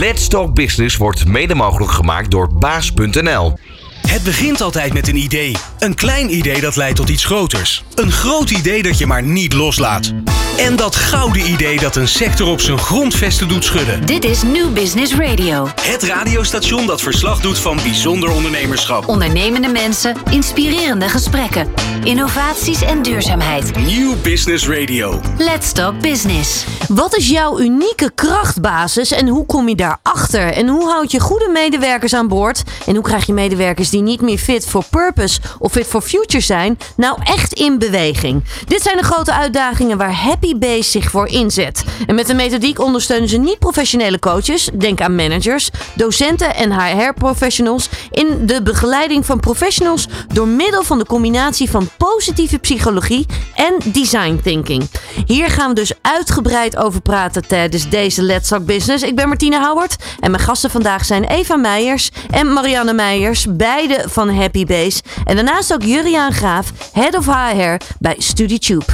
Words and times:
Let's 0.00 0.28
Talk 0.28 0.54
Business 0.54 0.96
wordt 0.96 1.26
mede 1.26 1.54
mogelijk 1.54 1.92
gemaakt 1.92 2.30
door 2.30 2.54
baas.nl. 2.54 3.58
Het 4.06 4.22
begint 4.22 4.60
altijd 4.60 4.92
met 4.92 5.08
een 5.08 5.16
idee. 5.16 5.56
Een 5.78 5.94
klein 5.94 6.34
idee 6.34 6.60
dat 6.60 6.76
leidt 6.76 6.96
tot 6.96 7.08
iets 7.08 7.24
groters. 7.24 7.84
Een 7.94 8.12
groot 8.12 8.50
idee 8.50 8.82
dat 8.82 8.98
je 8.98 9.06
maar 9.06 9.22
niet 9.22 9.52
loslaat. 9.52 10.12
En 10.56 10.76
dat 10.76 10.96
gouden 10.96 11.50
idee 11.50 11.80
dat 11.80 11.96
een 11.96 12.08
sector 12.08 12.48
op 12.48 12.60
zijn 12.60 12.78
grondvesten 12.78 13.48
doet 13.48 13.64
schudden. 13.64 14.06
Dit 14.06 14.24
is 14.24 14.42
New 14.42 14.72
Business 14.72 15.14
Radio. 15.14 15.68
Het 15.80 16.02
radiostation 16.02 16.86
dat 16.86 17.00
verslag 17.00 17.40
doet 17.40 17.58
van 17.58 17.76
bijzonder 17.76 18.30
ondernemerschap. 18.30 19.08
Ondernemende 19.08 19.68
mensen, 19.68 20.16
inspirerende 20.30 21.08
gesprekken, 21.08 21.68
innovaties 22.04 22.82
en 22.82 23.02
duurzaamheid. 23.02 23.76
New 23.76 24.12
Business 24.22 24.68
Radio. 24.68 25.20
Let's 25.38 25.72
Talk 25.72 26.00
Business. 26.00 26.64
Wat 26.88 27.16
is 27.16 27.28
jouw 27.28 27.58
unieke 27.58 28.12
krachtbasis 28.14 29.12
en 29.12 29.28
hoe 29.28 29.46
kom 29.46 29.68
je 29.68 29.74
daarachter? 29.74 30.52
En 30.52 30.68
hoe 30.68 30.90
houd 30.90 31.12
je 31.12 31.20
goede 31.20 31.48
medewerkers 31.52 32.14
aan 32.14 32.28
boord? 32.28 32.62
En 32.86 32.94
hoe 32.94 33.04
krijg 33.04 33.26
je 33.26 33.32
medewerkers 33.32 33.90
die 33.90 34.02
niet 34.02 34.20
meer 34.20 34.38
fit 34.38 34.66
for 34.66 34.84
purpose 34.90 35.40
of 35.58 35.72
fit 35.72 35.86
for 35.86 36.00
future 36.02 36.44
zijn, 36.44 36.78
nou 36.96 37.18
echt 37.24 37.52
in 37.52 37.78
beweging? 37.78 38.44
Dit 38.66 38.82
zijn 38.82 38.96
de 38.96 39.04
grote 39.04 39.32
uitdagingen 39.32 39.98
waar 39.98 40.14
Happy 40.14 40.41
Base 40.58 40.90
zich 40.90 41.10
voor 41.10 41.28
inzet. 41.28 41.84
En 42.06 42.14
met 42.14 42.26
de 42.26 42.34
methodiek 42.34 42.80
ondersteunen 42.80 43.28
ze 43.28 43.36
niet-professionele 43.38 44.18
coaches, 44.18 44.70
denk 44.78 45.00
aan 45.00 45.14
managers, 45.14 45.70
docenten 45.94 46.54
en 46.54 46.72
HR-professionals, 46.72 47.88
in 48.10 48.46
de 48.46 48.62
begeleiding 48.62 49.26
van 49.26 49.40
professionals 49.40 50.06
door 50.32 50.48
middel 50.48 50.82
van 50.82 50.98
de 50.98 51.06
combinatie 51.06 51.70
van 51.70 51.88
positieve 51.96 52.58
psychologie 52.58 53.26
en 53.54 53.74
design 53.84 54.40
thinking. 54.42 54.90
Hier 55.26 55.50
gaan 55.50 55.68
we 55.68 55.74
dus 55.74 55.92
uitgebreid 56.02 56.76
over 56.76 57.00
praten 57.00 57.46
tijdens 57.46 57.88
deze 57.88 58.22
Let's 58.22 58.48
Talk 58.48 58.66
Business. 58.66 59.04
Ik 59.04 59.16
ben 59.16 59.28
Martine 59.28 59.60
Howard 59.60 59.96
en 60.20 60.30
mijn 60.30 60.42
gasten 60.42 60.70
vandaag 60.70 61.04
zijn 61.04 61.24
Eva 61.24 61.56
Meijers 61.56 62.10
en 62.30 62.52
Marianne 62.52 62.92
Meijers, 62.92 63.46
beide 63.48 64.04
van 64.08 64.34
Happy 64.34 64.64
Base. 64.64 65.02
En 65.24 65.34
daarnaast 65.34 65.72
ook 65.72 65.82
Juriaan 65.82 66.32
Graaf, 66.32 66.72
Head 66.92 67.16
of 67.16 67.26
HR 67.26 67.84
bij 67.98 68.14
StudyTube. 68.18 68.84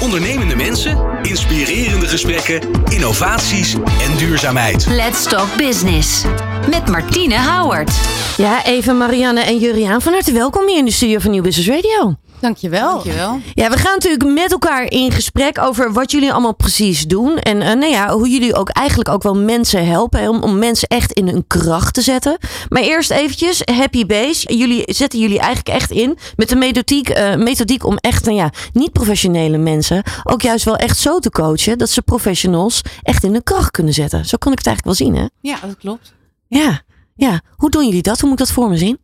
Ondernemende 0.00 0.56
mensen, 0.56 0.83
inspirerende 1.22 2.06
gesprekken, 2.08 2.60
innovaties 2.88 3.74
en 3.74 4.16
duurzaamheid. 4.16 4.86
Let's 4.86 5.24
Talk 5.24 5.56
Business. 5.56 6.24
Met 6.70 6.88
Martine 6.88 7.38
Howard. 7.40 7.90
Ja, 8.36 8.64
Eva, 8.64 8.92
Marianne 8.92 9.40
en 9.40 9.58
Juriaan, 9.58 10.02
van 10.02 10.12
harte 10.12 10.32
welkom 10.32 10.66
hier 10.66 10.78
in 10.78 10.84
de 10.84 10.90
studio 10.90 11.18
van 11.18 11.30
Nieuw 11.30 11.42
Business 11.42 11.68
Radio. 11.68 12.16
Dankjewel. 12.44 12.90
Dankjewel. 12.92 13.40
Ja, 13.54 13.70
we 13.70 13.76
gaan 13.76 13.92
natuurlijk 13.92 14.24
met 14.24 14.52
elkaar 14.52 14.90
in 14.90 15.10
gesprek 15.10 15.58
over 15.58 15.92
wat 15.92 16.10
jullie 16.10 16.32
allemaal 16.32 16.54
precies 16.54 17.06
doen. 17.06 17.38
En 17.38 17.56
uh, 17.56 17.66
nou 17.66 17.86
ja, 17.86 18.10
hoe 18.12 18.28
jullie 18.28 18.54
ook 18.54 18.68
eigenlijk 18.68 19.08
ook 19.08 19.22
wel 19.22 19.36
mensen 19.36 19.86
helpen 19.86 20.28
om, 20.28 20.42
om 20.42 20.58
mensen 20.58 20.88
echt 20.88 21.12
in 21.12 21.28
hun 21.28 21.46
kracht 21.46 21.94
te 21.94 22.02
zetten. 22.02 22.38
Maar 22.68 22.82
eerst 22.82 23.10
eventjes, 23.10 23.62
Happy 23.64 24.06
Base. 24.06 24.56
Jullie 24.56 24.82
zetten 24.86 25.18
jullie 25.18 25.38
eigenlijk 25.38 25.68
echt 25.68 25.90
in 25.90 26.18
met 26.36 26.48
de 26.48 26.56
methodiek, 26.56 27.18
uh, 27.18 27.36
methodiek 27.36 27.84
om 27.84 27.96
echt, 27.96 28.24
nou 28.24 28.36
ja, 28.36 28.50
niet 28.72 28.92
professionele 28.92 29.58
mensen 29.58 30.02
ook 30.22 30.42
juist 30.42 30.64
wel 30.64 30.76
echt 30.76 30.98
zo 30.98 31.18
te 31.18 31.30
coachen 31.30 31.78
dat 31.78 31.90
ze 31.90 32.02
professionals 32.02 32.82
echt 33.02 33.24
in 33.24 33.32
hun 33.32 33.42
kracht 33.42 33.70
kunnen 33.70 33.94
zetten. 33.94 34.24
Zo 34.24 34.36
kan 34.36 34.52
ik 34.52 34.58
het 34.58 34.66
eigenlijk 34.66 34.98
wel 34.98 35.06
zien, 35.06 35.16
hè? 35.16 35.26
Ja, 35.50 35.66
dat 35.66 35.76
klopt. 35.76 36.14
Ja, 36.46 36.82
ja. 37.16 37.40
Hoe 37.56 37.70
doen 37.70 37.84
jullie 37.84 38.02
dat? 38.02 38.20
Hoe 38.20 38.28
moet 38.28 38.40
ik 38.40 38.46
dat 38.46 38.54
voor 38.54 38.68
me 38.68 38.76
zien? 38.76 38.98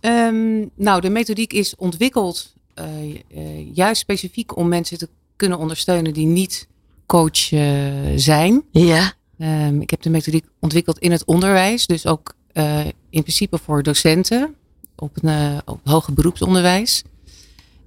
Um, 0.00 0.70
nou, 0.74 1.00
de 1.00 1.10
methodiek 1.10 1.52
is 1.52 1.74
ontwikkeld 1.76 2.56
juist 3.72 4.00
specifiek 4.00 4.56
om 4.56 4.68
mensen 4.68 4.98
te 4.98 5.08
kunnen 5.36 5.58
ondersteunen 5.58 6.12
die 6.12 6.26
niet 6.26 6.68
coach 7.06 7.50
uh, 7.52 7.62
zijn. 8.16 8.64
Ja. 8.70 9.12
Um, 9.38 9.80
ik 9.80 9.90
heb 9.90 10.02
de 10.02 10.10
methodiek 10.10 10.44
ontwikkeld 10.60 10.98
in 10.98 11.12
het 11.12 11.24
onderwijs, 11.24 11.86
dus 11.86 12.06
ook 12.06 12.34
in 13.10 13.22
principe 13.22 13.58
voor 13.58 13.82
docenten 13.82 14.54
op, 14.96 15.22
een, 15.22 15.60
op 15.64 15.80
hoger 15.84 16.12
beroepsonderwijs. 16.12 17.02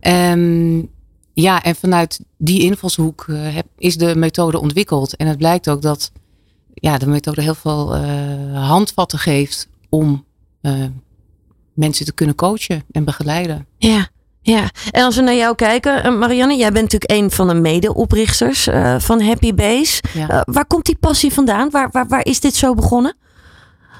Um, 0.02 0.90
ja, 1.34 1.63
en 1.63 1.75
vanuit 1.75 2.19
die 2.38 2.62
invalshoek 2.62 3.25
heb, 3.30 3.66
is 3.78 3.97
de 3.97 4.16
methode 4.16 4.59
ontwikkeld. 4.59 5.16
En 5.16 5.28
het 5.28 5.38
blijkt 5.38 5.69
ook 5.69 5.81
dat 5.81 6.12
ja, 6.74 6.97
de 6.97 7.07
methode 7.07 7.41
heel 7.41 7.56
veel 7.56 7.96
handvatten 8.56 9.19
geeft 9.19 9.68
om 9.90 10.25
mensen 11.74 12.06
te 12.06 12.13
kunnen 12.13 12.35
coachen 12.35 12.84
en 12.91 13.03
begeleiden. 13.03 13.68
Ja. 13.78 14.09
Ja, 14.44 14.69
en 14.91 15.03
als 15.03 15.16
we 15.16 15.22
naar 15.22 15.35
jou 15.35 15.56
kijken, 15.56 16.18
Marianne, 16.18 16.56
jij 16.56 16.72
bent 16.72 16.91
natuurlijk 16.91 17.12
een 17.22 17.31
van 17.31 17.47
de 17.47 17.53
medeoprichters 17.53 18.68
uh, 18.68 19.00
van 19.00 19.22
Happy 19.22 19.53
Base. 19.53 20.02
Ja. 20.13 20.31
Uh, 20.31 20.41
waar 20.46 20.66
komt 20.66 20.85
die 20.85 20.97
passie 21.00 21.34
vandaan? 21.34 21.69
Waar, 21.69 21.90
waar, 21.91 22.07
waar 22.07 22.25
is 22.25 22.40
dit 22.40 22.56
zo 22.56 22.74
begonnen? 22.74 23.16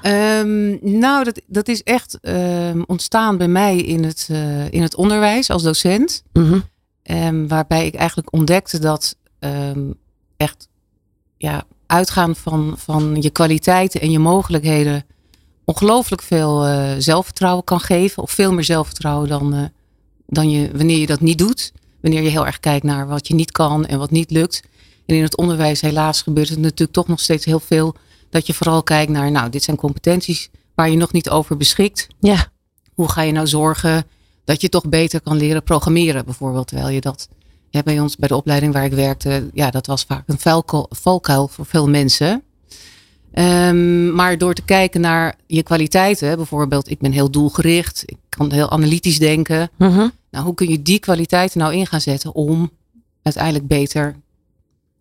Um, 0.02 0.78
nou, 0.80 1.24
dat, 1.24 1.40
dat 1.46 1.68
is 1.68 1.82
echt 1.82 2.18
um, 2.22 2.84
ontstaan 2.86 3.36
bij 3.36 3.48
mij 3.48 3.76
in 3.76 4.04
het, 4.04 4.28
uh, 4.30 4.72
in 4.72 4.82
het 4.82 4.94
onderwijs 4.94 5.50
als 5.50 5.62
docent. 5.62 6.22
Mm 6.32 6.44
-hmm. 6.44 6.64
um, 7.16 7.48
waarbij 7.48 7.86
ik 7.86 7.94
eigenlijk 7.94 8.32
ontdekte 8.32 8.78
dat 8.78 9.16
echt 10.36 10.68
ja, 11.36 11.62
uitgaan 11.86 12.36
van, 12.36 12.74
van 12.78 13.16
je 13.20 13.30
kwaliteiten 13.30 14.00
en 14.00 14.10
je 14.10 14.18
mogelijkheden 14.18 15.04
ongelooflijk 15.64 16.22
veel 16.22 16.66
zelfvertrouwen 16.98 17.64
kan 17.64 17.80
geven. 17.80 18.22
Of 18.22 18.30
veel 18.30 18.52
meer 18.52 18.64
zelfvertrouwen 18.64 19.28
dan 19.28 19.70
dan 20.32 20.50
je, 20.50 20.70
wanneer 20.76 20.98
je 20.98 21.06
dat 21.06 21.20
niet 21.20 21.38
doet. 21.38 21.72
Wanneer 22.00 22.22
je 22.22 22.28
heel 22.28 22.46
erg 22.46 22.60
kijkt 22.60 22.84
naar 22.84 23.06
wat 23.06 23.28
je 23.28 23.34
niet 23.34 23.52
kan 23.52 23.86
en 23.86 23.98
wat 23.98 24.10
niet 24.10 24.30
lukt. 24.30 24.62
En 25.06 25.16
in 25.16 25.22
het 25.22 25.36
onderwijs 25.36 25.80
helaas 25.80 26.22
gebeurt 26.22 26.48
het 26.48 26.58
natuurlijk 26.58 26.92
toch 26.92 27.08
nog 27.08 27.20
steeds 27.20 27.44
heel 27.44 27.60
veel. 27.60 27.94
Dat 28.30 28.46
je 28.46 28.54
vooral 28.54 28.82
kijkt 28.82 29.12
naar, 29.12 29.30
nou, 29.30 29.50
dit 29.50 29.62
zijn 29.62 29.76
competenties 29.76 30.50
waar 30.74 30.90
je 30.90 30.96
nog 30.96 31.12
niet 31.12 31.30
over 31.30 31.56
beschikt. 31.56 32.06
Ja. 32.20 32.50
Hoe 32.94 33.08
ga 33.08 33.22
je 33.22 33.32
nou 33.32 33.46
zorgen 33.46 34.04
dat 34.44 34.60
je 34.60 34.68
toch 34.68 34.88
beter 34.88 35.20
kan 35.20 35.36
leren 35.36 35.62
programmeren 35.62 36.24
bijvoorbeeld. 36.24 36.66
Terwijl 36.66 36.88
je 36.88 37.00
dat, 37.00 37.28
ja, 37.70 37.82
bij 37.82 38.00
ons 38.00 38.16
bij 38.16 38.28
de 38.28 38.36
opleiding 38.36 38.72
waar 38.72 38.84
ik 38.84 38.92
werkte, 38.92 39.50
ja, 39.52 39.70
dat 39.70 39.86
was 39.86 40.04
vaak 40.04 40.28
een 40.28 40.64
valkuil 40.90 41.48
voor 41.48 41.66
veel 41.66 41.88
mensen. 41.88 42.42
Um, 43.34 44.14
maar 44.14 44.38
door 44.38 44.54
te 44.54 44.62
kijken 44.62 45.00
naar 45.00 45.36
je 45.46 45.62
kwaliteiten, 45.62 46.36
bijvoorbeeld, 46.36 46.90
ik 46.90 46.98
ben 46.98 47.12
heel 47.12 47.30
doelgericht, 47.30 48.02
ik 48.06 48.16
kan 48.28 48.52
heel 48.52 48.70
analytisch 48.70 49.18
denken. 49.18 49.70
-hmm. 49.78 50.12
Nou, 50.30 50.44
hoe 50.44 50.54
kun 50.54 50.68
je 50.68 50.82
die 50.82 50.98
kwaliteiten 50.98 51.58
nou 51.58 51.74
in 51.74 51.86
gaan 51.86 52.00
zetten 52.00 52.34
om 52.34 52.70
uiteindelijk 53.22 53.66
beter 53.66 54.16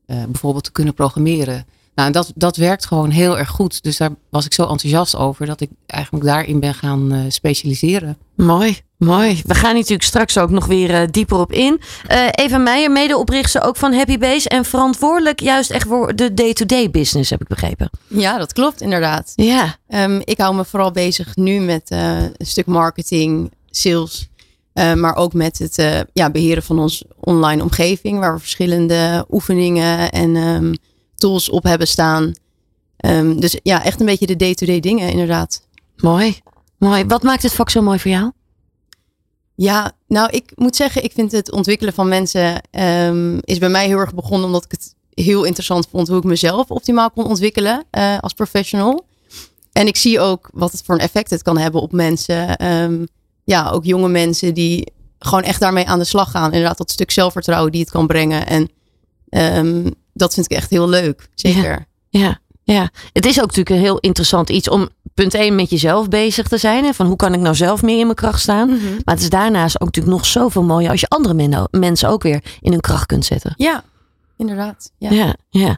uh, 0.07 0.23
bijvoorbeeld 0.23 0.63
te 0.63 0.71
kunnen 0.71 0.93
programmeren? 0.93 1.65
Nou, 1.95 2.07
en 2.07 2.13
dat, 2.13 2.31
dat 2.35 2.55
werkt 2.55 2.85
gewoon 2.85 3.09
heel 3.09 3.37
erg 3.37 3.49
goed. 3.49 3.83
Dus 3.83 3.97
daar 3.97 4.11
was 4.29 4.45
ik 4.45 4.53
zo 4.53 4.61
enthousiast 4.61 5.15
over 5.15 5.45
dat 5.45 5.61
ik 5.61 5.69
eigenlijk 5.85 6.25
daarin 6.25 6.59
ben 6.59 6.73
gaan 6.73 7.13
uh, 7.13 7.23
specialiseren. 7.27 8.17
Mooi, 8.35 8.81
mooi. 9.01 9.41
We 9.45 9.55
gaan 9.55 9.75
natuurlijk 9.75 10.03
straks 10.03 10.37
ook 10.37 10.49
nog 10.49 10.65
weer 10.65 10.89
uh, 10.89 11.07
dieper 11.11 11.37
op 11.37 11.51
in. 11.51 11.81
Uh, 12.11 12.27
Eva 12.31 12.57
Meijer, 12.57 12.91
medeoprichter 12.91 13.61
ook 13.61 13.77
van 13.77 13.93
Happy 13.93 14.17
Base 14.17 14.49
en 14.49 14.65
verantwoordelijk 14.65 15.39
juist 15.39 15.71
echt 15.71 15.87
voor 15.87 16.15
de 16.15 16.33
day-to-day 16.33 16.77
-day 16.77 16.91
business, 16.91 17.29
heb 17.29 17.41
ik 17.41 17.47
begrepen. 17.47 17.89
Ja, 18.07 18.37
dat 18.37 18.53
klopt 18.53 18.81
inderdaad. 18.81 19.33
Ja. 19.35 19.75
Um, 19.87 20.21
ik 20.23 20.37
hou 20.37 20.55
me 20.55 20.65
vooral 20.65 20.91
bezig 20.91 21.35
nu 21.35 21.59
met 21.59 21.89
een 21.89 22.33
stuk 22.37 22.65
marketing, 22.65 23.51
sales. 23.69 24.29
Maar 24.73 25.15
ook 25.15 25.33
met 25.33 25.57
het 25.57 26.05
ja, 26.13 26.29
beheren 26.29 26.63
van 26.63 26.79
onze 26.79 27.05
online 27.19 27.63
omgeving, 27.63 28.19
waar 28.19 28.33
we 28.33 28.39
verschillende 28.39 29.25
oefeningen 29.29 30.11
en 30.11 30.35
um, 30.35 30.73
tools 31.15 31.49
op 31.49 31.63
hebben 31.63 31.87
staan. 31.87 32.33
Um, 33.05 33.39
dus 33.39 33.59
ja, 33.63 33.83
echt 33.83 33.99
een 33.99 34.05
beetje 34.05 34.25
de 34.25 34.35
day-to-day 34.35 34.79
-day 34.79 34.91
dingen, 34.91 35.09
inderdaad. 35.09 35.61
Mooi, 35.95 36.39
mooi. 36.77 37.05
Wat 37.05 37.23
maakt 37.23 37.43
het 37.43 37.53
vak 37.53 37.69
zo 37.69 37.81
mooi 37.81 37.99
voor 37.99 38.11
jou? 38.11 38.31
Ja, 39.61 39.91
nou, 40.07 40.29
ik 40.29 40.51
moet 40.55 40.75
zeggen, 40.75 41.03
ik 41.03 41.11
vind 41.11 41.31
het 41.31 41.51
ontwikkelen 41.51 41.93
van 41.93 42.07
mensen 42.07 42.61
um, 42.71 43.39
is 43.41 43.57
bij 43.57 43.69
mij 43.69 43.87
heel 43.87 43.97
erg 43.97 44.13
begonnen 44.13 44.45
omdat 44.45 44.65
ik 44.65 44.71
het 44.71 44.95
heel 45.13 45.43
interessant 45.43 45.87
vond 45.91 46.07
hoe 46.07 46.17
ik 46.17 46.23
mezelf 46.23 46.69
optimaal 46.69 47.11
kon 47.11 47.25
ontwikkelen 47.25 47.83
uh, 47.91 48.19
als 48.19 48.33
professional. 48.33 49.05
En 49.71 49.87
ik 49.87 49.95
zie 49.95 50.19
ook 50.19 50.49
wat 50.53 50.71
het 50.71 50.83
voor 50.83 50.95
een 50.95 51.01
effect 51.01 51.29
het 51.29 51.41
kan 51.41 51.57
hebben 51.57 51.81
op 51.81 51.91
mensen. 51.91 52.65
Um, 52.67 53.07
ja, 53.43 53.69
ook 53.69 53.85
jonge 53.85 54.09
mensen 54.09 54.53
die 54.53 54.91
gewoon 55.19 55.43
echt 55.43 55.59
daarmee 55.59 55.87
aan 55.87 55.99
de 55.99 56.05
slag 56.05 56.31
gaan. 56.31 56.51
Inderdaad, 56.51 56.77
dat 56.77 56.91
stuk 56.91 57.11
zelfvertrouwen 57.11 57.71
die 57.71 57.81
het 57.81 57.91
kan 57.91 58.07
brengen. 58.07 58.47
En 58.47 58.69
um, 59.57 59.93
dat 60.13 60.33
vind 60.33 60.51
ik 60.51 60.57
echt 60.57 60.69
heel 60.69 60.89
leuk. 60.89 61.29
Zeker. 61.35 61.85
Ja, 62.09 62.39
ja. 62.73 62.89
Het 63.13 63.25
is 63.25 63.39
ook 63.39 63.45
natuurlijk 63.45 63.69
een 63.69 63.81
heel 63.81 63.97
interessant 63.99 64.49
iets 64.49 64.69
om 64.69 64.89
punt 65.13 65.33
1 65.33 65.55
met 65.55 65.69
jezelf 65.69 66.07
bezig 66.07 66.47
te 66.47 66.57
zijn. 66.57 66.83
Hè? 66.83 66.93
Van 66.93 67.05
hoe 67.05 67.15
kan 67.15 67.33
ik 67.33 67.39
nou 67.39 67.55
zelf 67.55 67.81
meer 67.81 67.99
in 67.99 68.05
mijn 68.05 68.15
kracht 68.15 68.41
staan. 68.41 68.69
Mhm. 68.69 68.91
Maar 69.05 69.13
het 69.13 69.23
is 69.23 69.29
daarnaast 69.29 69.81
ook 69.81 69.85
natuurlijk 69.85 70.15
nog 70.15 70.25
zoveel 70.25 70.63
mooier 70.63 70.89
als 70.89 71.01
je 71.01 71.07
andere 71.07 71.33
men 71.33 71.67
mensen 71.71 72.09
ook 72.09 72.23
weer 72.23 72.43
in 72.61 72.71
hun 72.71 72.81
kracht 72.81 73.05
kunt 73.05 73.25
zetten. 73.25 73.53
Ja, 73.57 73.83
inderdaad. 74.37 74.91
Ja. 74.97 75.09
ja, 75.09 75.35
ja. 75.49 75.77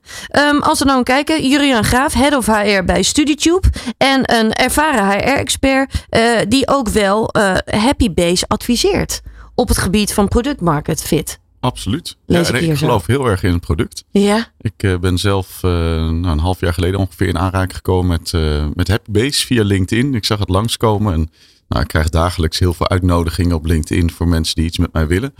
Um, 0.50 0.62
als 0.62 0.80
we 0.80 0.86
nou 0.86 1.04
kijken, 1.04 1.50
Juriaan 1.50 1.84
Graaf, 1.84 2.14
Head 2.14 2.36
of 2.36 2.46
HR 2.46 2.84
bij 2.84 3.04
StudyTube. 3.04 3.68
En 3.98 4.36
een 4.36 4.54
ervaren 4.54 5.10
HR-expert 5.10 6.06
uh, 6.10 6.40
die 6.48 6.68
ook 6.68 6.90
wel 6.90 7.30
uh, 7.38 7.56
Happy 7.66 8.14
Base 8.14 8.46
adviseert 8.48 9.22
op 9.56 9.68
het 9.68 9.78
gebied 9.78 10.14
van 10.14 10.28
product 10.28 10.62
market 10.62 11.02
fit. 11.02 11.40
Absoluut. 11.64 12.18
Lees 12.26 12.50
ja, 12.50 12.56
ik 12.56 12.78
geloof 12.78 13.06
heel 13.06 13.26
erg 13.26 13.44
in 13.44 13.52
het 13.52 13.62
product. 13.62 14.04
Ja? 14.12 14.52
Ik 14.62 14.74
eh, 14.78 14.98
ben 14.98 15.18
zelf 15.18 15.64
eh, 15.64 15.72
nou, 15.72 16.28
een 16.28 16.40
half 16.40 16.60
jaar 16.60 16.74
geleden 16.74 17.00
ongeveer 17.00 17.28
in 17.28 17.38
aanraking 17.38 17.76
gekomen 17.76 18.08
met, 18.08 18.34
eh 18.34 18.66
met 18.74 18.88
Happybase 18.88 19.46
via 19.46 19.64
LinkedIn. 19.64 20.16
Ik 20.16 20.26
zag 20.26 20.40
het 20.40 20.50
langskomen 20.50 21.14
en 21.14 21.30
nou, 21.68 21.82
ik 21.82 21.88
krijg 21.88 22.10
dagelijks 22.10 22.60
heel 22.60 22.74
veel 22.74 22.90
uitnodigingen 22.90 23.56
op 23.56 23.66
LinkedIn 23.66 24.12
voor 24.12 24.28
mensen 24.28 24.56
die 24.56 24.66
iets 24.66 24.78
met 24.78 24.94
mij 24.94 25.08
willen. 25.08 25.34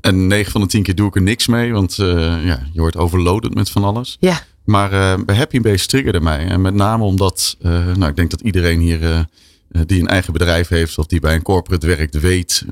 En 0.00 0.26
9 0.26 0.52
van 0.52 0.60
de 0.60 0.66
10 0.66 0.82
keer 0.82 0.94
doe 0.94 1.08
ik 1.08 1.14
er 1.14 1.22
niks 1.22 1.46
mee, 1.46 1.72
want 1.72 1.94
ja, 1.96 2.66
je 2.72 2.80
wordt 2.80 2.96
overloaded 2.96 3.54
met 3.54 3.70
van 3.70 3.84
alles. 3.84 4.16
Ja. 4.20 4.40
Maar 4.64 4.92
Happybase 5.26 5.86
triggerde 5.86 6.20
mij. 6.20 6.46
En 6.46 6.60
met 6.60 6.74
name 6.74 7.04
omdat, 7.04 7.56
nou, 7.60 8.06
ik 8.06 8.16
denk 8.16 8.30
dat 8.30 8.40
iedereen 8.40 8.80
hier 8.80 9.26
die 9.86 10.00
een 10.00 10.08
eigen 10.08 10.32
bedrijf 10.32 10.68
heeft 10.68 10.98
of 10.98 11.06
die 11.06 11.20
bij 11.20 11.34
een 11.34 11.42
corporate 11.42 11.86
werkt, 11.86 12.20
weet 12.20 12.64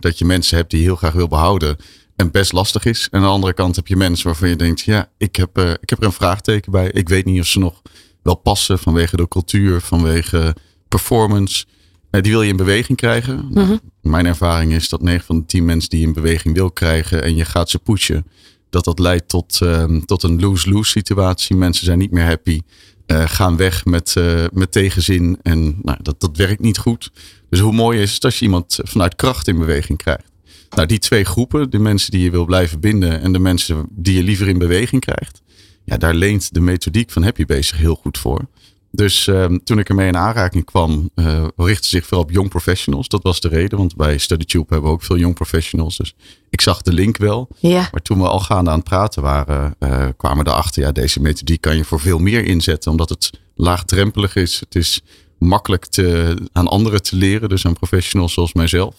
dat 0.00 0.18
je 0.18 0.24
mensen 0.24 0.56
hebt 0.56 0.70
die 0.70 0.80
je 0.80 0.86
heel 0.86 0.96
graag 0.96 1.12
wil 1.12 1.28
behouden. 1.28 1.76
En 2.18 2.30
best 2.30 2.52
lastig 2.52 2.84
is. 2.84 3.08
En 3.10 3.18
aan 3.18 3.24
de 3.24 3.30
andere 3.32 3.52
kant 3.52 3.76
heb 3.76 3.86
je 3.86 3.96
mensen 3.96 4.26
waarvan 4.26 4.48
je 4.48 4.56
denkt, 4.56 4.80
ja, 4.80 5.10
ik 5.18 5.36
heb, 5.36 5.58
eh, 5.58 5.70
ik 5.70 5.90
heb 5.90 5.98
er 5.98 6.04
een 6.04 6.12
vraagteken 6.12 6.72
bij. 6.72 6.90
Ik 6.90 7.08
weet 7.08 7.24
niet 7.24 7.40
of 7.40 7.46
ze 7.46 7.58
nog 7.58 7.82
wel 8.22 8.34
passen 8.34 8.78
vanwege 8.78 9.16
de 9.16 9.28
cultuur, 9.28 9.80
vanwege 9.80 10.56
performance. 10.88 11.64
Eh, 12.10 12.22
die 12.22 12.32
wil 12.32 12.42
je 12.42 12.50
in 12.50 12.56
beweging 12.56 12.98
krijgen. 12.98 13.48
Nou, 13.50 13.66
Mhm. 13.66 13.76
mijn 14.02 14.26
ervaring 14.26 14.72
is 14.72 14.88
dat 14.88 15.02
9 15.02 15.26
van 15.26 15.38
de 15.38 15.46
10 15.46 15.64
mensen 15.64 15.90
die 15.90 16.00
je 16.00 16.06
in 16.06 16.12
beweging 16.12 16.54
wil 16.54 16.70
krijgen 16.70 17.22
en 17.22 17.36
je 17.36 17.44
gaat 17.44 17.70
ze 17.70 17.78
pushen, 17.78 18.26
dat 18.70 18.84
dat 18.84 18.98
leidt 18.98 19.28
tot, 19.28 19.60
ehm, 19.60 20.00
tot 20.00 20.22
een 20.22 20.40
lose-lose 20.40 20.90
situatie. 20.90 21.56
Mensen 21.56 21.84
zijn 21.84 21.98
niet 21.98 22.10
meer 22.12 22.24
happy, 22.24 22.60
eh, 23.06 23.24
gaan 23.26 23.56
weg 23.56 23.84
met, 23.84 24.14
met 24.52 24.72
tegenzin 24.72 25.38
en 25.42 25.78
nou, 25.82 25.98
dat, 26.02 26.20
dat 26.20 26.36
werkt 26.36 26.60
niet 26.60 26.78
goed. 26.78 27.10
Dus 27.50 27.60
hoe 27.60 27.72
mooi 27.72 28.00
is 28.00 28.14
het 28.14 28.24
als 28.24 28.38
je 28.38 28.44
iemand 28.44 28.78
vanuit 28.82 29.16
kracht 29.16 29.48
in 29.48 29.58
beweging 29.58 29.98
krijgt. 29.98 30.27
Nou, 30.70 30.88
die 30.88 30.98
twee 30.98 31.24
groepen, 31.24 31.70
de 31.70 31.78
mensen 31.78 32.10
die 32.10 32.22
je 32.22 32.30
wil 32.30 32.44
blijven 32.44 32.80
binden 32.80 33.20
en 33.20 33.32
de 33.32 33.38
mensen 33.38 33.86
die 33.90 34.14
je 34.14 34.22
liever 34.22 34.48
in 34.48 34.58
beweging 34.58 35.00
krijgt, 35.00 35.42
ja, 35.84 35.96
daar 35.96 36.14
leent 36.14 36.54
de 36.54 36.60
methodiek 36.60 37.10
van 37.10 37.22
Happy 37.22 37.44
Base 37.44 37.62
zich 37.62 37.78
heel 37.78 37.94
goed 37.94 38.18
voor. 38.18 38.48
Dus 38.90 39.26
ehm, 39.26 39.58
toen 39.64 39.78
ik 39.78 39.88
ermee 39.88 40.06
in 40.06 40.16
aanraking 40.16 40.64
kwam, 40.64 41.10
eh 41.14 41.46
richtte 41.56 41.88
zich 41.88 42.06
vooral 42.06 42.24
op 42.24 42.30
young 42.30 42.48
professionals. 42.48 43.08
Dat 43.08 43.22
was 43.22 43.40
de 43.40 43.48
reden, 43.48 43.78
want 43.78 43.96
bij 43.96 44.18
StudyTube 44.18 44.66
hebben 44.68 44.88
we 44.90 44.96
ook 44.96 45.02
veel 45.02 45.18
young 45.18 45.34
professionals. 45.34 45.96
Dus 45.96 46.14
ik 46.50 46.60
zag 46.60 46.82
de 46.82 46.92
link 46.92 47.16
wel. 47.16 47.48
Ja. 47.58 47.88
Maar 47.92 48.02
toen 48.02 48.18
we 48.18 48.28
al 48.28 48.40
gaande 48.40 48.70
aan 48.70 48.76
het 48.78 48.88
praten 48.88 49.22
waren, 49.22 49.74
eh, 49.78 50.06
kwamen 50.16 50.44
we 50.44 50.50
erachter, 50.50 50.82
ja, 50.82 50.92
deze 50.92 51.20
methodiek 51.20 51.60
kan 51.60 51.76
je 51.76 51.84
voor 51.84 52.00
veel 52.00 52.18
meer 52.18 52.44
inzetten, 52.44 52.90
omdat 52.90 53.08
het 53.08 53.30
laagdrempelig 53.54 54.36
is. 54.36 54.60
Het 54.60 54.74
is 54.74 55.00
makkelijk 55.38 55.86
te, 55.86 56.36
aan 56.52 56.68
anderen 56.68 57.02
te 57.02 57.16
leren, 57.16 57.48
dus 57.48 57.66
aan 57.66 57.72
professionals 57.72 58.32
zoals 58.32 58.52
mijzelf. 58.52 58.94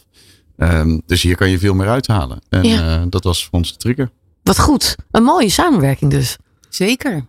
Ehm, 0.60 1.00
dus 1.06 1.22
hier 1.22 1.36
kan 1.36 1.50
je 1.50 1.60
veel 1.60 1.74
meer 1.74 1.88
uithalen. 1.88 2.42
En 2.50 2.64
Ja. 2.64 3.00
eh, 3.00 3.04
dat 3.10 3.24
was 3.24 3.44
voor 3.46 3.54
ons 3.60 3.72
de 3.72 3.78
trigger. 3.78 4.10
Wat 4.44 4.60
goed. 4.60 4.96
Een 5.12 5.24
mooie 5.24 5.50
samenwerking 5.50 6.12
dus. 6.12 6.38
Zeker. 6.70 7.26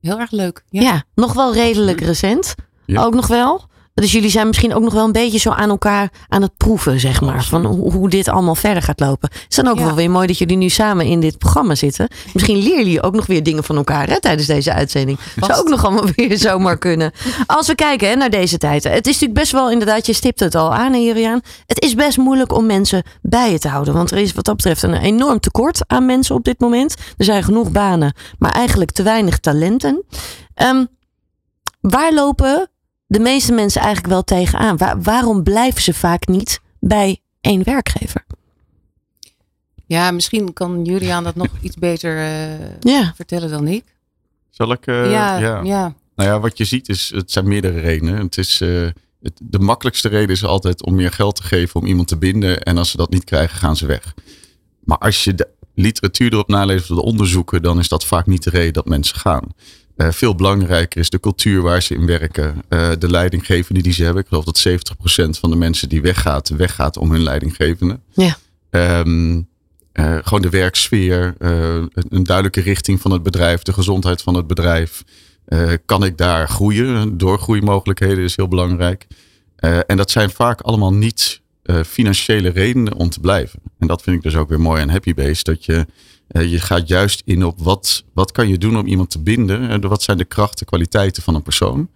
Heel 0.00 0.18
erg 0.18 0.30
leuk. 0.30 0.64
Ja. 0.70 0.80
Ja, 0.82 1.04
nog 1.14 1.32
wel 1.32 1.52
redelijk 1.54 2.00
recent. 2.00 2.54
Ja. 2.86 3.04
Ook 3.04 3.14
nog 3.14 3.26
wel. 3.26 3.66
Dus 4.00 4.12
jullie 4.12 4.30
zijn 4.30 4.46
misschien 4.46 4.74
ook 4.74 4.82
nog 4.82 4.92
wel 4.92 5.04
een 5.04 5.12
beetje 5.12 5.38
zo 5.38 5.50
aan 5.50 5.68
elkaar 5.68 6.08
aan 6.28 6.42
het 6.42 6.56
proeven, 6.56 7.00
zeg 7.00 7.20
maar. 7.20 7.44
Van 7.44 7.64
hoe, 7.64 7.92
hoe 7.92 8.08
dit 8.08 8.28
allemaal 8.28 8.54
verder 8.54 8.82
gaat 8.82 9.00
lopen. 9.00 9.28
Het 9.32 9.46
is 9.48 9.56
dan 9.56 9.68
ook 9.68 9.78
Ja. 9.78 9.84
wel 9.84 9.94
weer 9.94 10.10
mooi 10.10 10.26
dat 10.26 10.38
jullie 10.38 10.56
nu 10.56 10.68
samen 10.68 11.06
in 11.06 11.20
dit 11.20 11.38
programma 11.38 11.74
zitten. 11.74 12.08
Misschien 12.32 12.56
leren 12.56 12.78
jullie 12.84 13.02
ook 13.02 13.14
nog 13.14 13.26
weer 13.26 13.42
dingen 13.42 13.64
van 13.64 13.76
elkaar 13.76 14.08
hè, 14.08 14.20
tijdens 14.20 14.46
deze 14.46 14.72
uitzending. 14.72 15.18
Zou 15.36 15.52
ook 15.60 15.68
nog 15.68 15.84
allemaal 15.84 16.06
weer 16.16 16.38
zomaar 16.38 16.78
kunnen. 16.78 17.12
Als 17.46 17.66
we 17.66 17.74
kijken 17.74 18.08
hè, 18.08 18.14
naar 18.14 18.30
deze 18.30 18.58
tijd. 18.58 18.84
Het 18.84 19.06
is 19.06 19.12
natuurlijk 19.12 19.38
best 19.40 19.52
wel 19.52 19.70
inderdaad, 19.70 20.06
je 20.06 20.12
stipt 20.12 20.40
het 20.40 20.54
al 20.54 20.74
aan, 20.74 20.92
hè, 20.92 20.98
Juriaan. 20.98 21.40
Het 21.66 21.82
is 21.82 21.94
best 21.94 22.16
moeilijk 22.18 22.52
om 22.52 22.66
mensen 22.66 23.02
bij 23.22 23.50
je 23.52 23.58
te 23.58 23.68
houden. 23.68 23.94
Want 23.94 24.10
er 24.10 24.18
is 24.18 24.32
wat 24.32 24.44
dat 24.44 24.56
betreft 24.56 24.82
een 24.82 24.94
enorm 24.94 25.40
tekort 25.40 25.80
aan 25.86 26.06
mensen 26.06 26.34
op 26.34 26.44
dit 26.44 26.60
moment. 26.60 26.94
Er 27.16 27.24
zijn 27.24 27.42
genoeg 27.42 27.70
banen, 27.70 28.14
maar 28.38 28.52
eigenlijk 28.52 28.90
te 28.90 29.02
weinig 29.02 29.38
talenten. 29.38 30.04
Ehm, 30.54 30.84
waar 31.80 32.12
lopen 32.14 32.70
de 33.08 33.18
meeste 33.20 33.52
mensen 33.52 33.80
eigenlijk 33.80 34.12
wel 34.12 34.24
tegenaan? 34.24 34.76
Waar, 34.76 35.02
waarom 35.02 35.42
blijven 35.42 35.82
ze 35.82 35.94
vaak 35.94 36.26
niet 36.26 36.60
bij 36.80 37.20
één 37.40 37.64
werkgever? 37.64 38.24
Ja, 39.86 40.10
misschien 40.10 40.52
kan 40.52 40.84
Juliaan 40.84 41.24
dat 41.24 41.34
nog 41.34 41.48
iets 41.60 41.76
beter 41.76 42.16
eh, 42.16 42.70
Ja. 42.80 43.12
vertellen 43.16 43.50
dan 43.50 43.66
ik. 43.66 43.84
Zal 44.50 44.72
ik? 44.72 44.86
eh, 44.86 45.10
ja, 45.10 45.38
ja. 45.62 45.94
Nou 46.16 46.28
ja, 46.30 46.40
wat 46.40 46.58
je 46.58 46.64
ziet 46.64 46.88
is, 46.88 47.10
het 47.14 47.30
zijn 47.32 47.48
meerdere 47.48 47.80
redenen. 47.80 48.16
Het 48.18 48.38
is, 48.38 48.60
eh, 48.60 48.86
het, 49.22 49.40
de 49.42 49.58
makkelijkste 49.58 50.08
reden 50.08 50.28
is 50.30 50.44
altijd 50.44 50.84
om 50.84 50.94
meer 50.94 51.12
geld 51.12 51.36
te 51.36 51.42
geven 51.42 51.80
om 51.80 51.86
iemand 51.86 52.08
te 52.08 52.16
binden. 52.16 52.62
En 52.62 52.78
als 52.78 52.90
ze 52.90 52.96
dat 52.96 53.10
niet 53.10 53.24
krijgen, 53.24 53.58
gaan 53.58 53.76
ze 53.76 53.86
weg. 53.86 54.14
Maar 54.84 54.98
als 54.98 55.24
je 55.24 55.34
de 55.34 55.48
literatuur 55.74 56.32
erop 56.32 56.48
naleest 56.48 56.90
of 56.90 56.96
de 56.96 57.02
onderzoeken, 57.02 57.62
dan 57.62 57.78
is 57.78 57.88
dat 57.88 58.04
vaak 58.04 58.26
niet 58.26 58.42
de 58.42 58.50
reden 58.50 58.72
dat 58.72 58.86
mensen 58.86 59.16
gaan. 59.16 59.42
Eh, 59.98 60.10
veel 60.10 60.34
belangrijker 60.34 61.00
is 61.00 61.10
de 61.10 61.20
cultuur 61.20 61.62
waar 61.62 61.82
ze 61.82 61.94
in 61.94 62.06
werken. 62.06 62.54
eh, 62.68 62.90
de 62.98 63.10
leidinggevende 63.10 63.82
die 63.82 63.92
ze 63.92 64.04
hebben. 64.04 64.22
Ik 64.22 64.28
geloof 64.28 64.44
dat 64.44 64.58
70% 64.58 65.38
van 65.38 65.50
de 65.50 65.56
mensen 65.56 65.88
die 65.88 66.02
weggaat, 66.02 66.48
weggaat 66.48 66.96
om 66.96 67.10
hun 67.12 67.22
leidinggevende. 67.22 68.00
Ja. 68.12 68.36
Ehm, 68.70 69.40
eh, 69.92 70.16
gewoon 70.22 70.42
de 70.42 70.48
werksfeer, 70.50 71.34
een- 71.38 71.90
duidelijke 72.24 72.60
richting 72.60 73.00
van 73.00 73.10
het 73.10 73.22
bedrijf, 73.22 73.62
de 73.62 73.72
gezondheid 73.72 74.22
van 74.22 74.34
het 74.34 74.46
bedrijf. 74.46 75.04
Kan 75.84 76.04
ik 76.04 76.16
daar 76.16 76.48
groeien? 76.48 77.18
Doorgroeimogelijkheden 77.18 78.24
is 78.24 78.36
heel 78.36 78.48
belangrijk. 78.48 79.06
En 79.86 79.96
dat 79.96 80.10
zijn 80.10 80.30
vaak 80.30 80.60
allemaal 80.60 80.92
niet 80.94 81.40
financiële 81.86 82.48
redenen 82.48 82.94
om 82.94 83.10
te 83.10 83.20
blijven. 83.20 83.60
En 83.78 83.86
dat 83.86 84.02
vind 84.02 84.16
ik 84.16 84.22
dus 84.22 84.36
ook 84.36 84.48
weer 84.48 84.60
mooi 84.60 84.82
aan 84.82 84.88
Happy 84.88 85.14
Base. 85.14 85.42
Dat 85.42 85.64
je, 85.64 85.86
je 86.28 86.60
gaat 86.60 86.88
juist 86.88 87.22
in 87.24 87.44
op 87.44 87.58
wat, 87.58 88.04
wat 88.12 88.32
kan 88.32 88.48
je 88.48 88.58
doen 88.58 88.78
om 88.78 88.86
iemand 88.86 89.10
te 89.10 89.18
binden. 89.18 89.68
En 89.68 89.88
wat 89.88 90.02
zijn 90.02 90.18
de 90.18 90.24
krachten, 90.24 90.66
kwaliteiten 90.66 91.22
van 91.22 91.34
een 91.34 91.42
persoon. 91.42 91.88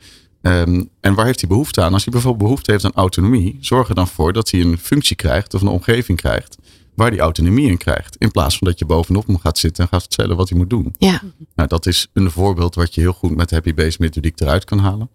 Ehm, 0.42 0.84
en 1.00 1.14
waar 1.14 1.26
heeft 1.26 1.40
hij 1.40 1.48
behoefte 1.48 1.82
aan? 1.82 1.92
Als 1.92 2.04
hij 2.04 2.12
bijvoorbeeld 2.12 2.44
behoefte 2.44 2.70
heeft 2.70 2.84
aan 2.84 2.94
autonomie, 2.94 3.58
zorg 3.60 3.88
er 3.88 3.94
dan 3.94 4.08
voor 4.08 4.32
dat 4.32 4.50
hij 4.50 4.60
een 4.60 4.78
functie 4.78 5.16
krijgt 5.16 5.54
of 5.54 5.60
een 5.60 5.68
omgeving 5.68 6.18
krijgt 6.20 6.56
waar 6.94 7.10
hij 7.10 7.18
autonomie 7.18 7.68
in 7.70 7.76
krijgt. 7.76 8.16
In 8.18 8.30
plaats 8.30 8.58
van 8.58 8.66
dat 8.66 8.78
je 8.78 8.84
bovenop 8.84 9.26
hem 9.26 9.38
gaat 9.38 9.58
zitten 9.58 9.82
en 9.82 9.88
gaat 9.88 10.00
vertellen 10.00 10.36
wat 10.36 10.48
hij 10.48 10.58
moet 10.58 10.70
doen. 10.70 10.94
Ja. 10.98 11.20
Nou, 11.54 11.68
dat 11.68 11.86
is 11.86 12.08
een 12.12 12.30
voorbeeld 12.30 12.74
wat 12.74 12.94
je 12.94 13.00
heel 13.00 13.12
goed 13.12 13.36
met 13.36 13.50
Happy 13.50 13.74
Base 13.74 13.96
methodiek 14.00 14.40
eruit 14.40 14.64
kan 14.64 14.78
halen. 14.78 15.10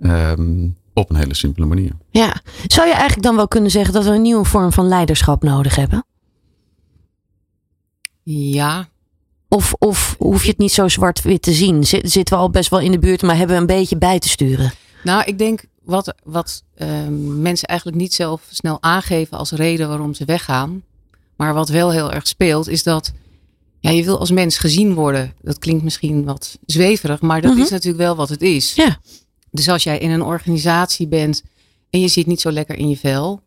Ehm, 0.00 0.68
op 0.94 1.10
een 1.10 1.16
hele 1.16 1.34
simpele 1.34 1.66
manier. 1.66 1.92
ja. 2.10 2.40
Zou 2.66 2.86
je 2.86 2.92
eigenlijk 2.92 3.22
dan 3.22 3.36
wel 3.36 3.48
kunnen 3.48 3.70
zeggen 3.70 3.94
dat 3.94 4.04
we 4.04 4.10
een 4.10 4.22
nieuwe 4.22 4.44
vorm 4.44 4.72
van 4.72 4.88
leiderschap 4.88 5.42
nodig 5.42 5.76
hebben? 5.76 6.04
Ja, 8.22 8.88
Of, 9.48 9.74
of 9.78 10.14
hoef 10.18 10.42
je 10.42 10.48
het 10.50 10.58
niet 10.58 10.72
zo 10.72 10.88
zwart-wit 10.88 11.42
te 11.42 11.52
zien? 11.52 11.84
Zit- 11.86 12.10
Zitten 12.10 12.34
we 12.36 12.40
al 12.42 12.50
best 12.50 12.70
wel 12.70 12.80
in 12.80 12.90
de 12.90 12.98
buurt, 12.98 13.22
maar 13.22 13.36
hebben 13.36 13.56
we 13.56 13.60
een 13.60 13.78
beetje 13.78 13.96
bij 13.98 14.18
te 14.18 14.28
sturen? 14.28 14.72
nou 15.04 15.22
ik 15.24 15.38
denk 15.38 15.64
wat, 15.82 16.14
wat 16.24 16.62
ehm, 16.74 17.42
mensen 17.42 17.68
eigenlijk 17.68 17.98
niet 18.00 18.14
zelf 18.14 18.42
snel 18.50 18.82
aangeven 18.82 19.38
als 19.38 19.50
reden 19.50 19.88
waarom 19.88 20.14
ze 20.14 20.24
weggaan. 20.24 20.82
Maar 21.36 21.54
wat 21.54 21.68
wel 21.68 21.90
heel 21.90 22.12
erg 22.12 22.26
speelt 22.26 22.68
is 22.68 22.82
dat 22.82 23.12
ja, 23.80 23.90
je 23.90 24.04
wil 24.04 24.18
als 24.18 24.30
mens 24.30 24.58
gezien 24.58 24.94
worden. 24.94 25.32
Dat 25.40 25.58
klinkt 25.58 25.82
misschien 25.84 26.24
wat 26.24 26.58
zweverig, 26.66 27.20
maar 27.20 27.40
dat 27.40 27.52
Mhm. 27.52 27.62
is 27.62 27.70
natuurlijk 27.70 28.02
wel 28.02 28.16
wat 28.16 28.28
het 28.28 28.42
is. 28.42 28.74
Ja. 28.74 28.98
Dus 29.50 29.68
als 29.68 29.82
jij 29.82 29.98
in 29.98 30.10
een 30.10 30.22
organisatie 30.22 31.06
bent 31.06 31.42
en 31.90 32.00
je 32.00 32.08
zit 32.08 32.26
niet 32.26 32.40
zo 32.40 32.50
lekker 32.52 32.76
in 32.76 32.88
je 32.88 32.96
vel. 32.96 33.40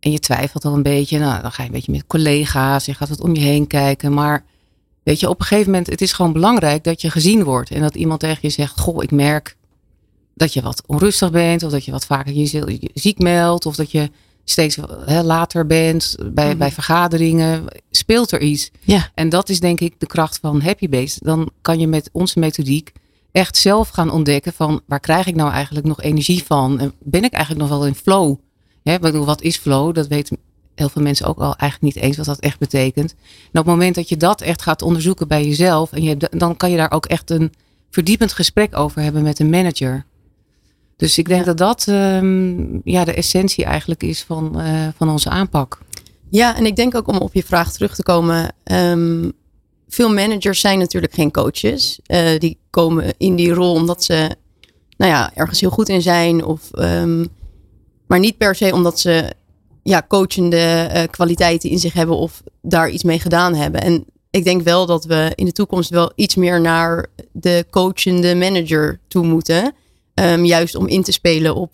En 0.00 0.10
je 0.10 0.18
twijfelt 0.18 0.64
al 0.64 0.74
een 0.74 0.82
beetje. 0.82 1.18
Nou, 1.18 1.42
dan 1.42 1.52
ga 1.52 1.62
je 1.62 1.68
een 1.68 1.74
beetje 1.74 1.92
met 1.92 2.06
collega's. 2.06 2.84
Je 2.84 2.94
gaat 2.94 3.08
wat 3.08 3.20
om 3.20 3.34
je 3.34 3.40
heen 3.40 3.66
kijken. 3.66 4.12
Maar 4.14 4.44
weet 5.02 5.20
je, 5.20 5.28
op 5.28 5.40
een 5.40 5.46
gegeven 5.46 5.70
moment, 5.70 5.86
het 5.90 6.00
is 6.00 6.12
gewoon 6.12 6.32
belangrijk 6.32 6.84
dat 6.84 7.00
je 7.00 7.10
gezien 7.10 7.44
wordt. 7.44 7.70
En 7.70 7.80
dat 7.80 7.94
iemand 7.94 8.20
tegen 8.20 8.38
je 8.40 8.50
zegt, 8.50 8.80
goh, 8.80 9.02
ik 9.02 9.10
merk 9.10 9.56
dat 10.34 10.52
je 10.52 10.62
wat 10.62 10.82
onrustig 10.86 11.30
bent. 11.30 11.62
Of 11.62 11.70
dat 11.70 11.84
je 11.84 11.90
wat 11.90 12.06
vaker 12.06 12.32
je 12.32 12.46
zie- 12.46 12.80
je 12.80 12.90
ziek 12.94 13.18
meldt. 13.18 13.66
Of 13.66 13.76
dat 13.76 13.90
je 13.90 14.10
steeds 14.44 14.78
hè, 15.06 15.22
later 15.22 15.66
bent 15.66 16.16
bij, 16.32 16.56
bij 16.56 16.72
vergaderingen. 16.72 17.64
Speelt 17.90 18.32
er 18.32 18.40
iets. 18.40 18.70
Ja. 18.80 19.10
En 19.14 19.28
dat 19.28 19.48
is 19.48 19.60
denk 19.60 19.80
ik 19.80 19.94
de 19.98 20.06
kracht 20.06 20.38
van 20.40 20.60
Happy 20.60 20.88
Base. 20.88 21.18
Dan 21.22 21.50
kan 21.60 21.78
je 21.78 21.86
met 21.86 22.08
onze 22.12 22.38
methodiek 22.38 22.92
echt 23.32 23.56
zelf 23.56 23.88
gaan 23.88 24.10
ontdekken 24.10 24.52
van 24.52 24.80
waar 24.86 25.00
krijg 25.00 25.26
ik 25.26 25.34
nou 25.34 25.50
eigenlijk 25.52 25.86
nog 25.86 26.02
energie 26.02 26.44
van? 26.44 26.78
En 26.80 26.92
ben 26.98 27.24
ik 27.24 27.32
eigenlijk 27.32 27.68
nog 27.68 27.78
wel 27.78 27.86
in 27.86 27.94
flow? 27.94 28.36
Hè, 28.88 28.94
ik 28.94 29.00
bedoel, 29.00 29.24
wat 29.24 29.42
is 29.42 29.56
flow? 29.56 29.94
Dat 29.94 30.06
weten 30.06 30.36
heel 30.74 30.88
veel 30.88 31.02
mensen 31.02 31.26
ook 31.26 31.38
al 31.38 31.56
eigenlijk 31.56 31.94
niet 31.94 32.04
eens 32.04 32.16
wat 32.16 32.26
dat 32.26 32.38
echt 32.38 32.58
betekent. 32.58 33.10
En 33.52 33.60
op 33.60 33.66
het 33.66 33.66
moment 33.66 33.94
dat 33.94 34.08
je 34.08 34.16
dat 34.16 34.40
echt 34.40 34.62
gaat 34.62 34.82
onderzoeken 34.82 35.28
bij 35.28 35.44
jezelf, 35.44 35.92
en 35.92 36.02
je 36.02 36.16
dan 36.30 36.56
kan 36.56 36.70
je 36.70 36.76
daar 36.76 36.90
ook 36.90 37.06
echt 37.06 37.30
een 37.30 37.52
verdiepend 37.90 38.32
gesprek 38.32 38.76
over 38.76 39.02
hebben 39.02 39.22
met 39.22 39.38
een 39.38 39.50
manager. 39.50 40.04
Dus 40.96 41.18
ik 41.18 41.28
denk 41.28 41.44
dat 41.44 41.58
dat 41.58 41.86
ehm, 41.88 42.78
ja, 42.84 43.04
de 43.04 43.14
essentie 43.14 43.64
eigenlijk 43.64 44.02
is 44.02 44.22
van, 44.22 44.60
eh, 44.60 44.88
van 44.96 45.08
onze 45.08 45.30
aanpak. 45.30 45.78
Ja, 46.30 46.56
en 46.56 46.66
ik 46.66 46.76
denk 46.76 46.94
ook 46.94 47.08
om 47.08 47.16
op 47.16 47.34
je 47.34 47.44
vraag 47.44 47.72
terug 47.72 47.94
te 47.94 48.02
komen. 48.02 48.52
ehm, 48.64 49.30
veel 49.88 50.12
managers 50.12 50.60
zijn 50.60 50.78
natuurlijk 50.78 51.14
geen 51.14 51.30
coaches. 51.30 52.00
Eh, 52.06 52.38
die 52.38 52.58
komen 52.70 53.14
in 53.16 53.36
die 53.36 53.52
rol 53.52 53.72
omdat 53.72 54.04
ze 54.04 54.36
nou 54.96 55.12
ja, 55.12 55.34
ergens 55.34 55.60
heel 55.60 55.70
goed 55.70 55.88
in 55.88 56.02
zijn. 56.02 56.44
Of, 56.44 56.72
ehm, 56.72 57.24
maar 58.08 58.18
niet 58.18 58.36
per 58.36 58.54
se 58.54 58.72
omdat 58.72 59.00
ze 59.00 59.32
ja, 59.82 60.04
coachende 60.08 60.56
eh, 60.56 61.02
kwaliteiten 61.10 61.70
in 61.70 61.78
zich 61.78 61.92
hebben 61.92 62.16
of 62.16 62.42
daar 62.62 62.90
iets 62.90 63.02
mee 63.02 63.20
gedaan 63.20 63.54
hebben. 63.54 63.80
En 63.80 64.04
ik 64.30 64.44
denk 64.44 64.62
wel 64.62 64.86
dat 64.86 65.04
we 65.04 65.32
in 65.34 65.44
de 65.44 65.52
toekomst 65.52 65.90
wel 65.90 66.12
iets 66.14 66.34
meer 66.34 66.60
naar 66.60 67.06
de 67.32 67.66
coachende 67.70 68.34
manager 68.34 69.00
toe 69.08 69.26
moeten. 69.26 69.74
Ehm, 70.14 70.44
juist 70.44 70.74
om 70.74 70.86
in 70.86 71.02
te 71.02 71.12
spelen 71.12 71.54
op 71.54 71.70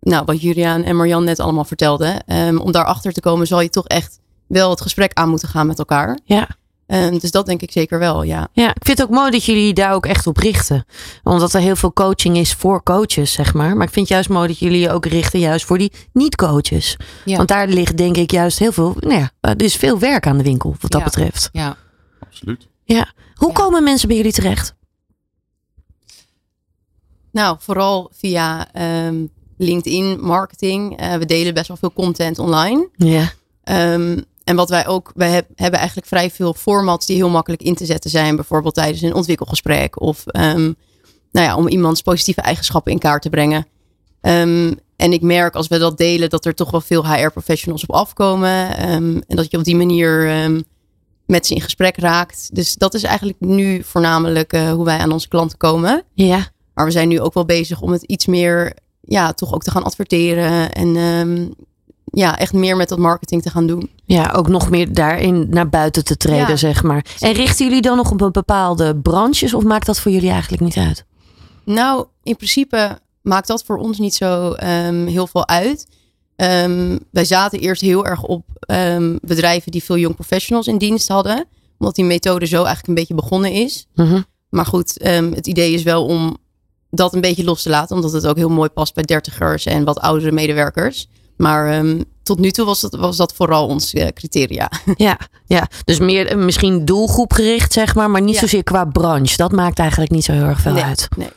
nou, 0.00 0.24
wat 0.24 0.40
Julian 0.40 0.84
en 0.84 0.96
Marjan 0.96 1.24
net 1.24 1.40
allemaal 1.40 1.64
vertelden. 1.64 2.22
Um, 2.26 2.58
om 2.58 2.72
daarachter 2.72 3.12
te 3.12 3.20
komen 3.20 3.46
zal 3.46 3.60
je 3.60 3.68
toch 3.68 3.86
echt 3.86 4.18
wel 4.46 4.70
het 4.70 4.80
gesprek 4.80 5.12
aan 5.12 5.28
moeten 5.28 5.48
gaan 5.48 5.66
met 5.66 5.78
elkaar. 5.78 6.18
Ja. 6.24 6.48
Um, 6.86 7.18
dus 7.18 7.30
dat 7.30 7.46
denk 7.46 7.62
ik 7.62 7.70
zeker 7.72 7.98
wel, 7.98 8.22
ja. 8.22 8.48
Ja, 8.52 8.68
ik 8.68 8.84
vind 8.84 8.98
het 8.98 9.06
ook 9.06 9.14
mooi 9.14 9.30
dat 9.30 9.44
jullie 9.44 9.72
daar 9.72 9.94
ook 9.94 10.06
echt 10.06 10.26
op 10.26 10.36
richten. 10.36 10.84
Omdat 11.22 11.54
er 11.54 11.60
heel 11.60 11.76
veel 11.76 11.92
coaching 11.92 12.36
is 12.36 12.52
voor 12.52 12.82
coaches, 12.82 13.32
zeg 13.32 13.54
maar. 13.54 13.76
Maar 13.76 13.86
ik 13.86 13.92
vind 13.92 14.06
het 14.08 14.14
juist 14.14 14.28
mooi 14.28 14.48
dat 14.48 14.58
jullie 14.58 14.80
je 14.80 14.90
ook 14.90 15.06
richten 15.06 15.40
juist 15.40 15.64
voor 15.64 15.78
die 15.78 15.92
niet-coaches. 16.12 16.96
Ja. 17.24 17.36
Want 17.36 17.48
daar 17.48 17.68
ligt 17.68 17.96
denk 17.96 18.16
ik 18.16 18.30
juist 18.30 18.58
heel 18.58 18.72
veel, 18.72 18.96
nou 18.98 19.14
ja, 19.18 19.30
er 19.40 19.62
is 19.62 19.76
veel 19.76 19.98
werk 19.98 20.26
aan 20.26 20.36
de 20.38 20.42
winkel 20.44 20.76
wat 20.80 20.90
dat 20.90 21.00
Ja. 21.00 21.06
betreft. 21.06 21.48
Ja. 21.52 21.76
Absoluut. 22.20 22.68
Ja. 22.84 23.12
Hoe 23.34 23.48
Ja. 23.48 23.54
komen 23.54 23.82
mensen 23.82 24.08
bij 24.08 24.16
jullie 24.16 24.32
terecht? 24.32 24.74
Nou, 27.32 27.56
vooral 27.60 28.10
via 28.14 28.72
ehm, 28.72 29.26
LinkedIn 29.58 30.20
marketing. 30.20 30.96
Eh, 30.98 31.14
we 31.16 31.24
delen 31.26 31.54
best 31.54 31.68
wel 31.68 31.76
veel 31.76 31.92
content 31.92 32.38
online. 32.38 32.88
Ja. 32.96 33.32
Ehm, 33.64 34.20
en 34.44 34.56
wat 34.56 34.68
wij 34.68 34.86
ook, 34.86 35.12
wij 35.14 35.30
heb- 35.30 35.48
hebben 35.54 35.78
eigenlijk 35.78 36.08
vrij 36.08 36.30
veel 36.30 36.54
formats 36.54 37.06
die 37.06 37.16
heel 37.16 37.28
makkelijk 37.28 37.62
in 37.62 37.74
te 37.74 37.86
zetten 37.86 38.10
zijn. 38.10 38.36
Bijvoorbeeld 38.36 38.74
tijdens 38.74 39.02
een 39.02 39.14
ontwikkelgesprek 39.14 40.00
of 40.00 40.26
ehm, 40.26 40.72
nou 41.32 41.46
ja, 41.46 41.56
om 41.56 41.68
iemands 41.68 42.02
positieve 42.02 42.40
eigenschappen 42.40 42.92
in 42.92 42.98
kaart 42.98 43.22
te 43.22 43.30
brengen. 43.30 43.66
Ehm, 44.20 44.72
en 44.96 45.12
ik 45.12 45.22
merk 45.22 45.54
als 45.54 45.68
we 45.68 45.78
dat 45.78 45.98
delen 45.98 46.30
dat 46.30 46.44
er 46.44 46.54
toch 46.54 46.70
wel 46.70 46.80
veel 46.80 47.06
HR-professionals 47.06 47.82
op 47.82 47.94
afkomen. 47.94 48.76
Ehm, 48.76 49.20
en 49.26 49.36
dat 49.36 49.50
je 49.50 49.58
op 49.58 49.64
die 49.64 49.76
manier 49.76 50.30
met 51.26 51.46
ze 51.46 51.54
in 51.54 51.60
gesprek 51.60 51.96
raakt. 51.96 52.48
Dus 52.54 52.74
dat 52.74 52.94
is 52.94 53.02
eigenlijk 53.02 53.40
nu 53.40 53.82
voornamelijk 53.82 54.52
eh, 54.52 54.72
hoe 54.72 54.84
wij 54.84 54.98
aan 54.98 55.12
onze 55.12 55.28
klanten 55.28 55.58
komen. 55.58 56.02
Ja. 56.14 56.50
Maar 56.74 56.84
we 56.84 56.90
zijn 56.90 57.08
nu 57.08 57.20
ook 57.20 57.34
wel 57.34 57.44
bezig 57.44 57.80
om 57.80 57.92
het 57.92 58.02
iets 58.02 58.26
meer, 58.26 58.76
ja, 59.00 59.32
toch 59.32 59.54
ook 59.54 59.62
te 59.62 59.70
gaan 59.70 59.82
adverteren. 59.82 60.72
En 60.72 60.96
ja, 62.12 62.38
echt 62.38 62.52
meer 62.52 62.76
met 62.76 62.88
dat 62.88 62.98
marketing 62.98 63.42
te 63.42 63.50
gaan 63.50 63.66
doen. 63.66 63.90
Ja, 64.04 64.32
ook 64.36 64.48
nog 64.48 64.70
meer 64.70 64.92
daarin 64.92 65.46
naar 65.50 65.68
buiten 65.68 66.04
te 66.04 66.16
treden, 66.16 66.48
Ja. 66.48 66.56
zeg 66.56 66.82
maar. 66.82 67.04
En 67.18 67.32
richten 67.32 67.66
jullie 67.66 67.82
dan 67.82 67.96
nog 67.96 68.10
op 68.10 68.20
een 68.20 68.32
bepaalde 68.32 68.96
branches 68.96 69.54
of 69.54 69.62
maakt 69.64 69.86
dat 69.86 70.00
voor 70.00 70.12
jullie 70.12 70.30
eigenlijk 70.30 70.62
niet 70.62 70.76
uit? 70.76 71.04
Nou, 71.64 72.06
in 72.22 72.36
principe 72.36 72.98
maakt 73.22 73.46
dat 73.48 73.64
voor 73.64 73.76
ons 73.76 73.98
niet 73.98 74.14
zo 74.14 74.52
ehm, 74.52 75.06
heel 75.06 75.26
veel 75.26 75.48
uit. 75.48 75.86
Ehm, 76.36 76.98
wij 77.10 77.24
zaten 77.24 77.58
eerst 77.58 77.80
heel 77.82 78.06
erg 78.06 78.22
op 78.22 78.44
ehm, 78.60 79.16
bedrijven 79.22 79.72
die 79.72 79.82
veel 79.84 79.98
young 79.98 80.14
professionals 80.14 80.66
in 80.66 80.78
dienst 80.78 81.08
hadden. 81.08 81.44
Omdat 81.78 81.94
die 81.96 82.04
methode 82.04 82.46
zo 82.46 82.56
eigenlijk 82.56 82.86
een 82.88 82.94
beetje 82.94 83.14
begonnen 83.14 83.52
is. 83.52 83.86
Mhm. 83.94 84.20
Maar 84.48 84.66
goed, 84.66 84.94
het 85.34 85.46
idee 85.46 85.72
is 85.72 85.82
wel 85.82 86.04
om 86.04 86.36
dat 86.90 87.14
een 87.14 87.20
beetje 87.20 87.44
los 87.44 87.62
te 87.62 87.68
laten. 87.70 87.96
Omdat 87.96 88.12
het 88.12 88.26
ook 88.26 88.36
heel 88.36 88.48
mooi 88.48 88.68
past 88.68 88.94
bij 88.94 89.02
dertigers 89.04 89.64
en 89.66 89.84
wat 89.84 89.98
oudere 90.00 90.32
medewerkers. 90.32 91.08
Maar 91.42 91.72
ehm, 91.72 92.00
tot 92.22 92.38
nu 92.38 92.50
toe 92.50 92.64
was 92.64 92.80
dat, 92.80 92.94
was 92.94 93.16
dat 93.16 93.34
vooral 93.34 93.66
ons 93.66 93.92
eh, 93.92 94.08
criteria. 94.08 94.70
Ja, 94.96 95.18
ja, 95.46 95.68
dus 95.84 95.98
meer 95.98 96.26
eh, 96.26 96.36
misschien 96.36 96.84
doelgroepgericht, 96.84 97.72
zeg 97.72 97.94
maar, 97.94 98.10
maar 98.10 98.22
niet 98.22 98.34
Ja. 98.34 98.40
zozeer 98.40 98.62
qua 98.62 98.84
branche. 98.84 99.36
Dat 99.36 99.52
maakt 99.52 99.78
eigenlijk 99.78 100.10
niet 100.10 100.24
zo 100.24 100.32
heel 100.32 100.44
erg 100.44 100.60
veel 100.60 100.72
nee, 100.72 100.82
uit. 100.82 101.08
nee. 101.16 101.28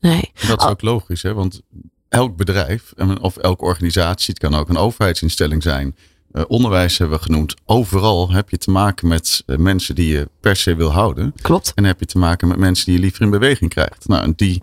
Nee. 0.00 0.30
Dat 0.48 0.60
is 0.60 0.66
ook 0.68 0.82
logisch, 0.82 1.22
hè? 1.22 1.34
want 1.34 1.60
elk 2.08 2.36
bedrijf 2.36 2.92
of 3.20 3.36
elke 3.36 3.64
organisatie, 3.64 4.34
het 4.34 4.42
kan 4.42 4.54
ook 4.54 4.68
een 4.68 4.76
overheidsinstelling 4.76 5.62
zijn, 5.62 5.96
eh, 6.32 6.42
onderwijs 6.48 6.98
hebben 6.98 7.16
we 7.18 7.24
genoemd. 7.24 7.54
Overal 7.64 8.30
heb 8.30 8.50
je 8.50 8.58
te 8.58 8.70
maken 8.70 9.08
met 9.08 9.42
mensen 9.46 9.94
die 9.94 10.08
je 10.12 10.28
per 10.40 10.56
se 10.56 10.74
wil 10.74 10.90
houden. 10.92 11.34
Klopt. 11.42 11.72
En 11.74 11.84
heb 11.84 12.00
je 12.00 12.06
te 12.06 12.18
maken 12.18 12.48
met 12.48 12.58
mensen 12.58 12.84
die 12.84 12.94
je 12.94 13.00
liever 13.00 13.22
in 13.22 13.30
beweging 13.30 13.70
krijgt. 13.70 14.08
Nou, 14.08 14.22
en 14.22 14.32
die, 14.36 14.62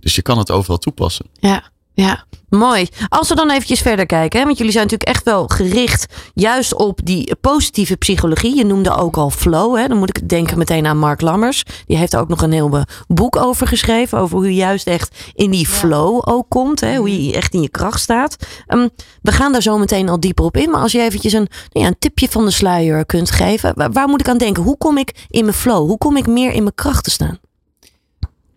dus 0.00 0.14
je 0.14 0.22
kan 0.22 0.38
het 0.38 0.50
overal 0.50 0.78
toepassen. 0.78 1.26
Ja, 1.32 1.62
ja. 1.94 2.24
Mooi. 2.58 2.88
Als 3.08 3.28
we 3.28 3.34
dan 3.34 3.50
eventjes 3.50 3.80
verder 3.80 4.06
kijken, 4.06 4.38
hè, 4.38 4.44
want 4.44 4.56
jullie 4.56 4.72
zijn 4.72 4.84
natuurlijk 4.84 5.10
echt 5.10 5.24
wel 5.24 5.46
gericht 5.46 6.06
juist 6.34 6.74
op 6.74 7.00
die 7.04 7.36
positieve 7.40 7.96
psychologie. 7.96 8.56
Je 8.56 8.64
noemde 8.64 8.94
ook 8.94 9.16
al 9.16 9.30
flow. 9.30 9.76
Hè. 9.76 9.88
Dan 9.88 9.98
moet 9.98 10.16
ik 10.16 10.28
denken 10.28 10.58
meteen 10.58 10.86
aan 10.86 10.98
Mark 10.98 11.20
Lammers. 11.20 11.64
Die 11.86 11.96
heeft 11.96 12.12
er 12.12 12.20
ook 12.20 12.28
nog 12.28 12.42
een 12.42 12.52
heel 12.52 12.84
boek 13.08 13.36
over 13.36 13.66
geschreven. 13.66 14.18
Over 14.18 14.36
hoe 14.36 14.46
je 14.46 14.54
juist 14.54 14.86
echt 14.86 15.32
in 15.34 15.50
die 15.50 15.66
flow 15.66 16.22
ook 16.24 16.46
komt. 16.48 16.80
Hè, 16.80 16.96
hoe 16.96 17.26
je 17.26 17.34
echt 17.34 17.54
in 17.54 17.62
je 17.62 17.68
kracht 17.68 18.00
staat. 18.00 18.36
Ehm, 18.66 18.88
we 19.22 19.32
gaan 19.32 19.52
daar 19.52 19.62
zo 19.62 19.78
meteen 19.78 20.08
al 20.08 20.20
dieper 20.20 20.44
op 20.44 20.56
in. 20.56 20.70
Maar 20.70 20.80
als 20.80 20.92
je 20.92 21.00
eventjes 21.00 21.32
een, 21.32 21.48
nou 21.72 21.84
ja, 21.84 21.86
een 21.86 21.98
tipje 21.98 22.28
van 22.28 22.44
de 22.44 22.50
sluier 22.50 23.06
kunt 23.06 23.30
geven. 23.30 23.72
Waar, 23.74 23.92
waar 23.92 24.08
moet 24.08 24.20
ik 24.20 24.28
aan 24.28 24.38
denken? 24.38 24.62
Hoe 24.62 24.78
kom 24.78 24.98
ik 24.98 25.26
in 25.28 25.44
mijn 25.44 25.56
flow? 25.56 25.86
Hoe 25.86 25.98
kom 25.98 26.16
ik 26.16 26.26
meer 26.26 26.52
in 26.52 26.62
mijn 26.62 26.74
kracht 26.74 27.04
te 27.04 27.10
staan? 27.10 27.38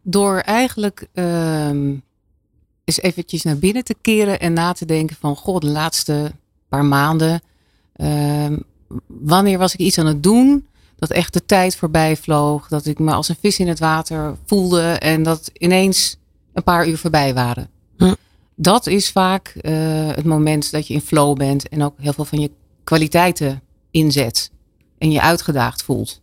Door 0.01 0.37
eigenlijk 0.37 1.07
ehm 1.13 1.93
eens 2.85 3.01
eventjes 3.01 3.43
naar 3.43 3.57
binnen 3.57 3.83
te 3.83 3.95
keren 4.01 4.39
en 4.39 4.53
na 4.53 4.73
te 4.73 4.85
denken 4.85 5.15
van, 5.19 5.35
goh, 5.35 5.59
de 5.59 5.67
laatste 5.67 6.31
paar 6.69 6.85
maanden, 6.85 7.41
ehm, 7.95 8.57
wanneer 9.07 9.57
was 9.57 9.73
ik 9.73 9.79
iets 9.79 9.97
aan 9.97 10.05
het 10.05 10.23
doen 10.23 10.65
dat 10.95 11.09
echt 11.09 11.33
de 11.33 11.45
tijd 11.45 11.75
voorbij 11.75 12.17
vloog, 12.17 12.67
dat 12.67 12.85
ik 12.85 12.99
me 12.99 13.13
als 13.13 13.29
een 13.29 13.35
vis 13.39 13.59
in 13.59 13.67
het 13.67 13.79
water 13.79 14.37
voelde 14.45 14.81
en 14.81 15.23
dat 15.23 15.51
ineens 15.53 16.17
een 16.53 16.63
paar 16.63 16.87
uur 16.87 16.97
voorbij 16.97 17.33
waren. 17.33 17.69
Hm. 17.97 18.13
Dat 18.55 18.87
is 18.87 19.11
vaak 19.11 19.47
eh, 19.47 19.73
het 20.07 20.25
moment 20.25 20.71
dat 20.71 20.87
je 20.87 20.93
in 20.93 21.01
flow 21.01 21.37
bent 21.37 21.69
en 21.69 21.83
ook 21.83 21.93
heel 21.97 22.13
veel 22.13 22.25
van 22.25 22.39
je 22.39 22.51
kwaliteiten 22.83 23.61
inzet 23.91 24.51
en 24.97 25.11
je 25.11 25.21
uitgedaagd 25.21 25.83
voelt. 25.83 26.21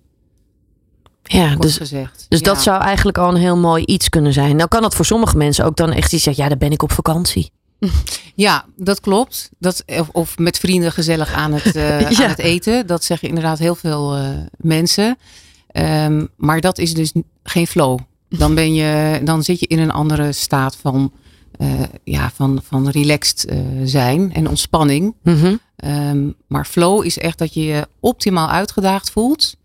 Ja, 1.33 1.55
dus 1.57 1.77
gezegd. 1.77 2.27
Dus 2.29 2.39
Ja. 2.39 2.45
dat 2.45 2.63
zou 2.63 2.83
eigenlijk 2.83 3.19
al 3.19 3.29
een 3.29 3.41
heel 3.41 3.57
mooi 3.57 3.85
iets 3.85 4.09
kunnen 4.09 4.33
zijn. 4.33 4.57
Nou 4.57 4.69
kan 4.69 4.83
dat 4.83 4.95
voor 4.95 5.05
sommige 5.05 5.37
mensen 5.37 5.65
ook 5.65 5.77
dan 5.77 5.93
echt 5.93 6.13
iets 6.13 6.23
zeggen. 6.23 6.43
Ja, 6.43 6.49
dan 6.49 6.59
ben 6.59 6.71
ik 6.73 6.83
op 6.83 6.93
vakantie. 6.93 7.51
Ja, 8.35 8.65
dat 8.77 9.01
klopt. 9.01 9.51
Dat, 9.59 9.83
of, 9.87 10.09
of 10.09 10.39
met 10.39 10.59
vrienden 10.59 10.93
gezellig 10.93 11.33
aan 11.33 11.53
het, 11.53 11.77
eh, 11.77 12.01
Ja. 12.11 12.23
aan 12.25 12.29
het 12.31 12.39
eten. 12.39 12.87
Dat 12.87 13.05
zeggen 13.05 13.29
inderdaad 13.29 13.59
heel 13.59 13.75
veel 13.75 14.17
eh, 14.17 14.29
mensen. 14.57 15.19
Ehm, 15.67 16.27
maar 16.37 16.61
dat 16.61 16.79
is 16.79 16.95
dus 16.95 17.13
geen 17.43 17.67
flow. 17.67 17.99
Dan, 18.29 18.55
ben 18.55 18.75
je, 18.75 19.21
dan 19.25 19.43
zit 19.43 19.61
je 19.61 19.67
in 19.67 19.79
een 19.79 19.91
andere 19.91 20.33
staat 20.33 20.77
van, 20.77 21.13
eh, 21.59 21.69
ja, 22.05 22.31
van, 22.35 22.61
van 22.65 22.89
relaxed 22.89 23.53
zijn 23.85 24.33
en 24.35 24.49
ontspanning. 24.49 25.15
Mhm. 25.23 25.55
Ehm, 25.77 26.31
maar 26.47 26.67
flow 26.67 27.05
is 27.05 27.19
echt 27.19 27.39
dat 27.39 27.55
je 27.55 27.65
je 27.65 27.87
optimaal 28.01 28.49
uitgedaagd 28.49 29.11
voelt. 29.11 29.57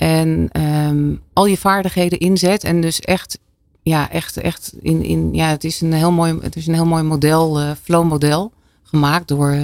En 0.00 0.48
ehm, 0.52 1.14
al 1.32 1.46
je 1.46 1.56
vaardigheden 1.56 2.18
inzet. 2.18 2.64
En 2.64 2.80
dus 2.80 3.00
echt, 3.00 3.38
ja, 3.82 4.10
echt, 4.10 4.36
echt 4.36 4.72
in, 4.80 5.02
in 5.02 5.34
ja, 5.34 5.48
het 5.48 5.64
is 5.64 5.80
een 5.80 5.92
heel 5.92 6.12
mooi, 6.12 6.38
het 6.40 6.56
is 6.56 6.66
een 6.66 6.74
heel 6.74 6.86
mooi 6.86 7.02
model, 7.02 7.60
eh, 7.60 7.70
flow 7.82 8.08
model. 8.08 8.52
Gemaakt 8.82 9.28
door 9.28 9.50
eh, 9.50 9.62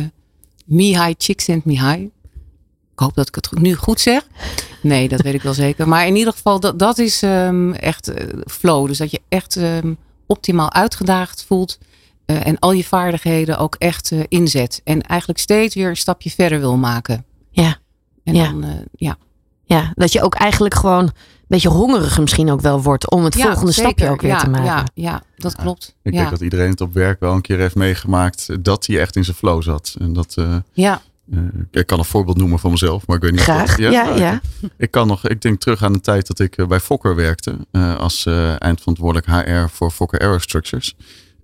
Mihai 0.64 1.14
Csikszentmihalyi. 1.18 2.10
Ik 2.92 2.98
hoop 2.98 3.14
dat 3.14 3.28
ik 3.28 3.34
het 3.34 3.50
nu 3.50 3.74
goed 3.74 4.00
zeg. 4.00 4.26
Nee, 4.82 5.08
dat 5.08 5.20
weet 5.20 5.34
ik 5.34 5.42
wel 5.42 5.54
zeker. 5.54 5.88
Maar 5.88 6.06
in 6.06 6.16
ieder 6.16 6.32
geval, 6.32 6.60
dat, 6.60 6.78
dat 6.78 6.98
is 6.98 7.22
ehm, 7.22 7.72
echt 7.72 8.08
eh, 8.08 8.26
flow. 8.46 8.86
Dus 8.86 8.98
dat 8.98 9.10
je 9.10 9.20
echt 9.28 9.56
ehm, 9.56 9.94
optimaal 10.26 10.72
uitgedaagd 10.72 11.44
voelt. 11.44 11.78
en 12.26 12.58
al 12.58 12.72
je 12.72 12.84
vaardigheden 12.84 13.58
ook 13.58 13.74
echt 13.78 14.12
inzet. 14.28 14.80
En 14.84 15.02
eigenlijk 15.02 15.38
steeds 15.38 15.74
weer 15.74 15.88
een 15.88 15.96
stapje 15.96 16.30
verder 16.30 16.58
wil 16.60 16.76
maken. 16.76 17.24
Ja. 17.50 17.76
En 18.24 18.34
Ja. 18.34 18.44
dan, 18.50 18.64
ja. 18.96 19.16
Ja, 19.66 19.92
dat 19.94 20.12
je 20.12 20.22
ook 20.22 20.34
eigenlijk 20.34 20.74
gewoon 20.74 21.02
een 21.04 21.12
beetje 21.48 21.68
hongerig 21.68 22.18
misschien 22.20 22.50
ook 22.50 22.60
wel 22.60 22.82
wordt. 22.82 23.10
Om 23.10 23.24
het 23.24 23.34
Ja, 23.34 23.42
volgende 23.46 23.72
zeker. 23.72 23.90
stapje 23.90 24.12
ook 24.12 24.20
weer 24.20 24.30
ja, 24.30 24.38
te 24.38 24.50
maken. 24.50 24.64
Ja, 24.66 24.84
ja 24.94 25.22
dat 25.36 25.54
klopt. 25.56 25.94
Ik 26.02 26.12
ja. 26.12 26.18
denk 26.18 26.30
dat 26.30 26.40
iedereen 26.40 26.70
het 26.70 26.80
op 26.80 26.94
werk 26.94 27.20
wel 27.20 27.32
een 27.34 27.40
keer 27.40 27.58
heeft 27.58 27.74
meegemaakt 27.74 28.64
dat 28.64 28.86
hij 28.86 29.00
echt 29.00 29.16
in 29.16 29.24
zijn 29.24 29.36
flow 29.36 29.62
zat. 29.62 29.96
En 29.98 30.12
dat, 30.12 30.34
eh, 30.36 30.56
ja, 30.72 31.00
eh, 31.32 31.38
ik 31.70 31.86
kan 31.86 31.98
een 31.98 32.04
voorbeeld 32.04 32.36
noemen 32.36 32.58
van 32.58 32.70
mezelf, 32.70 33.06
maar 33.06 33.16
ik 33.16 33.22
weet 33.22 33.30
niet. 33.30 33.40
of 33.40 33.46
Graag. 33.46 33.68
dat- 33.76 33.78
Ja, 33.92 34.14
ja. 34.16 34.32
ik- 34.32 34.70
Ik 34.76 34.90
kan 34.90 35.06
nog, 35.06 35.28
ik 35.28 35.40
denk 35.42 35.60
terug 35.60 35.82
aan 35.82 35.92
de 35.92 36.00
tijd 36.00 36.26
dat 36.26 36.38
ik 36.38 36.56
eh, 36.56 36.66
bij 36.66 36.80
Fokker 36.80 37.14
werkte. 37.14 37.56
eh, 37.72 37.96
als 37.96 38.26
eh, 38.26 38.62
eindverantwoordelijk 38.62 39.26
HR 39.26 39.68
voor 39.72 39.90
Fokker 39.90 40.20
Aerostructures. 40.20 40.94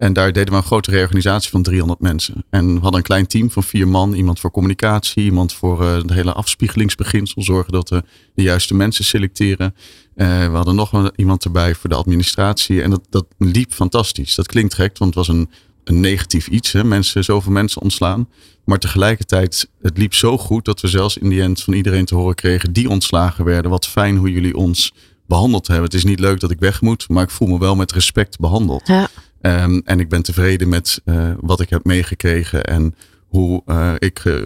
En 0.03 0.13
daar 0.13 0.33
deden 0.33 0.51
we 0.53 0.59
een 0.59 0.67
grote 0.67 0.91
reorganisatie 0.91 1.51
van 1.51 1.63
300 1.63 2.01
mensen. 2.01 2.45
En 2.51 2.75
we 2.75 2.81
hadden 2.81 2.95
een 2.95 3.03
klein 3.03 3.27
team 3.27 3.51
van 3.51 3.63
vier 3.63 3.89
man. 3.89 4.13
Iemand 4.13 4.41
voor 4.41 4.51
communicatie, 4.51 5.25
iemand 5.25 5.53
voor 5.53 5.87
eh 5.87 6.03
de 6.05 6.15
hele 6.15 6.33
afspiegelingsbeginsel. 6.33 7.43
Zorgen 7.43 7.73
dat 7.73 7.89
we 7.89 8.03
de 8.35 8.43
juiste 8.43 8.75
mensen 8.75 9.05
selecteren. 9.05 9.75
Eh, 10.15 10.27
we 10.27 10.57
hadden 10.57 10.75
nog 10.75 11.11
iemand 11.17 11.45
erbij 11.45 11.75
voor 11.75 11.91
de 11.91 11.97
administratie. 11.97 12.83
En 12.83 12.91
dat, 12.91 13.01
dat 13.11 13.27
liep 13.39 13.73
fantastisch. 13.73 14.35
Dat 14.35 14.47
klinkt 14.47 14.75
gek, 14.75 14.99
want 14.99 15.15
het 15.15 15.27
was 15.27 15.37
een, 15.37 15.51
een 15.85 16.01
negatief 16.01 16.47
iets. 16.49 16.73
Hè? 16.73 16.85
Mensen, 16.85 17.25
zoveel 17.25 17.53
mensen 17.53 17.83
ontslaan. 17.83 18.29
Maar 18.65 18.79
tegelijkertijd, 18.79 19.69
het 19.83 19.99
liep 19.99 20.15
zo 20.15 20.39
goed 20.39 20.65
dat 20.65 20.81
we 20.81 20.89
zelfs 20.89 21.17
in 21.17 21.29
die 21.29 21.43
end 21.43 21.63
van 21.63 21.75
iedereen 21.75 22.05
te 22.05 22.15
horen 22.15 22.35
kregen 22.35 22.73
die 22.73 22.89
ontslagen 22.89 23.45
werden. 23.45 23.71
Wat 23.71 23.87
fijn 23.87 24.17
hoe 24.17 24.33
jullie 24.33 24.57
ons 24.57 24.93
behandeld 25.27 25.67
hebben. 25.67 25.85
Het 25.85 25.95
is 25.95 26.05
niet 26.05 26.21
leuk 26.21 26.41
dat 26.41 26.51
ik 26.51 26.59
weg 26.59 26.81
moet, 26.81 27.09
maar 27.09 27.23
ik 27.23 27.31
voel 27.31 27.49
me 27.49 27.59
wel 27.59 27.77
met 27.77 27.93
respect 27.93 28.39
behandeld. 28.39 28.87
Ja. 28.87 29.09
Ehm, 29.43 29.81
en 29.85 30.01
ik 30.01 30.09
ben 30.09 30.23
tevreden 30.23 30.69
met 30.69 31.01
eh, 31.05 31.31
wat 31.41 31.61
ik 31.61 31.71
heb 31.71 31.85
meegekregen 31.85 32.65
en 32.65 32.95
hoe 33.29 33.63
uh, 33.67 33.95
ik, 33.99 34.25
uh, 34.25 34.45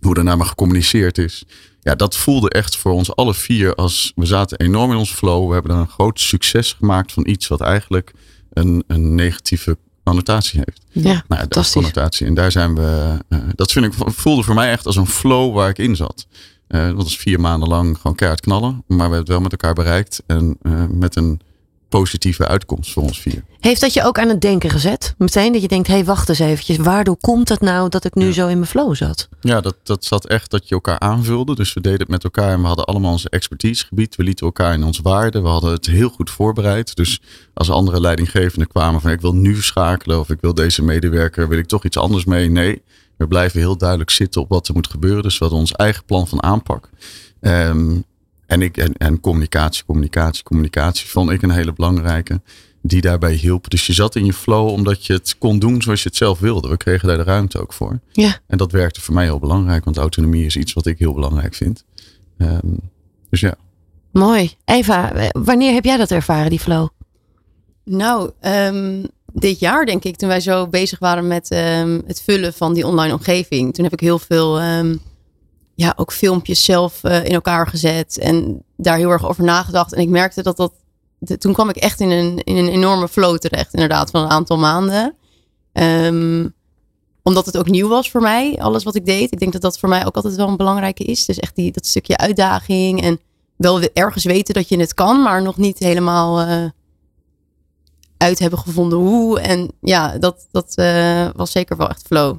hoe 0.00 0.16
er 0.16 0.24
naar 0.24 0.36
me 0.36 0.44
gecommuniceerd 0.44 1.18
is. 1.18 1.44
Ja, 1.80 1.94
dat 1.94 2.16
voelde 2.16 2.50
echt 2.50 2.76
voor 2.76 2.92
ons 2.92 3.16
alle 3.16 3.34
vier 3.34 3.74
als 3.74 4.12
we 4.14 4.26
zaten 4.26 4.58
enorm 4.58 4.90
in 4.90 4.96
ons 4.96 5.12
flow. 5.12 5.46
We 5.46 5.52
hebben 5.52 5.72
er 5.72 5.78
een 5.78 5.88
groot 5.88 6.20
succes 6.20 6.72
gemaakt 6.72 7.12
van 7.12 7.26
iets 7.28 7.48
wat 7.48 7.60
eigenlijk 7.60 8.12
een, 8.52 8.84
een 8.86 9.14
negatieve 9.14 9.78
connotatie 10.04 10.62
heeft. 10.64 11.06
Ja, 11.06 11.24
nou, 11.28 11.48
de 11.48 11.70
connotatie. 11.72 12.26
En 12.26 12.34
daar 12.34 12.52
zijn 12.52 12.74
we, 12.74 13.18
dat 13.54 13.72
vind 13.72 13.84
ik, 13.84 13.92
voelde 14.06 14.42
voor 14.42 14.54
mij 14.54 14.70
echt 14.70 14.86
als 14.86 14.96
een 14.96 15.06
flow 15.06 15.54
waar 15.54 15.68
ik 15.68 15.78
in 15.78 15.96
zat. 15.96 16.26
Dat 16.68 16.94
was 16.94 17.16
vier 17.16 17.40
maanden 17.40 17.68
lang 17.68 17.96
gewoon 17.96 18.16
keihard 18.16 18.40
knallen. 18.40 18.84
Maar 18.86 18.96
we 18.96 19.02
hebben 19.02 19.18
het 19.18 19.28
wel 19.28 19.40
met 19.40 19.52
elkaar 19.52 19.74
bereikt. 19.74 20.22
En 20.26 20.58
met 20.90 21.16
een 21.16 21.40
positieve 21.98 22.46
uitkomst 22.46 22.92
voor 22.92 23.02
ons 23.02 23.20
vier. 23.20 23.44
Heeft 23.60 23.80
dat 23.80 23.94
je 23.94 24.04
ook 24.04 24.18
aan 24.18 24.28
het 24.28 24.40
denken 24.40 24.70
gezet? 24.70 25.14
Meteen 25.18 25.52
dat 25.52 25.62
je 25.62 25.68
denkt, 25.68 25.86
hé 25.86 25.94
hey, 25.94 26.04
wacht 26.04 26.28
eens 26.28 26.38
eventjes. 26.38 26.76
Waardoor 26.76 27.16
komt 27.16 27.48
het 27.48 27.60
nou 27.60 27.88
dat 27.88 28.04
ik 28.04 28.14
nu 28.14 28.26
ja. 28.26 28.32
zo 28.32 28.48
in 28.48 28.58
mijn 28.58 28.70
flow 28.70 28.94
zat? 28.94 29.28
Ja, 29.40 29.60
dat, 29.60 29.76
dat 29.82 30.04
zat 30.04 30.26
echt 30.26 30.50
dat 30.50 30.68
je 30.68 30.74
elkaar 30.74 30.98
aanvulde. 30.98 31.54
Dus 31.54 31.72
we 31.72 31.80
deden 31.80 32.00
het 32.00 32.08
met 32.08 32.24
elkaar 32.24 32.52
en 32.52 32.60
we 32.60 32.66
hadden 32.66 32.84
allemaal 32.84 33.12
onze 33.12 33.28
expertisegebied. 33.28 34.16
We 34.16 34.22
lieten 34.22 34.46
elkaar 34.46 34.74
in 34.74 34.84
ons 34.84 34.98
waarden. 34.98 35.42
We 35.42 35.48
hadden 35.48 35.72
het 35.72 35.86
heel 35.86 36.08
goed 36.08 36.30
voorbereid. 36.30 36.96
Dus 36.96 37.20
als 37.54 37.70
andere 37.70 38.00
leidinggevenden 38.00 38.68
kwamen 38.68 39.00
van 39.00 39.10
ik 39.10 39.20
wil 39.20 39.34
nu 39.34 39.62
schakelen. 39.62 40.20
Of 40.20 40.30
ik 40.30 40.40
wil 40.40 40.54
deze 40.54 40.82
medewerker, 40.82 41.48
wil 41.48 41.58
ik 41.58 41.66
toch 41.66 41.84
iets 41.84 41.96
anders 41.96 42.24
mee. 42.24 42.50
Nee, 42.50 42.82
we 43.16 43.26
blijven 43.26 43.60
heel 43.60 43.76
duidelijk 43.76 44.10
zitten 44.10 44.40
op 44.40 44.48
wat 44.48 44.68
er 44.68 44.74
moet 44.74 44.90
gebeuren. 44.90 45.22
Dus 45.22 45.38
we 45.38 45.44
hadden 45.44 45.62
ons 45.62 45.72
eigen 45.72 46.04
plan 46.04 46.28
van 46.28 46.42
aanpak. 46.42 46.88
Um, 47.40 48.04
en, 48.46 48.62
ik, 48.62 48.76
en, 48.76 48.92
en 48.96 49.20
communicatie, 49.20 49.84
communicatie, 49.84 50.44
communicatie 50.44 51.08
vond 51.08 51.30
ik 51.30 51.42
een 51.42 51.50
hele 51.50 51.72
belangrijke. 51.72 52.40
Die 52.84 53.00
daarbij 53.00 53.32
hielp. 53.32 53.70
Dus 53.70 53.86
je 53.86 53.92
zat 53.92 54.16
in 54.16 54.24
je 54.24 54.32
flow 54.32 54.68
omdat 54.68 55.06
je 55.06 55.12
het 55.12 55.38
kon 55.38 55.58
doen 55.58 55.82
zoals 55.82 56.02
je 56.02 56.08
het 56.08 56.18
zelf 56.18 56.38
wilde. 56.38 56.68
We 56.68 56.76
kregen 56.76 57.08
daar 57.08 57.16
de 57.16 57.22
ruimte 57.22 57.60
ook 57.60 57.72
voor. 57.72 58.00
Ja. 58.12 58.38
En 58.46 58.58
dat 58.58 58.72
werkte 58.72 59.00
voor 59.00 59.14
mij 59.14 59.24
heel 59.24 59.38
belangrijk. 59.38 59.84
Want 59.84 59.96
autonomie 59.96 60.44
is 60.44 60.56
iets 60.56 60.72
wat 60.72 60.86
ik 60.86 60.98
heel 60.98 61.14
belangrijk 61.14 61.54
vind. 61.54 61.84
Um, 62.38 62.80
dus 63.30 63.40
ja. 63.40 63.54
Mooi. 64.12 64.52
Eva, 64.64 65.30
wanneer 65.32 65.72
heb 65.72 65.84
jij 65.84 65.96
dat 65.96 66.10
ervaren, 66.10 66.50
die 66.50 66.58
flow? 66.58 66.88
Nou, 67.84 68.30
um, 68.40 69.06
dit 69.32 69.58
jaar 69.58 69.86
denk 69.86 70.04
ik. 70.04 70.16
Toen 70.16 70.28
wij 70.28 70.40
zo 70.40 70.68
bezig 70.68 70.98
waren 70.98 71.26
met 71.26 71.50
um, 71.50 72.02
het 72.06 72.22
vullen 72.22 72.52
van 72.52 72.74
die 72.74 72.86
online 72.86 73.14
omgeving. 73.14 73.74
Toen 73.74 73.84
heb 73.84 73.92
ik 73.92 74.00
heel 74.00 74.18
veel 74.18 74.60
ja, 75.74 75.92
ook 75.96 76.12
filmpjes 76.12 76.64
zelf 76.64 77.00
uh, 77.02 77.24
in 77.24 77.32
elkaar 77.32 77.66
gezet 77.66 78.18
en 78.18 78.62
daar 78.76 78.96
heel 78.96 79.10
erg 79.10 79.28
over 79.28 79.44
nagedacht. 79.44 79.92
En 79.92 80.00
ik 80.00 80.08
merkte 80.08 80.42
dat 80.42 80.56
dat. 80.56 80.72
De, 81.18 81.38
toen 81.38 81.52
kwam 81.52 81.68
ik 81.68 81.76
echt 81.76 82.00
in 82.00 82.10
een, 82.10 82.38
in 82.44 82.56
een 82.56 82.68
enorme 82.68 83.08
flow 83.08 83.38
terecht, 83.38 83.74
inderdaad, 83.74 84.10
van 84.10 84.22
een 84.22 84.30
aantal 84.30 84.58
maanden. 84.58 85.14
Um, 85.72 86.54
omdat 87.22 87.46
het 87.46 87.58
ook 87.58 87.68
nieuw 87.68 87.88
was 87.88 88.10
voor 88.10 88.20
mij, 88.20 88.58
alles 88.58 88.84
wat 88.84 88.94
ik 88.94 89.06
deed. 89.06 89.32
Ik 89.32 89.38
denk 89.38 89.52
dat 89.52 89.62
dat 89.62 89.78
voor 89.78 89.88
mij 89.88 90.06
ook 90.06 90.14
altijd 90.14 90.34
wel 90.34 90.48
een 90.48 90.56
belangrijke 90.56 91.04
is. 91.04 91.26
Dus 91.26 91.38
echt 91.38 91.56
die, 91.56 91.72
dat 91.72 91.86
stukje 91.86 92.16
uitdaging 92.16 93.02
en 93.02 93.20
wel 93.56 93.80
ergens 93.80 94.24
weten 94.24 94.54
dat 94.54 94.68
je 94.68 94.78
het 94.78 94.94
kan, 94.94 95.22
maar 95.22 95.42
nog 95.42 95.56
niet 95.56 95.78
helemaal 95.78 96.48
uh, 96.48 96.64
uit 98.16 98.38
hebben 98.38 98.58
gevonden 98.58 98.98
hoe. 98.98 99.40
En 99.40 99.70
ja, 99.80 100.18
dat, 100.18 100.46
dat 100.50 100.72
uh, 100.76 101.28
was 101.36 101.50
zeker 101.50 101.76
wel 101.76 101.88
echt 101.88 102.06
flow. 102.06 102.36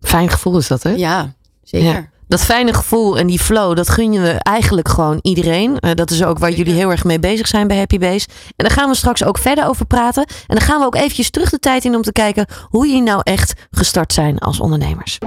Fijn 0.00 0.28
gevoel 0.28 0.58
is 0.58 0.68
dat, 0.68 0.82
hè? 0.82 0.90
Ja, 0.90 1.34
zeker. 1.62 1.92
Ja 1.92 2.11
dat 2.32 2.44
fijne 2.44 2.74
gevoel 2.74 3.18
en 3.18 3.26
die 3.26 3.38
flow, 3.38 3.76
dat 3.76 3.88
gun 3.88 4.12
je 4.12 4.20
we 4.20 4.30
eigenlijk 4.30 4.88
gewoon 4.88 5.18
iedereen. 5.22 5.76
Uh, 5.80 5.90
dat 5.94 6.10
is 6.10 6.24
ook 6.24 6.38
waar 6.38 6.50
jullie 6.50 6.74
heel 6.74 6.90
erg 6.90 7.04
mee 7.04 7.18
bezig 7.18 7.46
zijn 7.46 7.68
bij 7.68 7.76
Happy 7.76 7.98
Base. 7.98 8.26
En 8.56 8.64
daar 8.66 8.70
gaan 8.70 8.88
we 8.88 8.96
straks 8.96 9.24
ook 9.24 9.38
verder 9.38 9.66
over 9.66 9.86
praten. 9.86 10.24
En 10.26 10.56
dan 10.56 10.60
gaan 10.60 10.78
we 10.78 10.86
ook 10.86 10.94
eventjes 10.94 11.30
terug 11.30 11.50
de 11.50 11.58
tijd 11.58 11.84
in 11.84 11.94
om 11.94 12.02
te 12.02 12.12
kijken 12.12 12.46
hoe 12.68 12.86
jullie 12.86 13.02
nou 13.02 13.20
echt 13.22 13.52
gestart 13.70 14.12
zijn 14.12 14.38
als 14.38 14.60
ondernemers. 14.60 15.18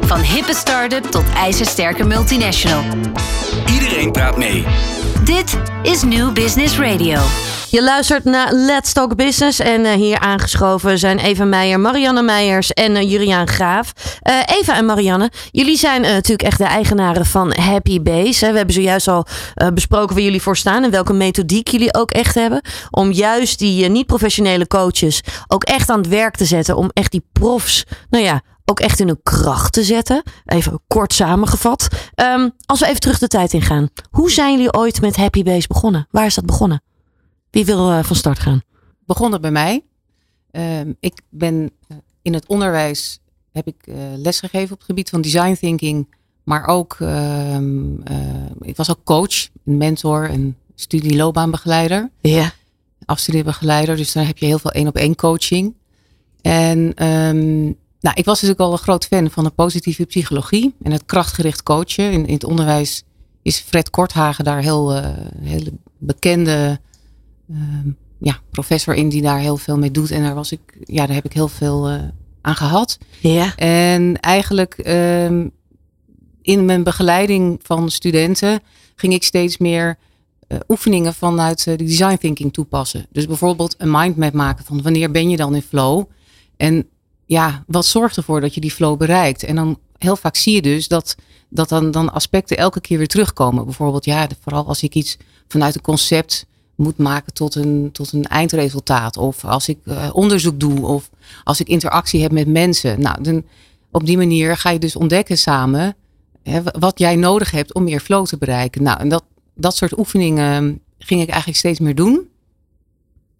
Van 0.00 0.20
hippe 0.20 0.54
start-up 0.54 1.04
tot 1.04 1.24
ijzersterke 1.36 2.04
multinational. 2.04 2.82
Iedereen 3.72 4.12
praat 4.12 4.36
mee. 4.36 4.64
Dit 5.24 5.56
is 5.82 6.02
New 6.02 6.32
Business 6.32 6.78
Radio. 6.78 7.20
Je 7.70 7.82
luistert 7.82 8.24
naar 8.24 8.52
Let's 8.52 8.92
Talk 8.92 9.16
Business. 9.16 9.58
En 9.58 9.80
uh, 9.80 9.92
hier 9.92 10.18
aangeschoven 10.18 10.98
zijn 10.98 11.18
Eva 11.18 11.44
Meijer, 11.44 11.80
Marianne 11.80 12.22
Meijers 12.22 12.72
en 12.72 12.96
uh, 12.96 13.10
Juriaan 13.10 13.48
Graaf. 13.48 13.92
Uh, 14.28 14.58
Eva 14.58 14.76
en 14.76 14.86
Marianne, 14.86 15.30
jullie 15.50 15.76
zijn 15.76 16.00
natuurlijk 16.00 16.42
echt 16.42 16.58
de 16.58 16.64
eigenaren 16.64 17.26
van 17.26 17.54
Happy 17.54 18.02
Base. 18.02 18.50
We 18.50 18.56
hebben 18.56 18.74
zojuist 18.74 19.08
al 19.08 19.26
besproken 19.74 20.14
waar 20.14 20.24
jullie 20.24 20.42
voor 20.42 20.56
staan 20.56 20.84
en 20.84 20.90
welke 20.90 21.12
methodiek 21.12 21.68
jullie 21.68 21.94
ook 21.94 22.10
echt 22.10 22.34
hebben. 22.34 22.62
Om 22.90 23.12
juist 23.12 23.58
die 23.58 23.88
niet-professionele 23.88 24.66
coaches 24.66 25.20
ook 25.48 25.64
echt 25.64 25.90
aan 25.90 25.98
het 25.98 26.08
werk 26.08 26.36
te 26.36 26.44
zetten. 26.44 26.76
Om 26.76 26.90
echt 26.92 27.10
die 27.10 27.24
profs, 27.32 27.84
nou 28.08 28.24
ja, 28.24 28.40
ook 28.64 28.80
echt 28.80 29.00
in 29.00 29.06
hun 29.06 29.20
kracht 29.22 29.72
te 29.72 29.82
zetten. 29.82 30.22
Even 30.44 30.80
kort 30.86 31.12
samengevat. 31.12 31.88
Um, 32.14 32.52
als 32.66 32.80
we 32.80 32.86
even 32.86 33.00
terug 33.00 33.18
de 33.18 33.28
tijd 33.28 33.52
ingaan. 33.52 33.88
Hoe 34.10 34.30
zijn 34.30 34.52
jullie 34.52 34.72
ooit 34.72 35.00
met 35.00 35.16
Happy 35.16 35.42
Base 35.42 35.68
begonnen? 35.68 36.06
Waar 36.10 36.26
is 36.26 36.34
dat 36.34 36.46
begonnen? 36.46 36.82
Wie 37.50 37.64
wil 37.64 37.90
uh, 37.90 38.02
van 38.02 38.16
start 38.16 38.38
gaan? 38.38 38.62
Begonnen 39.06 39.40
bij 39.40 39.50
mij. 39.50 39.84
Um, 40.52 40.96
ik 41.00 41.20
ben 41.28 41.70
in 42.22 42.34
het 42.34 42.46
onderwijs 42.46 43.20
heb 43.52 43.66
ik 43.66 43.86
uh, 43.86 43.94
lesgegeven 44.16 44.72
op 44.72 44.78
het 44.78 44.86
gebied 44.86 45.10
van 45.10 45.20
design 45.20 45.54
thinking, 45.54 46.14
maar 46.44 46.66
ook 46.66 46.96
uh, 46.98 47.60
ik 48.60 48.76
was 48.76 48.90
ook 48.90 49.04
coach, 49.04 49.48
mentor, 49.62 50.30
een 50.30 50.56
studieloopbaanbegeleider, 50.74 52.10
ja. 52.20 52.52
afstudeerbegeleider. 53.04 53.96
Dus 53.96 54.12
daar 54.12 54.26
heb 54.26 54.38
je 54.38 54.46
heel 54.46 54.58
veel 54.58 54.70
één 54.70 54.86
op 54.86 54.96
één 54.96 55.14
coaching. 55.14 55.74
En 56.40 56.78
um, 57.06 57.76
nou, 58.00 58.14
ik 58.14 58.24
was 58.24 58.40
natuurlijk 58.40 58.60
al 58.60 58.72
een 58.72 58.78
groot 58.78 59.06
fan 59.06 59.30
van 59.30 59.44
de 59.44 59.50
positieve 59.50 60.04
psychologie 60.04 60.74
en 60.82 60.92
het 60.92 61.04
krachtgericht 61.04 61.62
coachen. 61.62 62.12
In, 62.12 62.26
in 62.26 62.34
het 62.34 62.44
onderwijs 62.44 63.02
is 63.42 63.58
Fred 63.58 63.90
Korthagen 63.90 64.44
daar 64.44 64.60
heel, 64.60 64.96
uh, 64.96 65.06
hele 65.40 65.72
bekende 65.98 66.80
ja, 68.18 68.40
professor 68.50 68.94
in 68.94 69.08
die 69.08 69.22
daar 69.22 69.38
heel 69.38 69.56
veel 69.56 69.78
mee 69.78 69.90
doet. 69.90 70.10
En 70.10 70.22
daar 70.22 70.34
was 70.34 70.52
ik, 70.52 70.60
ja, 70.84 71.06
daar 71.06 71.14
heb 71.14 71.24
ik 71.24 71.32
heel 71.32 71.48
veel 71.48 71.90
uh, 71.90 72.02
aan 72.40 72.56
gehad. 72.56 72.98
Ja. 73.20 73.56
En 73.56 74.20
eigenlijk 74.20 74.86
um, 74.86 75.50
in 76.42 76.64
mijn 76.64 76.82
begeleiding 76.82 77.60
van 77.62 77.90
studenten 77.90 78.60
ging 78.94 79.12
ik 79.12 79.22
steeds 79.22 79.58
meer 79.58 79.98
uh, 80.48 80.58
oefeningen 80.68 81.14
vanuit 81.14 81.64
de 81.64 81.76
design 81.76 82.16
thinking 82.16 82.52
toepassen. 82.52 83.06
Dus 83.10 83.26
bijvoorbeeld 83.26 83.74
een 83.78 83.90
mindmap 83.90 84.32
maken 84.32 84.64
van 84.64 84.82
wanneer 84.82 85.10
ben 85.10 85.30
je 85.30 85.36
dan 85.36 85.54
in 85.54 85.62
flow? 85.62 86.04
En 86.56 86.88
ja, 87.26 87.64
wat 87.66 87.86
zorgt 87.86 88.16
ervoor 88.16 88.40
dat 88.40 88.54
je 88.54 88.60
die 88.60 88.70
flow 88.70 88.98
bereikt? 88.98 89.42
En 89.42 89.54
dan 89.54 89.78
heel 89.98 90.16
vaak 90.16 90.36
zie 90.36 90.54
je 90.54 90.62
dus 90.62 90.88
dat, 90.88 91.16
dat 91.48 91.68
dan, 91.68 91.90
dan 91.90 92.12
aspecten 92.12 92.56
elke 92.56 92.80
keer 92.80 92.98
weer 92.98 93.08
terugkomen. 93.08 93.64
Bijvoorbeeld, 93.64 94.04
ja, 94.04 94.28
vooral 94.40 94.66
als 94.66 94.82
ik 94.82 94.94
iets 94.94 95.16
vanuit 95.48 95.74
een 95.74 95.80
concept 95.80 96.46
moet 96.80 96.96
maken 96.96 97.32
tot 97.32 97.54
een, 97.54 97.88
tot 97.92 98.12
een 98.12 98.24
eindresultaat. 98.24 99.16
Of 99.16 99.44
als 99.44 99.68
ik 99.68 99.78
uh, 99.84 100.10
onderzoek 100.12 100.60
doe. 100.60 100.86
Of 100.86 101.10
als 101.44 101.60
ik 101.60 101.68
interactie 101.68 102.22
heb 102.22 102.32
met 102.32 102.46
mensen. 102.46 103.00
Nou, 103.00 103.22
dan, 103.22 103.44
op 103.90 104.06
die 104.06 104.16
manier 104.16 104.56
ga 104.56 104.70
je 104.70 104.78
dus 104.78 104.96
ontdekken 104.96 105.38
samen 105.38 105.96
hè, 106.42 106.60
wat 106.78 106.98
jij 106.98 107.16
nodig 107.16 107.50
hebt 107.50 107.74
om 107.74 107.84
meer 107.84 108.00
flow 108.00 108.26
te 108.26 108.38
bereiken. 108.38 108.82
Nou, 108.82 109.00
en 109.00 109.08
dat, 109.08 109.24
dat 109.54 109.76
soort 109.76 109.98
oefeningen 109.98 110.80
ging 110.98 111.20
ik 111.20 111.28
eigenlijk 111.28 111.58
steeds 111.58 111.78
meer 111.78 111.94
doen. 111.94 112.28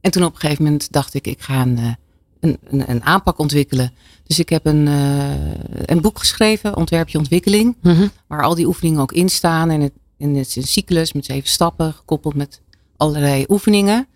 En 0.00 0.11
toen 0.11 0.24
op 0.24 0.35
een 0.35 0.40
gegeven 0.40 0.64
moment 0.64 0.92
dacht 0.92 1.14
ik, 1.14 1.26
ik 1.26 1.40
ga 1.40 1.61
een, 1.62 1.96
een, 2.40 2.59
een, 2.64 2.90
een 2.90 3.05
aanpak 3.05 3.38
ontwikkelen. 3.38 3.92
Dus 4.26 4.38
ik 4.38 4.48
heb 4.48 4.66
een, 4.66 4.87
uh, 4.87 5.55
een 5.85 6.00
boek 6.00 6.18
geschreven, 6.18 6.76
Ontwerpje 6.76 7.18
Ontwikkeling. 7.18 7.76
Mm 7.83 7.94
-hmm. 7.94 8.11
Waar 8.26 8.42
al 8.42 8.55
die 8.55 8.66
oefeningen 8.66 9.00
ook 9.00 9.12
in 9.12 9.29
staan. 9.29 9.70
En 9.70 9.81
het, 9.81 9.92
en 10.18 10.35
het 10.35 10.46
is 10.46 10.57
een 10.57 10.62
cyclus 10.62 11.12
met 11.12 11.24
zeven 11.24 11.48
stappen, 11.48 11.92
gekoppeld 11.92 12.35
met 12.35 12.61
allerlei 13.00 13.44
oefeningen. 13.48 14.06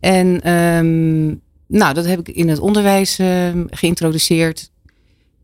En 0.00 0.52
um, 0.52 1.40
nou, 1.66 1.94
dat 1.94 2.04
heb 2.04 2.18
ik 2.18 2.28
in 2.28 2.48
het 2.48 2.58
onderwijs 2.58 3.18
uh, 3.18 3.48
geïntroduceerd. 3.70 4.70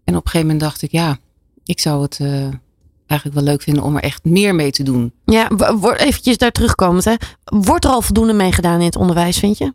En 0.05 0.17
op 0.17 0.25
een 0.25 0.31
gegeven 0.31 0.47
moment 0.47 0.61
dacht 0.61 0.83
ik, 0.83 0.91
ja, 0.91 1.19
ik 1.65 1.81
zou 1.81 2.03
het 2.03 2.19
uh, 2.23 2.49
eigenlijk 3.07 3.41
wel 3.41 3.43
leuk 3.43 3.63
vinden 3.63 3.83
om 3.83 3.97
er 3.97 4.03
echt 4.03 4.25
meer 4.25 4.55
mee 4.55 4.71
te 4.71 4.83
doen. 4.83 5.13
Ja, 5.25 5.51
eventjes 5.97 6.39
daar 6.39 6.53
terugkomend. 6.53 7.05
Hè. 7.05 7.15
Wordt 7.45 7.85
er 7.85 7.91
al 7.91 8.03
voldoende 8.03 8.33
mee 8.33 8.53
gedaan 8.53 8.79
in 8.79 8.87
het 8.87 8.97
onderwijs, 8.97 9.39
vind 9.39 9.59
je? 9.59 9.73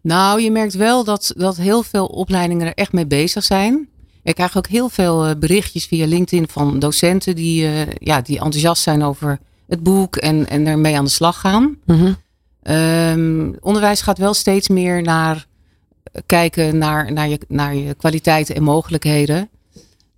Nou, 0.00 0.40
je 0.40 0.50
merkt 0.50 0.74
wel 0.74 1.04
dat, 1.04 1.32
dat 1.36 1.56
heel 1.56 1.82
veel 1.82 2.06
opleidingen 2.06 2.66
er 2.66 2.74
echt 2.74 2.92
mee 2.92 3.06
bezig 3.06 3.44
zijn. 3.44 3.88
Ik 4.22 4.34
krijg 4.34 4.56
ook 4.56 4.66
heel 4.66 4.88
veel 4.88 5.28
uh, 5.28 5.34
berichtjes 5.38 5.86
via 5.86 6.06
LinkedIn 6.06 6.48
van 6.48 6.78
docenten 6.78 7.34
die, 7.34 7.62
uh, 7.62 7.80
ja, 7.98 8.20
die 8.20 8.36
enthousiast 8.36 8.82
zijn 8.82 9.02
over 9.02 9.38
het 9.68 9.82
boek 9.82 10.16
en, 10.16 10.48
en 10.48 10.66
ermee 10.66 10.96
aan 10.96 11.04
de 11.04 11.10
slag 11.10 11.40
gaan. 11.40 11.62
Mm 11.62 11.98
-hmm. 11.98 12.16
Um, 12.70 13.56
onderwijs 13.60 14.00
gaat 14.00 14.18
wel 14.18 14.34
steeds 14.34 14.68
meer 14.68 15.02
naar 15.02 15.46
kijken 16.26 16.78
naar, 16.78 17.12
naar, 17.12 17.28
je, 17.28 17.38
naar 17.48 17.74
je 17.74 17.94
kwaliteiten 17.94 18.54
en 18.54 18.62
mogelijkheden. 18.62 19.48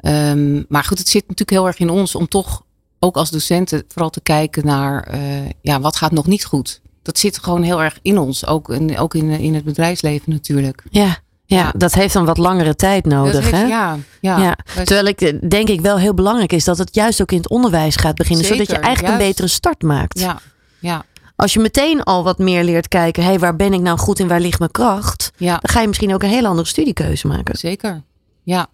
Um, 0.00 0.64
maar 0.68 0.84
goed, 0.84 0.98
het 0.98 1.08
zit 1.08 1.22
natuurlijk 1.22 1.50
heel 1.50 1.66
erg 1.66 1.78
in 1.78 1.90
ons 1.90 2.14
om 2.14 2.28
toch 2.28 2.62
ook 2.98 3.16
als 3.16 3.30
docenten 3.30 3.84
vooral 3.88 4.10
te 4.10 4.20
kijken 4.20 4.66
naar 4.66 5.14
uh, 5.14 5.20
ja, 5.60 5.80
wat 5.80 5.96
gaat 5.96 6.12
nog 6.12 6.26
niet 6.26 6.44
goed 6.44 6.80
dat 7.08 7.18
zit 7.18 7.38
gewoon 7.38 7.62
heel 7.62 7.82
erg 7.82 7.98
in 8.02 8.18
ons. 8.18 8.46
Ook 8.46 8.70
in, 8.70 8.98
ook 8.98 9.14
in, 9.14 9.30
in 9.30 9.54
het 9.54 9.64
bedrijfsleven 9.64 10.32
natuurlijk. 10.32 10.82
Ja. 10.90 11.18
Ja, 11.44 11.72
dat 11.76 11.94
heeft 11.94 12.12
dan 12.12 12.24
wat 12.24 12.38
langere 12.38 12.74
tijd 12.74 13.04
nodig. 13.04 13.40
Heeft- 13.40 13.50
hè? 13.50 13.62
ja, 13.66 13.96
ja. 14.20 14.38
Ja, 14.38 14.56
Wij- 14.74 14.84
Terwijl 14.84 15.06
ik 15.06 15.20
eh, 15.20 15.48
denk 15.48 15.68
ik 15.68 15.80
wel 15.80 15.98
heel 15.98 16.14
belangrijk 16.14 16.52
is 16.52 16.64
dat 16.64 16.78
het 16.78 16.94
juist 16.94 17.20
ook 17.20 17.30
in 17.30 17.36
het 17.36 17.48
onderwijs 17.48 17.96
gaat 17.96 18.14
beginnen. 18.14 18.44
zodat 18.46 18.66
je 18.66 18.78
eigenlijk 18.78 19.14
een 19.14 19.26
betere 19.26 19.48
start 19.48 19.82
maakt. 19.82 20.18
ja, 20.20 20.40
ja, 20.78 21.04
Als 21.38 21.52
je 21.52 21.60
meteen 21.60 22.02
al 22.02 22.24
wat 22.24 22.38
meer 22.38 22.64
leert 22.64 22.88
kijken, 22.88 23.22
hé, 23.22 23.28
hey, 23.28 23.38
waar 23.38 23.56
ben 23.56 23.72
ik 23.72 23.80
nou 23.80 23.98
goed 23.98 24.20
en 24.20 24.28
waar 24.28 24.40
ligt 24.40 24.58
mijn 24.58 24.70
kracht? 24.70 25.32
ja. 25.36 25.50
Dan 25.50 25.70
ga 25.70 25.80
je 25.80 25.86
misschien 25.86 26.14
ook 26.14 26.22
een 26.22 26.28
hele 26.28 26.48
andere 26.48 26.68
studiekeuze 26.68 27.26
maken. 27.26 27.58
Zeker, 27.58 28.02
ja. 28.42 28.66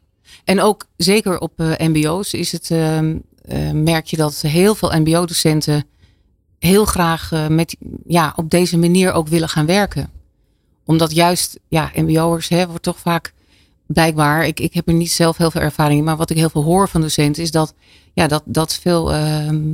En 0.44 0.60
ook 0.60 0.86
zeker 0.96 1.38
op 1.38 1.52
eh, 1.60 1.88
MBO's 1.88 2.32
is 2.32 2.52
het, 2.52 2.70
ehm, 2.70 3.16
eh, 3.42 3.70
merk 3.70 4.06
je 4.06 4.16
dat 4.16 4.40
heel 4.40 4.74
veel 4.74 4.92
MBO-docenten 5.00 5.84
heel 6.58 6.84
graag 6.84 7.32
eh, 7.32 7.46
met, 7.46 7.76
ja, 8.06 8.32
op 8.36 8.50
deze 8.50 8.78
manier 8.78 9.12
ook 9.12 9.28
willen 9.28 9.48
gaan 9.48 9.66
werken. 9.66 10.10
Omdat 10.84 11.14
juist, 11.14 11.60
ja, 11.68 11.90
MBO'ers 11.94 12.48
hè, 12.48 12.66
wordt 12.66 12.82
toch 12.82 12.98
vaak 12.98 13.32
blijkbaar, 13.86 14.46
ik, 14.46 14.60
ik 14.60 14.74
heb 14.74 14.88
er 14.88 14.94
niet 14.94 15.12
zelf 15.12 15.36
heel 15.36 15.50
veel 15.50 15.60
ervaring 15.60 15.98
in, 15.98 16.04
maar 16.04 16.16
wat 16.16 16.30
ik 16.30 16.36
heel 16.36 16.50
veel 16.50 16.64
hoor 16.64 16.88
van 16.88 17.00
docenten 17.00 17.42
is 17.42 17.50
dat, 17.50 17.74
ja, 18.12 18.26
dat, 18.26 18.42
dat 18.46 18.74
veel 18.74 19.12
ehm, 19.12 19.66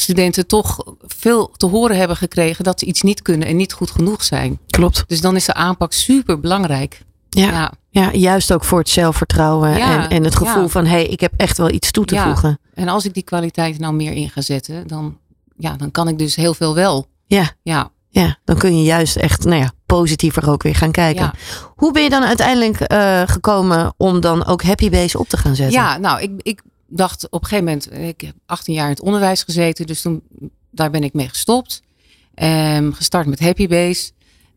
studenten 0.00 0.46
toch 0.46 0.96
veel 1.00 1.50
te 1.56 1.66
horen 1.66 1.96
hebben 1.96 2.16
gekregen 2.16 2.64
dat 2.64 2.78
ze 2.78 2.86
iets 2.86 3.02
niet 3.02 3.22
kunnen 3.22 3.48
en 3.48 3.56
niet 3.56 3.72
goed 3.72 3.90
genoeg 3.90 4.24
zijn. 4.24 4.58
Klopt. 4.66 5.04
Dus 5.06 5.20
dan 5.20 5.36
is 5.36 5.44
de 5.44 5.54
aanpak 5.54 5.92
super 5.92 6.40
belangrijk. 6.40 7.04
Ja, 7.28 7.50
ja. 7.50 7.72
ja, 7.90 8.12
juist 8.12 8.52
ook 8.52 8.64
voor 8.64 8.78
het 8.78 8.88
zelfvertrouwen 8.88 9.76
Ja, 9.76 10.02
en, 10.02 10.10
en 10.10 10.24
het 10.24 10.36
gevoel 10.36 10.62
ja. 10.62 10.68
van 10.68 10.84
hé, 10.84 10.90
hey, 10.90 11.06
ik 11.06 11.20
heb 11.20 11.32
echt 11.36 11.58
wel 11.58 11.70
iets 11.70 11.90
toe 11.90 12.04
te 12.04 12.16
voegen. 12.16 12.58
En 12.74 12.88
als 12.88 13.04
ik 13.04 13.14
die 13.14 13.22
kwaliteit 13.22 13.78
nou 13.78 13.94
meer 13.94 14.12
in 14.12 14.30
ga 14.30 14.40
zetten, 14.40 14.86
dan, 14.86 15.18
ja, 15.56 15.76
dan 15.76 15.90
kan 15.90 16.08
ik 16.08 16.18
dus 16.18 16.36
heel 16.36 16.54
veel 16.54 16.74
wel. 16.74 17.06
Ja, 17.26 17.50
Ja, 17.62 17.90
ja, 18.08 18.38
dan 18.44 18.58
kun 18.58 18.78
je 18.78 18.84
juist 18.84 19.16
echt 19.16 19.44
nou 19.44 19.60
ja, 19.60 19.70
positiever 19.86 20.50
ook 20.50 20.62
weer 20.62 20.74
gaan 20.74 20.90
kijken. 20.90 21.22
ja. 21.22 21.34
Hoe 21.74 21.92
ben 21.92 22.02
je 22.02 22.10
dan 22.10 22.24
uiteindelijk 22.24 22.80
eh, 22.80 23.22
gekomen 23.26 23.94
om 23.96 24.20
dan 24.20 24.46
ook 24.46 24.62
Happy 24.62 24.90
Base 24.90 25.18
op 25.18 25.28
te 25.28 25.36
gaan 25.36 25.54
zetten? 25.54 25.80
ja 25.80 25.96
nou, 25.98 26.20
ik, 26.20 26.30
ik 26.42 26.62
dacht 26.86 27.30
op 27.30 27.42
een 27.42 27.48
gegeven 27.48 27.64
moment, 27.64 27.92
ik 28.08 28.20
heb 28.20 28.34
18 28.46 28.74
jaar 28.74 28.84
in 28.84 28.90
het 28.90 29.00
onderwijs 29.00 29.42
gezeten, 29.42 29.86
dus 29.86 30.00
toen, 30.00 30.22
daar 30.70 30.90
ben 30.90 31.02
ik 31.02 31.12
mee 31.12 31.28
gestopt. 31.28 31.82
Ehm, 32.34 32.92
gestart 32.92 33.26
met 33.26 33.40
Happy 33.40 33.68
Base. 33.68 34.10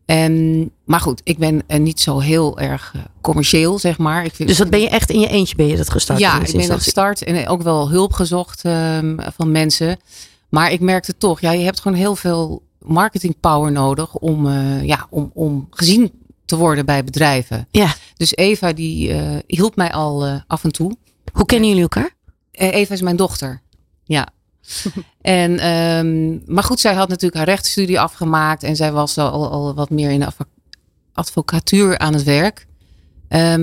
En, 0.06 0.72
maar 0.86 1.00
goed, 1.00 1.22
ik 1.24 1.38
ben 1.38 1.64
eh, 1.68 1.80
niet 1.80 2.00
zo 2.00 2.20
heel 2.20 2.60
erg 2.60 2.92
eh, 2.96 3.02
commercieel, 3.22 3.80
zeg 3.80 3.98
maar. 3.98 4.26
Ik 4.26 4.34
vind, 4.34 4.50
Dus 4.50 4.58
dat 4.58 4.70
ben 4.70 4.82
je 4.82 4.90
echt 4.90 5.10
in 5.10 5.20
je 5.20 5.28
eentje 5.28 5.56
ben 5.56 5.68
je 5.68 5.78
dat 5.78 5.90
gestart? 5.90 6.20
Ja, 6.20 6.42
ik 6.42 6.52
ben 6.52 6.80
gestart 6.80 7.24
en 7.24 7.48
ook 7.48 7.62
wel 7.62 7.90
hulp 7.90 8.14
gezocht 8.14 8.64
ehm, 8.64 9.18
van 9.36 9.52
mensen. 9.52 10.00
Maar 10.50 10.72
ik 10.72 10.80
merkte 10.80 11.18
toch, 11.18 11.42
ja, 11.42 11.52
je 11.52 11.64
hebt 11.64 11.80
gewoon 11.80 11.98
heel 11.98 12.16
veel 12.16 12.64
marketing 12.80 13.40
power 13.40 13.72
nodig 13.72 14.16
om, 14.16 14.48
eh, 14.48 14.84
ja, 14.84 15.08
om, 15.10 15.32
om 15.34 15.68
gezien 15.70 16.12
te 16.46 16.56
worden 16.56 16.86
bij 16.86 17.04
bedrijven. 17.04 17.68
Ja. 17.72 17.94
Dus 18.18 18.36
Eva 18.36 18.74
die 18.74 19.14
eh, 19.14 19.38
hielp 19.48 19.76
mij 19.76 19.92
al 19.92 20.26
eh, 20.26 20.36
af 20.48 20.64
en 20.64 20.72
toe. 20.72 20.96
Hoe 21.34 21.46
kennen 21.46 21.68
jullie 21.68 21.84
elkaar? 21.84 22.18
Eh, 22.60 22.74
Eva 22.74 22.94
is 22.94 23.02
mijn 23.02 23.16
dochter. 23.16 23.62
Ja. 24.04 24.28
en, 25.22 25.60
ehm, 25.60 26.54
maar 26.54 26.64
goed, 26.64 26.80
zij 26.80 26.94
had 26.94 27.08
natuurlijk 27.08 27.36
haar 27.36 27.46
rechtsstudie 27.46 28.00
afgemaakt 28.00 28.64
en 28.64 28.76
zij 28.76 28.92
was 28.92 29.18
al, 29.18 29.50
al 29.52 29.74
wat 29.74 29.90
meer 29.90 30.12
in 30.12 30.20
de 30.20 30.26
advo- 30.26 30.44
advocatuur 31.14 31.98
aan 31.98 32.14
het 32.14 32.24
werk. 32.24 32.68
Ehm, 33.28 33.62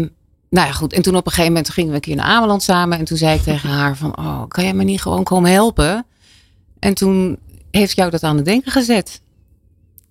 nou 0.51 0.67
ja, 0.67 0.73
goed. 0.73 0.93
En 0.93 1.03
toen 1.03 1.17
op 1.17 1.27
een 1.27 1.33
gegeven 1.33 1.53
moment 1.53 1.71
gingen 1.71 1.91
we 1.91 1.95
een 1.95 2.01
keer 2.01 2.17
naar 2.17 2.27
Ameland 2.27 2.63
samen. 2.63 2.99
En 2.99 3.05
toen 3.05 3.17
zei 3.17 3.37
ik 3.37 3.43
tegen 3.43 3.69
haar 3.69 3.97
van, 3.97 4.19
oh, 4.19 4.43
kan 4.49 4.65
jij 4.65 4.75
me 4.75 4.85
niet 4.85 5.03
gewoon 5.03 5.25
komen 5.25 5.51
helpen? 5.51 6.07
En 6.79 6.95
toen 6.95 7.39
heeft 7.71 7.97
jou 7.97 8.11
dat 8.11 8.23
aan 8.23 8.37
het 8.37 8.45
denken 8.45 8.73
gezet. 8.73 9.21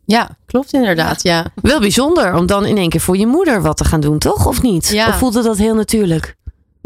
Ja, 0.06 0.38
klopt 0.46 0.74
inderdaad. 0.74 1.24
Ja. 1.24 1.46
Wel 1.62 1.80
bijzonder 1.80 2.36
om 2.36 2.46
dan 2.46 2.66
in 2.66 2.78
één 2.78 2.90
keer 2.90 3.02
voor 3.02 3.18
je 3.18 3.28
moeder 3.28 3.62
wat 3.62 3.78
te 3.78 3.86
gaan 3.86 4.02
doen, 4.02 4.20
toch? 4.20 4.46
Of 4.46 4.62
niet? 4.62 4.88
Ja. 4.88 5.08
Of 5.08 5.18
voelde 5.18 5.42
dat 5.44 5.58
heel 5.58 5.76
natuurlijk? 5.76 6.36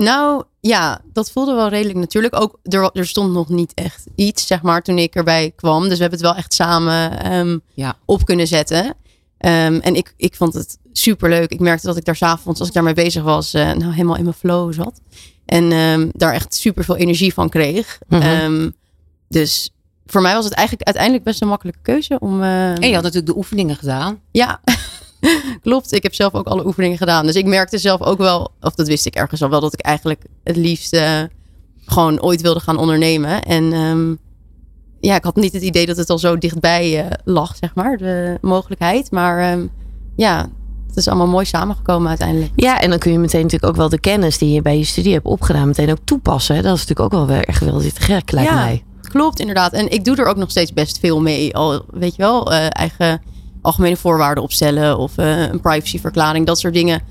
Nou 0.03 0.43
ja, 0.59 1.01
dat 1.13 1.31
voelde 1.31 1.53
wel 1.53 1.69
redelijk 1.69 1.97
natuurlijk. 1.99 2.41
Ook 2.41 2.59
er, 2.63 2.89
er 2.93 3.07
stond 3.07 3.33
nog 3.33 3.49
niet 3.49 3.71
echt 3.73 4.05
iets, 4.15 4.47
zeg 4.47 4.61
maar, 4.61 4.81
toen 4.81 4.97
ik 4.97 5.15
erbij 5.15 5.51
kwam. 5.55 5.81
Dus 5.81 5.97
we 5.97 6.01
hebben 6.01 6.19
het 6.19 6.27
wel 6.27 6.35
echt 6.37 6.53
samen 6.53 7.23
ehm, 7.23 7.57
Ja. 7.73 7.95
op 8.05 8.25
kunnen 8.25 8.47
zetten. 8.47 8.95
Ehm, 9.37 9.79
en 9.81 9.95
ik, 9.95 10.13
ik 10.17 10.35
vond 10.35 10.53
het 10.53 10.77
super 10.91 11.29
leuk. 11.29 11.49
Ik 11.51 11.59
merkte 11.59 11.87
dat 11.87 11.97
ik 11.97 12.05
daar 12.05 12.15
s'avonds, 12.15 12.59
als 12.59 12.67
ik 12.67 12.73
daarmee 12.73 12.93
bezig 12.93 13.23
was, 13.23 13.53
eh, 13.53 13.71
nou 13.71 13.91
helemaal 13.91 14.15
in 14.17 14.23
mijn 14.23 14.35
flow 14.35 14.73
zat. 14.73 15.01
En 15.45 15.71
ehm, 15.71 16.09
daar 16.11 16.33
echt 16.33 16.55
super 16.55 16.83
veel 16.83 16.95
energie 16.97 17.33
van 17.33 17.49
kreeg. 17.49 17.99
Mhm. 18.07 18.69
Dus 19.27 19.73
voor 20.05 20.21
mij 20.21 20.33
was 20.33 20.45
het 20.45 20.53
eigenlijk 20.53 20.85
uiteindelijk 20.87 21.25
best 21.25 21.41
een 21.41 21.47
makkelijke 21.47 21.79
keuze 21.81 22.19
om. 22.19 22.41
eh, 22.43 22.69
En 22.69 22.87
je 22.87 22.93
had 22.93 23.03
natuurlijk 23.03 23.31
de 23.31 23.37
oefeningen 23.37 23.75
gedaan. 23.75 24.19
ja, 24.31 24.61
klopt. 25.61 25.91
Ik 25.93 26.03
heb 26.03 26.13
zelf 26.13 26.33
ook 26.33 26.47
alle 26.47 26.65
oefeningen 26.65 26.97
gedaan. 26.97 27.25
Dus 27.25 27.35
ik 27.35 27.45
merkte 27.45 27.77
zelf 27.77 28.01
ook 28.01 28.17
wel, 28.17 28.51
of 28.61 28.75
dat 28.75 28.87
wist 28.87 29.05
ik 29.05 29.15
ergens 29.15 29.41
al 29.43 29.49
wel, 29.49 29.59
dat 29.61 29.73
ik 29.73 29.81
eigenlijk 29.81 30.23
het 30.43 30.55
liefst 30.55 30.93
eh, 30.93 31.21
gewoon 31.85 32.21
ooit 32.21 32.41
wilde 32.41 32.59
gaan 32.59 32.77
ondernemen. 32.77 33.43
En 33.43 33.73
ehm, 33.73 34.15
ja, 34.99 35.15
ik 35.15 35.23
had 35.23 35.35
niet 35.35 35.53
het 35.53 35.61
idee 35.63 35.85
dat 35.85 35.97
het 35.97 36.09
al 36.09 36.19
zo 36.19 36.37
dichtbij 36.37 36.99
eh, 37.05 37.11
lag, 37.23 37.55
zeg 37.59 37.75
maar, 37.75 37.97
de 37.97 38.37
mogelijkheid. 38.41 39.11
Maar 39.11 39.51
ehm, 39.51 39.65
ja, 40.15 40.49
het 40.87 40.97
is 40.97 41.07
allemaal 41.07 41.27
mooi 41.27 41.45
samengekomen 41.45 42.09
uiteindelijk. 42.09 42.51
Ja, 42.55 42.81
en 42.81 42.89
dan 42.89 42.99
kun 42.99 43.11
je 43.11 43.19
meteen 43.19 43.41
natuurlijk 43.41 43.71
ook 43.71 43.77
wel 43.77 43.89
de 43.89 43.99
kennis 43.99 44.37
die 44.37 44.53
je 44.53 44.61
bij 44.61 44.77
je 44.77 44.83
studie 44.85 45.13
hebt 45.13 45.25
opgedaan, 45.25 45.67
meteen 45.67 45.91
ook 45.91 46.03
toepassen. 46.03 46.55
Dat 46.55 46.75
is 46.77 46.85
natuurlijk 46.87 46.99
ook 46.99 47.11
wel 47.11 47.27
weer 47.27 47.45
echt 47.45 47.63
wel 47.63 47.77
dit 47.79 47.99
gek, 47.99 48.31
lijkt 48.31 48.49
Ja. 48.49 48.55
mij. 48.55 48.83
Klopt, 49.01 49.39
inderdaad. 49.39 49.73
En 49.73 49.91
ik 49.91 50.05
doe 50.05 50.15
er 50.15 50.25
ook 50.25 50.37
nog 50.37 50.49
steeds 50.51 50.73
best 50.73 50.99
veel 50.99 51.21
mee. 51.21 51.55
Al, 51.55 51.85
weet 51.91 52.15
je 52.15 52.21
wel, 52.21 52.51
eh, 52.51 52.65
eigen 52.69 53.21
algemene 53.69 53.97
voorwaarden 53.97 54.43
opstellen 54.43 54.97
of 54.97 55.17
eh, 55.17 55.41
een 55.41 55.61
privacyverklaring, 55.61 56.45
dat 56.45 56.59
soort 56.59 56.73
dingen. 56.73 57.01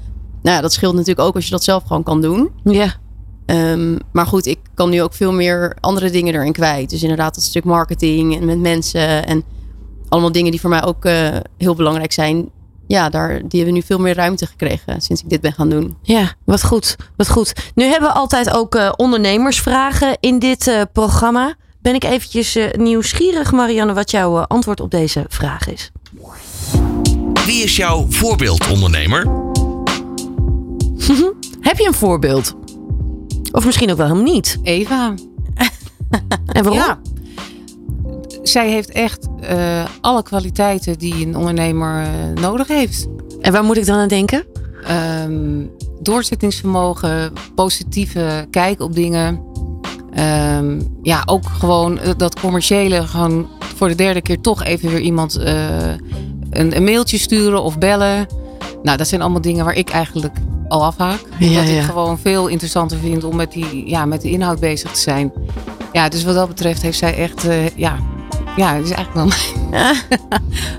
Nou 0.43 0.57
ja, 0.57 0.63
dat 0.63 0.73
scheelt 0.73 0.95
natuurlijk 0.95 1.29
ook 1.29 1.35
als 1.35 1.45
je 1.45 1.51
dat 1.51 1.65
zelf 1.65 1.83
gewoon 1.83 2.03
kan 2.03 2.21
doen. 2.21 2.51
Ja, 2.65 2.95
Ehm, 3.49 3.97
maar 4.13 4.27
goed, 4.27 4.47
ik 4.47 4.59
kan 4.75 4.91
nu 4.91 5.03
ook 5.03 5.15
veel 5.15 5.33
meer 5.33 5.77
andere 5.81 6.11
dingen 6.11 6.35
erin 6.35 6.53
kwijt. 6.53 6.91
Dus 6.91 7.03
inderdaad, 7.03 7.35
dat 7.35 7.45
stuk 7.45 7.65
marketing 7.65 8.37
en 8.37 8.45
met 8.45 8.59
mensen 8.59 9.27
en 9.27 9.43
allemaal 10.09 10.33
dingen 10.33 10.51
die 10.51 10.61
voor 10.61 10.71
mij 10.71 10.85
ook 10.85 11.05
eh, 11.05 11.37
heel 11.57 11.75
belangrijk 11.75 12.13
zijn. 12.13 12.51
Ja, 12.87 13.09
daar, 13.09 13.29
die 13.29 13.61
hebben 13.61 13.75
nu 13.75 13.83
veel 13.83 13.99
meer 13.99 14.15
ruimte 14.15 14.47
gekregen 14.47 15.01
sinds 15.01 15.23
ik 15.23 15.29
dit 15.29 15.41
ben 15.41 15.53
gaan 15.53 15.69
doen. 15.69 15.97
ja, 16.03 16.33
wat 16.45 16.65
goed, 16.65 16.97
wat 17.17 17.31
goed. 17.31 17.53
Nu 17.75 17.85
hebben 17.85 18.09
we 18.09 18.15
altijd 18.15 18.51
ook 18.51 18.75
eh, 18.75 18.93
ondernemersvragen 18.97 20.17
in 20.21 20.39
dit 20.39 20.87
programma. 20.93 21.55
Ben 21.81 21.95
ik 21.95 22.05
eventjes 22.05 22.59
nieuwsgierig, 22.77 23.53
Marianne, 23.53 23.93
wat 23.93 24.11
jouw 24.11 24.39
antwoord 24.39 24.81
op 24.81 24.91
deze 24.91 25.25
vraag 25.29 25.69
is. 25.69 25.91
Wie 27.49 27.63
is 27.63 27.77
jouw 27.77 28.07
voorbeeldondernemer? 28.09 29.21
Heb 31.69 31.79
je 31.79 31.87
een 31.87 31.95
voorbeeld? 31.95 32.55
Of 33.53 33.65
misschien 33.65 33.91
ook 33.91 33.97
wel 33.97 34.07
helemaal 34.07 34.33
niet. 34.33 34.59
Eva. 34.63 35.15
En 36.47 36.65
waarom? 36.65 36.79
Ja. 36.79 36.99
Zij 38.43 38.71
heeft 38.71 38.91
echt 38.91 39.29
eh, 39.41 39.85
alle 40.01 40.23
kwaliteiten 40.23 40.99
die 40.99 41.27
een 41.27 41.37
ondernemer 41.37 42.03
eh, 42.03 42.43
nodig 42.43 42.69
heeft. 42.69 43.07
En 43.41 43.53
waar 43.53 43.65
moet 43.65 43.77
ik 43.77 43.87
dan 43.87 43.99
aan 43.99 44.09
denken? 44.09 44.45
Ehm, 44.85 45.67
doorzettingsvermogen, 46.01 47.33
positieve 47.55 48.47
kijk 48.51 48.81
op 48.81 48.95
dingen. 48.95 49.43
Ehm, 50.13 50.81
ja, 51.03 51.23
ook 51.27 51.47
gewoon 51.47 51.99
eh, 51.99 52.11
dat 52.17 52.41
commerciële, 52.41 53.07
gewoon 53.07 53.49
voor 53.77 53.89
de 53.89 53.95
derde 53.95 54.23
keer 54.23 54.41
toch 54.41 54.65
even 54.65 54.91
weer 54.91 55.01
iemand 55.01 55.37
eh, 55.37 55.55
een, 56.59 56.77
een 56.77 56.85
mailtje 56.85 57.19
sturen 57.19 57.63
of 57.63 57.79
bellen. 57.79 58.27
Nou, 58.83 58.97
dat 58.97 59.09
zijn 59.09 59.21
allemaal 59.21 59.41
dingen 59.41 59.65
waar 59.65 59.75
ik 59.77 59.91
eigenlijk 59.91 60.35
al 60.69 60.85
afhaak. 60.85 61.21
Ja, 61.39 61.49
Omdat 61.49 61.69
ja. 61.69 61.75
ik 61.79 61.83
gewoon 61.83 62.19
veel 62.19 62.47
interessanter 62.47 62.99
vind 62.99 63.25
om 63.25 63.37
met, 63.37 63.53
die, 63.53 63.89
ja, 63.89 64.05
met 64.05 64.21
de 64.21 64.31
inhoud 64.31 64.61
bezig 64.61 64.91
te 64.91 65.01
zijn. 65.01 65.33
Ja, 65.93 66.09
dus 66.09 66.25
wat 66.25 66.35
dat 66.35 66.49
betreft 66.49 66.83
heeft 66.83 66.99
zij 66.99 67.17
echt, 67.17 67.49
eh, 67.49 67.69
ja, 67.69 67.97
ja, 68.57 68.75
het 68.75 68.85
is 68.85 68.91
eigenlijk 68.91 69.15
wel 69.15 69.39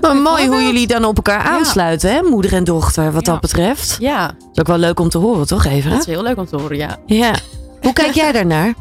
Maar 0.00 0.16
mooi 0.16 0.46
hoe 0.48 0.62
jullie 0.62 0.86
dan 0.86 1.04
op 1.04 1.16
elkaar 1.16 1.40
aansluiten, 1.42 2.10
hè? 2.12 2.22
moeder 2.22 2.52
en 2.52 2.64
dochter, 2.64 3.12
wat 3.12 3.26
Ja. 3.26 3.32
dat 3.32 3.40
betreft. 3.40 3.96
Ja, 4.00 4.26
Dat 4.26 4.36
is 4.52 4.58
ook 4.60 4.66
wel 4.66 4.78
leuk 4.78 5.00
om 5.00 5.08
te 5.08 5.18
horen, 5.18 5.46
toch, 5.46 5.64
Eva? 5.64 5.90
dat 5.90 5.98
is 5.98 6.06
heel 6.06 6.22
leuk 6.22 6.36
om 6.38 6.46
te 6.46 6.56
horen, 6.56 6.76
ja. 6.76 6.96
Ja. 7.06 7.34
Hoe 7.80 7.92
kijk 7.92 8.12
jij 8.14 8.32
daarnaar? 8.32 8.74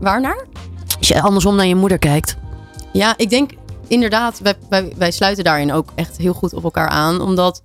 Waarnaar? 0.00 0.46
Als 0.98 1.08
je 1.08 1.20
andersom 1.22 1.56
naar 1.56 1.66
je 1.66 1.74
moeder 1.74 1.98
kijkt. 1.98 2.36
Ja, 2.92 3.14
ik 3.16 3.30
denk 3.30 3.50
inderdaad, 3.92 4.38
wij, 4.38 4.54
wij, 4.68 4.92
wij 4.96 5.10
sluiten 5.10 5.44
daarin 5.44 5.72
ook 5.72 5.92
echt 5.94 6.16
heel 6.16 6.32
goed 6.32 6.52
op 6.52 6.64
elkaar 6.64 6.88
aan. 6.88 7.20
Omdat 7.20 7.62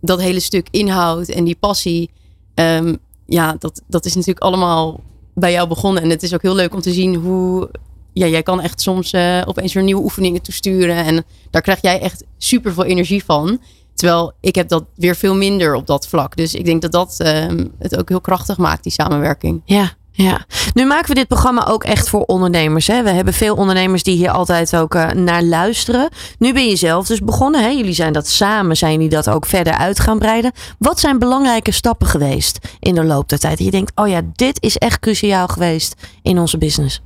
dat 0.00 0.20
hele 0.20 0.40
stuk 0.40 0.68
inhoud 0.70 1.28
en 1.28 1.44
die 1.44 1.56
passie, 1.60 2.10
ehm, 2.54 2.94
ja, 3.26 3.56
dat, 3.58 3.82
dat 3.86 4.04
is 4.04 4.14
natuurlijk 4.14 4.44
allemaal 4.44 5.00
bij 5.34 5.52
jou 5.52 5.68
begonnen. 5.68 6.02
En 6.02 6.10
het 6.10 6.22
is 6.22 6.34
ook 6.34 6.42
heel 6.42 6.54
leuk 6.54 6.74
om 6.74 6.80
te 6.80 6.92
zien 6.92 7.14
hoe, 7.14 7.70
ja, 8.12 8.26
jij 8.26 8.42
kan 8.42 8.60
echt 8.60 8.80
soms 8.80 9.12
eh, 9.12 9.42
opeens 9.44 9.72
weer 9.72 9.82
nieuwe 9.82 10.02
oefeningen 10.02 10.42
toesturen. 10.42 10.96
En 10.96 11.24
daar 11.50 11.62
krijg 11.62 11.82
jij 11.82 12.00
echt 12.00 12.24
super 12.38 12.72
veel 12.72 12.84
energie 12.84 13.24
van. 13.24 13.60
Terwijl 13.94 14.32
ik 14.40 14.54
heb 14.54 14.68
dat 14.68 14.84
weer 14.94 15.16
veel 15.16 15.34
minder 15.34 15.74
op 15.74 15.86
dat 15.86 16.08
vlak. 16.08 16.36
Dus 16.36 16.54
ik 16.54 16.64
denk 16.64 16.82
dat 16.82 16.92
dat 16.92 17.20
ehm, 17.20 17.66
het 17.78 17.98
ook 17.98 18.08
heel 18.08 18.20
krachtig 18.20 18.56
maakt, 18.56 18.82
die 18.82 18.92
samenwerking. 18.92 19.62
Ja, 19.64 19.96
Ja, 20.24 20.46
nu 20.74 20.86
maken 20.86 21.08
we 21.08 21.14
dit 21.14 21.26
programma 21.28 21.66
ook 21.66 21.84
echt 21.84 22.08
voor 22.08 22.22
ondernemers. 22.22 22.86
Hè? 22.86 23.02
We 23.02 23.10
hebben 23.10 23.34
veel 23.34 23.54
ondernemers 23.54 24.02
die 24.02 24.16
hier 24.16 24.30
altijd 24.30 24.76
ook 24.76 24.94
uh, 24.94 25.10
naar 25.10 25.42
luisteren. 25.42 26.08
Nu 26.38 26.52
ben 26.52 26.68
je 26.68 26.76
zelf 26.76 27.06
dus 27.06 27.20
begonnen. 27.20 27.62
Hè? 27.62 27.68
Jullie 27.68 27.92
zijn 27.92 28.12
dat 28.12 28.28
samen, 28.28 28.76
zijn 28.76 28.92
jullie 28.92 29.08
dat 29.08 29.30
ook 29.30 29.46
verder 29.46 29.72
uit 29.72 30.00
gaan 30.00 30.18
breiden. 30.18 30.52
Wat 30.78 31.00
zijn 31.00 31.18
belangrijke 31.18 31.70
stappen 31.70 32.06
geweest 32.06 32.58
in 32.78 32.94
de 32.94 33.04
loop 33.04 33.28
der 33.28 33.38
tijd? 33.38 33.56
Dat 33.56 33.66
je 33.66 33.70
denkt, 33.70 33.92
oh 33.94 34.08
ja, 34.08 34.20
dit 34.32 34.62
is 34.62 34.76
echt 34.76 34.98
cruciaal 34.98 35.48
geweest 35.48 35.94
in 36.22 36.38
onze 36.38 36.58
business. 36.58 37.02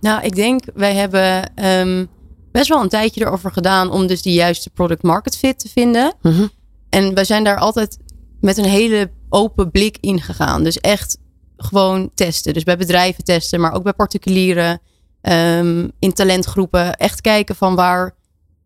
Nou, 0.00 0.22
ik 0.22 0.34
denk, 0.34 0.64
wij 0.74 0.94
hebben 0.94 1.50
um, 1.64 2.08
best 2.52 2.68
wel 2.68 2.82
een 2.82 2.88
tijdje 2.88 3.20
erover 3.20 3.52
gedaan 3.52 3.90
om 3.90 4.06
dus 4.06 4.22
die 4.22 4.34
juiste 4.34 4.70
product 4.70 5.02
market 5.02 5.36
fit 5.36 5.58
te 5.58 5.68
vinden. 5.68 6.14
Mm 6.22 6.32
-hmm. 6.32 6.50
En 6.88 7.14
wij 7.14 7.24
zijn 7.24 7.44
daar 7.44 7.58
altijd 7.58 7.98
met 8.40 8.56
een 8.56 8.64
hele 8.64 9.10
open 9.28 9.70
blik 9.70 9.98
in 10.00 10.20
gegaan. 10.20 10.64
Dus 10.64 10.78
echt 10.78 11.18
gewoon 11.58 12.10
testen. 12.14 12.54
Dus 12.54 12.64
bij 12.64 12.76
bedrijven 12.76 13.24
testen, 13.24 13.60
maar 13.60 13.72
ook 13.72 13.82
bij 13.82 13.92
particulieren, 13.92 14.80
um, 15.22 15.92
in 15.98 16.12
talentgroepen. 16.12 16.94
Echt 16.94 17.20
kijken 17.20 17.56
van 17.56 17.74
waar, 17.74 18.14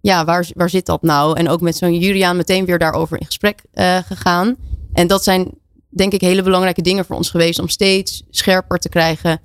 ja, 0.01 0.25
waar, 0.25 0.49
waar 0.55 0.71
zit 0.71 0.87
dat 0.87 1.03
nou? 1.03 1.39
En 1.39 1.49
ook 1.49 1.61
met 1.61 1.77
zo'n 1.77 1.99
Juliaan 1.99 2.37
meteen 2.37 2.65
weer 2.65 2.79
daarover 2.79 3.19
in 3.21 3.27
gesprek 3.27 3.63
uh, 3.75 3.97
gegaan. 3.97 4.57
En 4.93 5.07
dat 5.07 5.25
zijn 5.25 5.51
denk 5.89 6.13
ik 6.13 6.21
hele 6.21 6.43
belangrijke 6.43 6.83
dingen 6.83 7.05
voor 7.05 7.17
ons 7.17 7.31
geweest 7.31 7.59
om 7.59 7.69
steeds 7.69 8.23
scherper 8.31 8.79
te 8.79 8.89
krijgen 8.89 9.41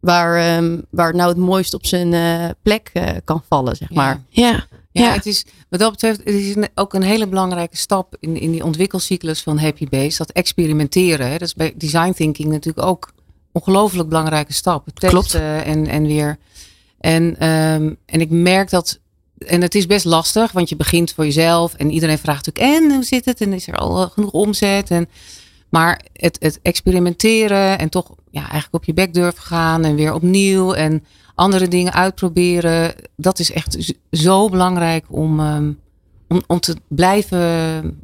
waar, 0.00 0.56
um, 0.56 0.84
waar 0.90 1.06
het 1.06 1.16
nou 1.16 1.28
het 1.28 1.38
mooist 1.38 1.74
op 1.74 1.86
zijn 1.86 2.12
uh, 2.12 2.48
plek 2.62 2.90
uh, 2.94 3.08
kan 3.24 3.42
vallen, 3.48 3.76
zeg 3.76 3.90
maar. 3.90 4.22
Ja. 4.28 4.48
ja. 4.48 4.66
Ja, 4.90 5.12
het 5.12 5.26
is 5.26 5.44
wat 5.68 5.80
dat 5.80 5.90
betreft 5.90 6.18
het 6.18 6.34
is 6.34 6.54
ook 6.74 6.94
een 6.94 7.02
hele 7.02 7.28
belangrijke 7.28 7.76
stap 7.76 8.16
in, 8.20 8.40
in 8.40 8.50
die 8.50 8.64
ontwikkelcyclus 8.64 9.42
van 9.42 9.58
Happy 9.58 9.86
Base. 9.88 10.18
Dat 10.18 10.30
experimenteren. 10.30 11.26
Hè, 11.26 11.32
dat 11.32 11.48
is 11.48 11.54
bij 11.54 11.74
design 11.76 12.12
thinking 12.12 12.48
natuurlijk 12.48 12.86
ook 12.86 13.12
ongelooflijk 13.52 14.08
belangrijke 14.08 14.52
stap. 14.52 14.84
Testen 14.84 15.08
Klopt. 15.08 15.34
En, 15.34 15.86
en 15.86 16.06
weer. 16.06 16.38
En, 16.98 17.48
um, 17.48 17.96
en 18.06 18.20
ik 18.20 18.30
merk 18.30 18.70
dat. 18.70 18.98
En 19.38 19.62
het 19.62 19.74
is 19.74 19.86
best 19.86 20.04
lastig, 20.04 20.52
want 20.52 20.68
je 20.68 20.76
begint 20.76 21.12
voor 21.12 21.24
jezelf 21.24 21.74
en 21.74 21.90
iedereen 21.90 22.18
vraagt 22.18 22.46
natuurlijk: 22.46 22.82
en 22.82 22.94
hoe 22.94 23.04
zit 23.04 23.24
het? 23.24 23.40
En 23.40 23.52
is 23.52 23.68
er 23.68 23.76
al 23.76 24.08
genoeg 24.08 24.30
omzet? 24.30 24.90
En, 24.90 25.08
maar 25.68 26.04
het, 26.12 26.36
het 26.40 26.58
experimenteren 26.62 27.78
en 27.78 27.88
toch 27.88 28.14
ja, 28.30 28.40
eigenlijk 28.40 28.74
op 28.74 28.84
je 28.84 28.94
bek 28.94 29.14
durven 29.14 29.42
gaan 29.42 29.84
en 29.84 29.94
weer 29.94 30.14
opnieuw 30.14 30.72
en 30.72 31.04
andere 31.38 31.68
dingen 31.68 31.92
uitproberen. 31.92 32.94
Dat 33.16 33.38
is 33.38 33.52
echt 33.52 33.94
zo 34.10 34.48
belangrijk 34.48 35.04
om, 35.08 35.40
um, 35.40 35.78
om, 36.28 36.42
om 36.46 36.60
te, 36.60 36.76
blijven, 36.88 38.00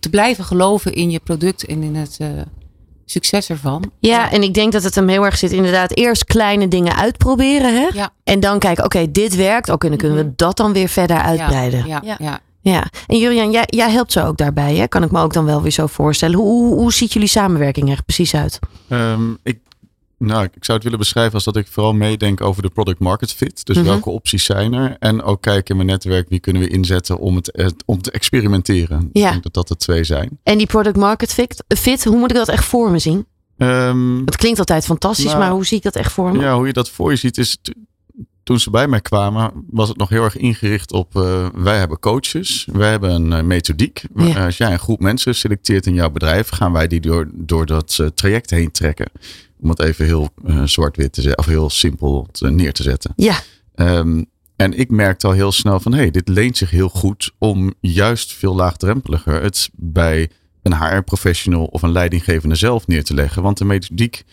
te 0.00 0.10
blijven 0.10 0.44
geloven 0.44 0.92
in 0.92 1.10
je 1.10 1.20
product 1.24 1.66
en 1.66 1.82
in 1.82 1.94
het 1.94 2.18
uh, 2.20 2.28
succes 3.04 3.50
ervan. 3.50 3.90
Ja, 3.98 4.30
en 4.32 4.42
ik 4.42 4.54
denk 4.54 4.72
dat 4.72 4.82
het 4.82 4.94
hem 4.94 5.08
heel 5.08 5.24
erg 5.24 5.38
zit 5.38 5.52
inderdaad 5.52 5.96
eerst 5.96 6.24
kleine 6.24 6.68
dingen 6.68 6.96
uitproberen. 6.96 7.74
Hè? 7.74 7.88
Ja. 7.92 8.10
En 8.24 8.40
dan 8.40 8.58
kijken, 8.58 8.84
oké, 8.84 9.10
dit 9.10 9.36
werkt. 9.36 9.68
Oké, 9.68 9.88
dan 9.88 9.96
kunnen 9.98 10.18
we 10.18 10.32
dat 10.36 10.56
dan 10.56 10.72
weer 10.72 10.88
verder 10.88 11.16
uitbreiden. 11.16 11.86
Ja, 11.86 12.00
ja, 12.04 12.16
ja. 12.18 12.40
Ja, 12.60 12.86
en 13.06 13.18
Julian, 13.18 13.50
jij, 13.50 13.64
jij 13.66 13.90
helpt 13.90 14.12
ze 14.12 14.22
ook 14.22 14.36
daarbij, 14.36 14.76
hè? 14.76 14.86
kan 14.86 15.02
ik 15.02 15.10
me 15.10 15.20
ook 15.20 15.32
dan 15.32 15.44
wel 15.44 15.62
weer 15.62 15.70
zo 15.70 15.86
voorstellen. 15.86 16.38
Hoe, 16.38 16.46
hoe, 16.46 16.74
hoe 16.74 16.92
ziet 16.92 17.12
jullie 17.12 17.28
samenwerking 17.28 17.90
er 17.90 18.02
precies 18.02 18.34
uit? 18.34 18.58
Um, 18.88 19.38
ik, 19.42 19.58
nou, 20.26 20.44
ik 20.44 20.64
zou 20.64 20.72
het 20.72 20.82
willen 20.82 20.98
beschrijven 20.98 21.34
als 21.34 21.44
dat 21.44 21.56
ik 21.56 21.66
vooral 21.70 21.94
meedenk 21.94 22.40
over 22.40 22.62
de 22.62 22.68
product 22.68 22.98
market 22.98 23.32
fit. 23.32 23.66
Dus 23.66 23.76
mm 23.76 23.82
-hmm. 23.82 23.90
welke 23.90 24.10
opties 24.10 24.44
zijn 24.44 24.72
er? 24.72 24.96
En 24.98 25.22
ook 25.22 25.42
kijken 25.42 25.70
in 25.70 25.76
mijn 25.76 25.88
netwerk 25.88 26.28
wie 26.28 26.40
kunnen 26.40 26.62
we 26.62 26.68
inzetten 26.68 27.18
om, 27.18 27.36
het, 27.36 27.74
om 27.86 28.02
te 28.02 28.10
experimenteren. 28.10 29.10
Ja. 29.12 29.24
Ik 29.24 29.30
denk 29.30 29.42
dat 29.42 29.54
dat 29.54 29.70
er 29.70 29.76
twee 29.76 30.04
zijn. 30.04 30.38
En 30.42 30.58
die 30.58 30.66
product 30.66 30.96
market 30.96 31.32
fit, 31.32 31.64
fit 31.68 32.04
hoe 32.04 32.18
moet 32.18 32.30
ik 32.30 32.36
dat 32.36 32.48
echt 32.48 32.64
voor 32.64 32.90
me 32.90 32.98
zien? 32.98 33.26
Um, 33.56 34.22
het 34.24 34.36
klinkt 34.36 34.58
altijd 34.58 34.84
fantastisch, 34.84 35.24
nou, 35.24 35.38
maar 35.38 35.50
hoe 35.50 35.66
zie 35.66 35.76
ik 35.76 35.82
dat 35.82 35.96
echt 35.96 36.12
voor 36.12 36.32
me? 36.32 36.38
Ja, 36.38 36.56
hoe 36.56 36.66
je 36.66 36.72
dat 36.72 36.90
voor 36.90 37.10
je 37.10 37.16
ziet 37.16 37.38
is 37.38 37.58
toen 38.44 38.60
ze 38.60 38.70
bij 38.70 38.88
mij 38.88 39.00
kwamen, 39.00 39.52
was 39.70 39.88
het 39.88 39.96
nog 39.96 40.08
heel 40.08 40.24
erg 40.24 40.36
ingericht 40.36 40.92
op 40.92 41.16
uh, 41.16 41.46
wij 41.54 41.78
hebben 41.78 41.98
coaches, 41.98 42.68
wij 42.72 42.90
hebben 42.90 43.10
een 43.10 43.30
uh, 43.30 43.40
methodiek. 43.40 44.02
Ja. 44.14 44.44
Als 44.44 44.56
jij 44.56 44.72
een 44.72 44.78
groep 44.78 45.00
mensen 45.00 45.34
selecteert 45.34 45.86
in 45.86 45.94
jouw 45.94 46.10
bedrijf, 46.10 46.48
gaan 46.48 46.72
wij 46.72 46.86
die 46.86 47.00
door, 47.00 47.30
door 47.34 47.66
dat 47.66 47.98
uh, 48.00 48.06
traject 48.06 48.50
heen 48.50 48.70
trekken. 48.70 49.10
Om 49.64 49.70
het 49.70 49.80
even 49.80 50.04
heel 50.04 50.28
zwart-wit 50.64 51.12
te 51.12 51.20
zetten, 51.20 51.38
of 51.38 51.46
heel 51.46 51.70
simpel 51.70 52.28
te, 52.32 52.50
neer 52.50 52.72
te 52.72 52.82
zetten. 52.82 53.12
Ja. 53.16 53.40
Um, 53.74 54.26
en 54.56 54.78
ik 54.78 54.90
merkte 54.90 55.26
al 55.26 55.32
heel 55.32 55.52
snel 55.52 55.80
van, 55.80 55.92
hé, 55.92 55.98
hey, 55.98 56.10
dit 56.10 56.28
leent 56.28 56.56
zich 56.56 56.70
heel 56.70 56.88
goed 56.88 57.32
om 57.38 57.74
juist 57.80 58.32
veel 58.32 58.54
laagdrempeliger 58.54 59.42
het 59.42 59.70
bij 59.72 60.30
een 60.62 60.76
HR-professional 60.76 61.64
of 61.64 61.82
een 61.82 61.92
leidinggevende 61.92 62.54
zelf 62.54 62.86
neer 62.86 63.04
te 63.04 63.14
leggen. 63.14 63.42
Want 63.42 63.58
de 63.58 63.64
methodiek 63.64 64.24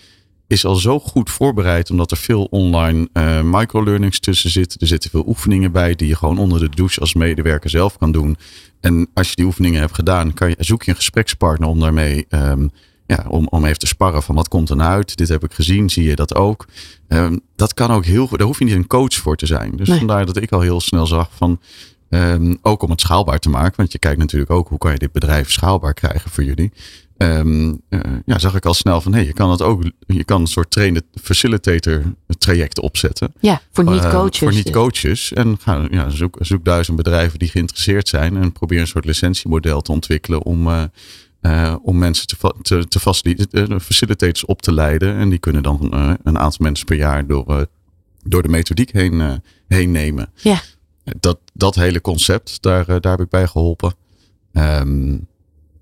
is 0.48 0.66
al 0.66 0.76
zo 0.76 1.00
goed 1.00 1.30
voorbereid, 1.30 1.90
omdat 1.90 2.12
er 2.12 2.18
veel 2.18 2.44
online 2.44 3.10
uh, 3.14 3.42
microlearnings 3.42 4.20
tussen 4.20 4.50
zitten. 4.50 4.80
Er 4.80 4.88
zitten 4.88 5.10
veel 5.10 5.28
oefeningen 5.28 5.72
bij 5.72 5.96
die 5.96 6.08
je 6.08 6.16
gewoon 6.16 6.38
onder 6.38 6.60
de 6.60 6.70
douche 6.70 7.00
als 7.00 7.14
medewerker 7.14 7.70
zelf 7.70 7.98
kan 7.98 8.12
doen. 8.12 8.38
En 8.80 9.08
als 9.14 9.30
je 9.30 9.36
die 9.36 9.46
oefeningen 9.46 9.80
hebt 9.80 9.96
gedaan, 9.96 10.34
kan 10.34 10.50
je, 10.50 10.56
zoek 10.60 10.84
je 10.84 10.92
een 10.92 10.98
gesprekspartner 10.98 11.70
om 11.70 11.80
daarmee 11.80 12.26
um, 12.30 12.72
ja, 13.12 13.26
om, 13.28 13.48
om 13.50 13.66
even 13.66 13.80
te 13.80 13.88
sparren 13.88 14.24
van 14.24 14.36
wat 14.36 14.48
komt 14.48 14.70
er 14.70 14.76
nou 14.76 14.92
uit. 14.92 15.18
Dit 15.18 15.28
heb 15.28 15.44
ik 15.44 15.54
gezien, 15.54 15.90
zie 15.90 16.04
je 16.04 16.16
dat 16.16 16.36
ook. 16.36 16.68
Um, 17.08 17.40
dat 17.56 17.74
kan 17.74 17.92
ook 17.92 18.06
heel 18.06 18.28
goed. 18.28 18.38
Daar 18.38 18.48
hoef 18.48 18.60
je 18.60 18.66
niet 18.66 18.74
een 18.74 18.88
coach 18.88 19.14
voor 19.14 19.36
te 19.36 19.46
zijn. 19.46 19.76
Dus 19.76 19.88
Nee. 19.88 19.98
vandaar 19.98 20.26
dat 20.26 20.38
ik 20.38 20.52
al 20.52 20.62
heel 20.62 20.82
snel 20.82 21.08
zag 21.08 21.30
van. 21.36 21.60
Um, 22.10 22.58
ook 22.62 22.84
om 22.84 22.90
het 22.90 23.02
schaalbaar 23.02 23.40
te 23.40 23.50
maken. 23.50 23.74
Want 23.76 23.92
je 23.92 24.00
kijkt 24.00 24.20
natuurlijk 24.20 24.52
ook 24.52 24.68
hoe 24.68 24.78
kan 24.78 24.92
je 24.92 24.98
dit 24.98 25.12
bedrijf 25.12 25.52
schaalbaar 25.52 25.94
krijgen 25.94 26.32
voor 26.32 26.44
jullie. 26.44 26.72
Um, 27.18 27.82
uh, 27.90 28.00
ja, 28.26 28.40
zag 28.40 28.56
ik 28.56 28.66
al 28.66 28.74
snel 28.74 29.02
van 29.02 29.12
hé, 29.12 29.18
hey, 29.18 29.28
je 29.28 29.34
kan 29.34 29.52
het 29.52 29.62
ook, 29.62 29.84
je 30.08 30.24
kan 30.24 30.42
een 30.42 30.48
soort 30.48 30.72
trainer 30.72 31.02
facilitator 31.22 32.04
traject 32.38 32.80
opzetten. 32.80 33.34
Ja, 33.40 33.62
voor 33.72 33.84
Uh, 33.84 33.92
niet-coaches. 33.92 34.38
voor 34.38 34.54
niet-coaches. 34.54 35.34
En 35.34 35.58
ga, 35.62 35.88
ja, 35.90 36.10
zoek, 36.10 36.38
zoek 36.40 36.66
duizend 36.66 36.98
bedrijven 36.98 37.40
die 37.40 37.50
geïnteresseerd 37.50 38.08
zijn. 38.08 38.38
En 38.38 38.52
probeer 38.52 38.80
een 38.80 38.88
soort 38.88 39.06
licentiemodel 39.06 39.82
te 39.82 39.92
ontwikkelen 39.92 40.44
om, 40.44 40.68
uh, 40.68 40.84
uh, 41.42 41.76
om 41.84 41.98
mensen 41.98 42.28
te, 42.28 42.54
te, 42.62 42.88
te 42.88 43.00
faciliteren, 43.00 43.82
facilitators 43.82 44.46
op 44.46 44.62
te 44.62 44.74
leiden. 44.74 45.16
En 45.16 45.30
die 45.30 45.40
kunnen 45.40 45.64
dan 45.64 45.92
uh, 45.94 46.14
een 46.24 46.40
aantal 46.40 46.60
mensen 46.60 46.86
per 46.86 46.98
jaar 46.98 47.28
door, 47.28 47.46
uh, 47.48 47.62
door 48.24 48.42
de 48.42 48.50
methodiek 48.50 48.92
heen, 48.92 49.42
heen 49.68 49.92
nemen. 49.92 50.32
Ja. 50.36 50.62
Dat, 51.20 51.40
dat 51.54 51.76
hele 51.76 52.02
concept, 52.02 52.62
daar, 52.62 52.86
daar 52.86 53.12
heb 53.12 53.22
ik 53.22 53.30
bij 53.30 53.48
geholpen. 53.48 53.94
Um, 54.54 55.28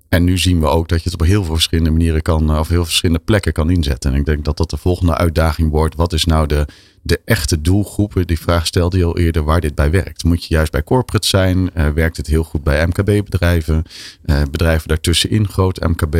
en 0.09 0.23
nu 0.23 0.37
zien 0.37 0.59
we 0.59 0.67
ook 0.67 0.87
dat 0.87 1.03
je 1.03 1.09
het 1.09 1.21
op 1.21 1.27
heel 1.27 1.43
veel 1.43 1.53
verschillende 1.53 1.91
manieren 1.91 2.21
kan, 2.21 2.59
of 2.59 2.67
heel 2.67 2.85
verschillende 2.85 3.23
plekken 3.23 3.53
kan 3.53 3.69
inzetten. 3.69 4.13
En 4.13 4.19
ik 4.19 4.25
denk 4.25 4.45
dat 4.45 4.57
dat 4.57 4.69
de 4.69 4.77
volgende 4.77 5.15
uitdaging 5.15 5.71
wordt. 5.71 5.95
Wat 5.95 6.13
is 6.13 6.25
nou 6.25 6.47
de, 6.47 6.67
de 7.01 7.21
echte 7.25 7.61
doelgroepen? 7.61 8.27
Die 8.27 8.39
vraag 8.39 8.65
stelde 8.65 8.97
je 8.97 9.05
al 9.05 9.17
eerder 9.17 9.43
waar 9.43 9.61
dit 9.61 9.75
bij 9.75 9.91
werkt. 9.91 10.23
Moet 10.23 10.45
je 10.45 10.53
juist 10.53 10.71
bij 10.71 10.83
corporate 10.83 11.27
zijn? 11.27 11.69
Uh, 11.77 11.89
werkt 11.89 12.17
het 12.17 12.27
heel 12.27 12.43
goed 12.43 12.63
bij 12.63 12.87
MKB-bedrijven? 12.87 13.83
Uh, 14.25 14.41
bedrijven 14.51 14.87
daartussenin, 14.87 15.47
groot 15.47 15.79
MKB? 15.79 16.15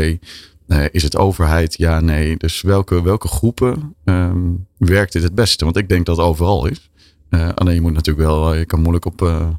Uh, 0.67 0.85
is 0.91 1.03
het 1.03 1.17
overheid? 1.17 1.77
Ja, 1.77 1.99
nee. 1.99 2.37
Dus 2.37 2.61
welke, 2.61 3.03
welke 3.03 3.27
groepen 3.27 3.95
um, 4.05 4.67
werkt 4.77 5.13
dit 5.13 5.23
het 5.23 5.35
beste? 5.35 5.63
Want 5.63 5.77
ik 5.77 5.89
denk 5.89 6.05
dat 6.05 6.17
het 6.17 6.25
overal 6.25 6.65
is. 6.65 6.89
Alleen 7.55 7.73
je 7.73 7.81
moet 7.81 7.93
natuurlijk 7.93 8.27
wel, 8.27 8.55
je 8.55 8.65
kan 8.65 8.79
moeilijk 8.81 9.05
op, 9.05 9.49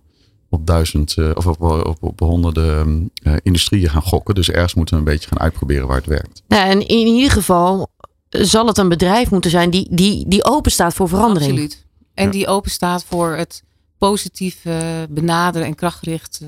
op 0.49 0.67
duizend 0.67 1.17
of 1.35 1.47
op, 1.47 1.61
op, 1.63 2.03
op 2.03 2.21
honderden 2.21 3.11
industrieën 3.43 3.91
gaan 3.91 4.03
gokken. 4.03 4.35
Dus 4.35 4.51
ergens 4.51 4.75
moeten 4.75 4.95
we 4.95 5.01
een 5.01 5.13
beetje 5.13 5.29
gaan 5.29 5.41
uitproberen 5.41 5.87
waar 5.87 5.97
het 5.97 6.07
werkt. 6.07 6.43
Ja, 6.49 6.67
en 6.67 6.87
in 6.87 7.07
ieder 7.07 7.31
geval 7.31 7.91
zal 8.31 8.67
het 8.67 8.79
een 8.79 8.89
bedrijf 8.89 9.31
moeten 9.31 9.51
zijn 9.51 9.71
die, 9.71 9.89
die, 9.91 10.29
die 10.29 10.45
open 10.45 10.71
staat 10.71 10.95
voor 10.95 11.09
verandering. 11.09 11.51
Absoluut. 11.51 11.87
En 12.15 12.25
ja. 12.25 12.31
die 12.31 12.47
open 12.47 12.71
staat 12.71 13.05
voor 13.05 13.33
het 13.33 13.63
positief 13.99 14.65
uh, 14.65 14.77
benaderen 15.09 15.67
en 15.67 15.75
krachtgericht 15.75 16.41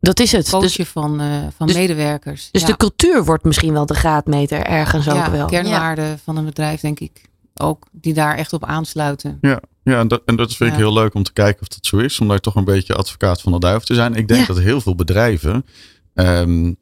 dat 0.00 0.20
is 0.20 0.32
het. 0.32 0.50
coachen 0.50 0.76
dus, 0.76 0.88
van, 0.88 1.20
uh, 1.22 1.46
van 1.56 1.66
dus, 1.66 1.76
medewerkers. 1.76 2.48
Dus 2.50 2.60
ja. 2.60 2.66
de 2.66 2.76
cultuur 2.76 3.24
wordt 3.24 3.44
misschien 3.44 3.72
wel 3.72 3.86
de 3.86 3.94
graadmeter 3.94 4.62
ergens 4.62 5.04
ja, 5.04 5.26
ook 5.26 5.32
wel. 5.32 5.46
kernwaarden 5.46 6.08
ja. 6.08 6.16
van 6.24 6.36
een 6.36 6.44
bedrijf 6.44 6.80
denk 6.80 7.00
ik 7.00 7.22
ook. 7.54 7.86
Die 7.92 8.14
daar 8.14 8.36
echt 8.36 8.52
op 8.52 8.64
aansluiten. 8.64 9.38
Ja, 9.40 9.60
ja 9.82 10.00
en, 10.00 10.08
dat, 10.08 10.22
en 10.26 10.36
dat 10.36 10.54
vind 10.54 10.70
ik 10.70 10.76
heel 10.76 10.92
leuk 10.92 11.14
om 11.14 11.22
te 11.22 11.32
kijken 11.32 11.60
of 11.60 11.68
dat 11.68 11.86
zo 11.86 11.96
is. 11.96 12.20
Om 12.20 12.28
daar 12.28 12.38
toch 12.38 12.54
een 12.54 12.64
beetje 12.64 12.94
advocaat 12.94 13.40
van 13.40 13.52
de 13.52 13.58
duivel 13.58 13.86
te 13.86 13.94
zijn. 13.94 14.14
Ik 14.14 14.28
denk 14.28 14.46
dat 14.46 14.58
heel 14.58 14.80
veel 14.80 14.94
bedrijven 14.94 15.66
um, 16.14 16.76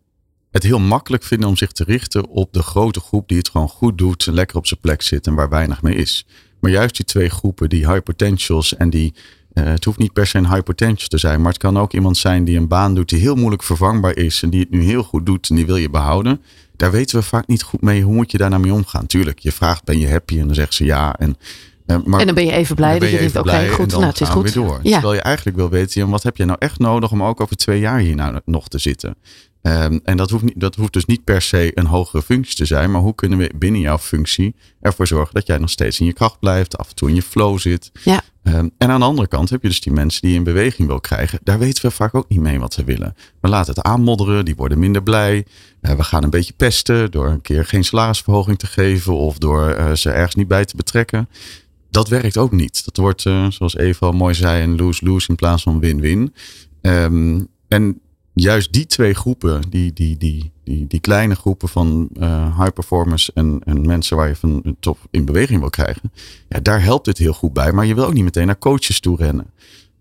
het 0.57 0.65
heel 0.65 0.79
makkelijk 0.79 1.23
vinden 1.23 1.49
om 1.49 1.57
zich 1.57 1.73
te 1.73 1.85
richten 1.85 2.29
op 2.29 2.53
de 2.53 2.63
grote 2.63 3.01
groep 3.01 3.29
die 3.29 3.39
het 3.39 3.49
gewoon 3.49 3.69
goed 3.69 3.99
doet. 3.99 4.27
En 4.27 4.35
lekker 4.35 4.57
op 4.57 4.67
zijn 4.67 4.81
plek 4.81 5.03
zit 5.03 5.27
en 5.27 5.35
waar 5.35 5.49
weinig 5.49 5.83
mee 5.83 5.95
is. 5.95 6.27
Maar 6.61 6.71
juist 6.71 6.97
die 6.97 7.05
twee 7.05 7.29
groepen, 7.29 7.69
die 7.69 7.91
high 7.91 8.03
potentials 8.03 8.77
en 8.77 8.91
die 8.91 9.15
uh, 9.53 9.65
het 9.65 9.85
hoeft 9.85 9.99
niet 9.99 10.13
per 10.13 10.27
se 10.27 10.39
een 10.39 10.49
high 10.49 10.63
potential 10.63 11.09
te 11.09 11.19
zijn, 11.19 11.41
maar 11.41 11.53
het 11.53 11.61
kan 11.61 11.79
ook 11.79 11.93
iemand 11.93 12.17
zijn 12.17 12.45
die 12.45 12.57
een 12.57 12.69
baan 12.69 12.95
doet 12.95 13.09
die 13.09 13.21
heel 13.21 13.35
moeilijk 13.35 13.63
vervangbaar 13.63 14.17
is 14.17 14.43
en 14.43 14.51
die 14.51 14.61
het 14.61 14.71
nu 14.71 14.83
heel 14.83 15.03
goed 15.03 15.27
doet 15.27 15.51
en 15.51 15.57
die 15.57 15.67
wil 15.67 15.77
je 15.77 15.91
behouden. 15.91 16.43
Daar 16.77 16.91
weten 16.91 17.19
we 17.19 17.25
vaak 17.25 17.47
niet 17.47 17.63
goed 17.63 17.83
mee. 17.83 18.03
Hoe 18.03 18.15
moet 18.15 18.31
je 18.31 18.39
daar 18.39 18.51
nou 18.51 18.63
mee 18.63 18.73
omgaan? 18.73 19.07
Tuurlijk, 19.07 19.39
je 19.39 19.53
vraagt 19.53 19.85
ben 19.85 19.99
je 19.99 20.09
happy 20.09 20.39
en 20.39 20.47
dan 20.47 20.55
zegt 20.55 20.75
ze 20.75 20.85
ja. 20.85 21.17
En, 21.19 21.37
uh, 21.87 21.97
maar, 22.05 22.21
en 22.21 22.27
dan 22.27 22.35
ben 22.35 22.47
je 22.47 22.53
even 22.53 22.77
blij 22.77 22.99
dat 22.99 23.09
je, 23.09 23.15
je 23.15 23.21
denkt 23.21 23.37
oké 23.37 23.49
okay, 23.49 23.69
goed, 23.69 23.91
nou 23.91 24.05
het 24.05 24.21
is 24.21 24.29
goed. 24.29 24.43
Weer 24.43 24.65
door. 24.65 24.81
Ja. 24.83 24.93
Terwijl 24.93 25.15
je 25.15 25.21
eigenlijk 25.21 25.57
wil 25.57 25.69
weten, 25.69 26.09
wat 26.09 26.23
heb 26.23 26.37
je 26.37 26.45
nou 26.45 26.59
echt 26.61 26.79
nodig 26.79 27.11
om 27.11 27.23
ook 27.23 27.41
over 27.41 27.57
twee 27.57 27.81
jaar 27.81 27.99
hier 27.99 28.15
nou 28.15 28.41
nog 28.45 28.69
te 28.69 28.79
zitten? 28.79 29.17
Ehm, 29.67 29.99
en 30.05 30.17
dat 30.17 30.31
hoeft, 30.31 30.45
niet, 30.45 30.61
dat 30.61 30.75
hoeft 30.75 30.93
dus 30.93 31.05
niet 31.05 31.25
per 31.25 31.43
se 31.43 31.71
een 31.75 31.87
hogere 31.87 32.23
functie 32.23 32.57
te 32.57 32.65
zijn. 32.65 32.91
Maar 32.91 33.01
hoe 33.01 33.15
kunnen 33.15 33.39
we 33.39 33.51
binnen 33.55 33.81
jouw 33.81 33.99
functie 33.99 34.55
ervoor 34.81 35.07
zorgen 35.07 35.35
dat 35.35 35.47
jij 35.47 35.59
nog 35.59 35.71
steeds 35.71 36.01
in 36.01 36.07
je 36.07 36.13
kracht 36.13 36.39
blijft. 36.39 36.79
Af 36.79 36.89
en 36.89 36.95
toe 36.95 37.09
in 37.09 37.15
je 37.15 37.23
flow 37.23 37.59
zit. 37.59 37.91
Ja. 38.05 38.23
Ehm, 38.43 38.69
en 38.79 38.91
aan 38.91 39.01
de 39.01 39.07
andere 39.07 39.29
kant 39.29 39.51
heb 39.51 39.63
je 39.63 39.69
dus 39.69 39.81
die 39.81 39.93
mensen 39.93 40.21
die 40.21 40.31
je 40.31 40.37
in 40.37 40.45
beweging 40.45 40.89
wil 40.89 41.01
krijgen. 41.01 41.39
Daar 41.43 41.59
weten 41.59 41.83
we 41.83 41.91
vaak 41.91 42.15
ook 42.15 42.29
niet 42.29 42.41
mee 42.41 42.59
wat 42.59 42.73
ze 42.73 42.85
willen. 42.85 43.17
We 43.41 43.49
laten 43.49 43.75
het 43.75 43.85
aanmodderen, 43.85 44.45
die 44.45 44.57
worden 44.57 44.79
minder 44.79 45.03
blij. 45.03 45.47
Uh, 45.81 45.93
we 45.93 46.03
gaan 46.03 46.25
een 46.25 46.31
beetje 46.31 46.55
pesten 46.57 47.11
door 47.11 47.29
een 47.29 47.43
keer 47.43 47.65
geen 47.65 47.85
salarisverhoging 47.85 48.59
te 48.59 48.67
geven. 48.67 49.15
Of 49.15 49.39
door 49.39 49.77
uh, 49.79 49.93
ze 49.93 50.11
ergens 50.11 50.35
niet 50.35 50.49
bij 50.49 50.65
te 50.65 50.77
betrekken. 50.77 51.29
Dat 51.91 52.09
werkt 52.09 52.37
ook 52.37 52.53
niet. 52.53 52.85
Dat 52.85 52.97
wordt, 52.97 53.25
uh, 53.25 53.47
zoals 53.51 53.77
Eva 53.77 54.07
al 54.07 54.13
mooi 54.13 54.35
zei, 54.35 54.63
een 54.63 54.77
lose-lose 54.77 55.29
in 55.29 55.37
plaats 55.37 55.63
van 55.63 55.81
win-win. 55.81 56.35
Um, 56.83 57.49
en 57.69 58.01
juist 58.43 58.73
die 58.73 58.87
twee 58.87 59.15
groepen, 59.15 59.63
die, 59.69 59.93
die, 59.93 60.17
die, 60.17 60.53
die, 60.65 60.87
die 60.87 61.01
kleine 61.01 61.35
groepen 61.35 61.69
van 61.69 62.09
uh, 62.21 62.59
high 62.59 62.73
performers 62.73 63.33
en, 63.33 63.61
en 63.65 63.87
mensen 63.87 64.17
waar 64.17 64.29
je 64.29 64.37
van 64.37 64.61
een 64.63 64.77
top 64.81 64.99
in 65.11 65.25
beweging 65.25 65.61
wil 65.61 65.71
krijgen, 65.71 66.13
ja, 66.49 66.61
daar 66.61 66.83
helpt 66.83 67.05
dit 67.05 67.19
heel 67.19 67.33
goed 67.33 67.53
bij. 67.53 67.73
Maar 67.73 67.87
je 67.87 67.95
wil 67.95 68.07
ook 68.07 68.13
niet 68.13 68.25
meteen 68.25 68.47
naar 68.47 68.59
coaches 68.59 69.01
toe 69.01 69.17
rennen. 69.17 69.47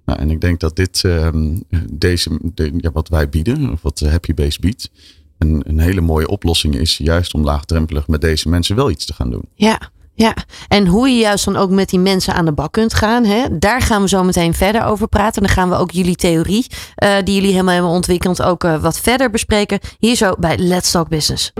Nou, 0.05 0.19
en 0.19 0.29
ik 0.29 0.41
denk 0.41 0.59
dat 0.59 0.75
dit, 0.75 1.03
um, 1.03 1.63
deze, 1.93 2.39
de, 2.53 2.73
ja, 2.77 2.91
wat 2.91 3.09
wij 3.09 3.29
bieden, 3.29 3.71
of 3.71 3.81
wat 3.81 3.99
Happy 3.99 4.33
Base 4.33 4.59
biedt, 4.59 4.91
een, 5.37 5.61
een 5.67 5.79
hele 5.79 6.01
mooie 6.01 6.27
oplossing 6.27 6.75
is, 6.75 6.97
juist 6.97 7.33
om 7.33 7.43
laagdrempelig 7.43 8.07
met 8.07 8.21
deze 8.21 8.49
mensen 8.49 8.75
wel 8.75 8.89
iets 8.89 9.05
te 9.05 9.13
gaan 9.13 9.29
doen. 9.29 9.45
Ja, 9.53 9.91
ja, 10.15 10.33
en 10.67 10.87
hoe 10.87 11.09
je 11.09 11.19
juist 11.19 11.45
dan 11.45 11.55
ook 11.55 11.69
met 11.69 11.89
die 11.89 11.99
mensen 11.99 12.33
aan 12.33 12.45
de 12.45 12.53
bak 12.53 12.71
kunt 12.71 12.93
gaan. 12.93 13.25
Hè? 13.25 13.45
Daar 13.51 13.81
gaan 13.81 14.01
we 14.01 14.07
zo 14.07 14.23
meteen 14.23 14.53
verder 14.53 14.83
over 14.83 15.07
praten. 15.07 15.41
Dan 15.41 15.51
gaan 15.51 15.69
we 15.69 15.75
ook 15.75 15.91
jullie 15.91 16.15
theorie, 16.15 16.65
uh, 17.03 17.15
die 17.23 17.35
jullie 17.35 17.51
helemaal 17.51 17.73
hebben 17.73 17.91
ontwikkeld, 17.91 18.41
ook 18.41 18.63
uh, 18.63 18.77
wat 18.81 18.99
verder 18.99 19.29
bespreken. 19.29 19.79
Hier 19.99 20.15
zo 20.15 20.33
bij 20.39 20.57
Let's 20.57 20.91
Talk 20.91 21.09
Business. 21.09 21.51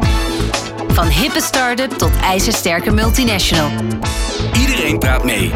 Van 0.88 1.08
hippe 1.08 1.42
start-up 1.42 1.92
tot 1.92 2.12
ijzersterke 2.22 2.92
multinational. 2.92 3.70
Iedereen 4.60 5.00
praat 5.00 5.24
mee. 5.24 5.52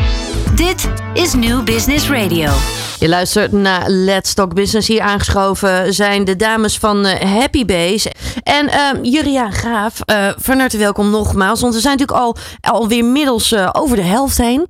Dit 0.55 0.89
is 1.13 1.33
New 1.33 1.63
Business 1.63 2.09
Radio. 2.09 2.51
Je 2.99 3.09
luistert 3.09 3.51
naar 3.51 3.89
Let's 3.89 4.33
Talk 4.33 4.53
Business. 4.53 4.88
Hier 4.88 5.01
aangeschoven 5.01 5.93
zijn 5.93 6.25
de 6.25 6.35
dames 6.35 6.77
van 6.77 7.05
uh, 7.05 7.13
Happy 7.13 7.65
Base. 7.65 8.12
En 8.43 8.65
uh, 8.65 9.03
Juria 9.13 9.51
Graaf, 9.51 9.99
uh, 10.05 10.29
van 10.38 10.59
harte 10.59 10.77
welkom 10.77 11.09
nogmaals. 11.09 11.62
Want 11.62 11.73
we 11.73 11.79
zijn 11.79 11.97
natuurlijk 11.97 12.25
al 12.25 12.38
alweer 12.62 13.05
middels 13.05 13.51
uh, 13.51 13.69
over 13.71 13.95
de 13.95 14.01
helft 14.01 14.38
heen. 14.38 14.67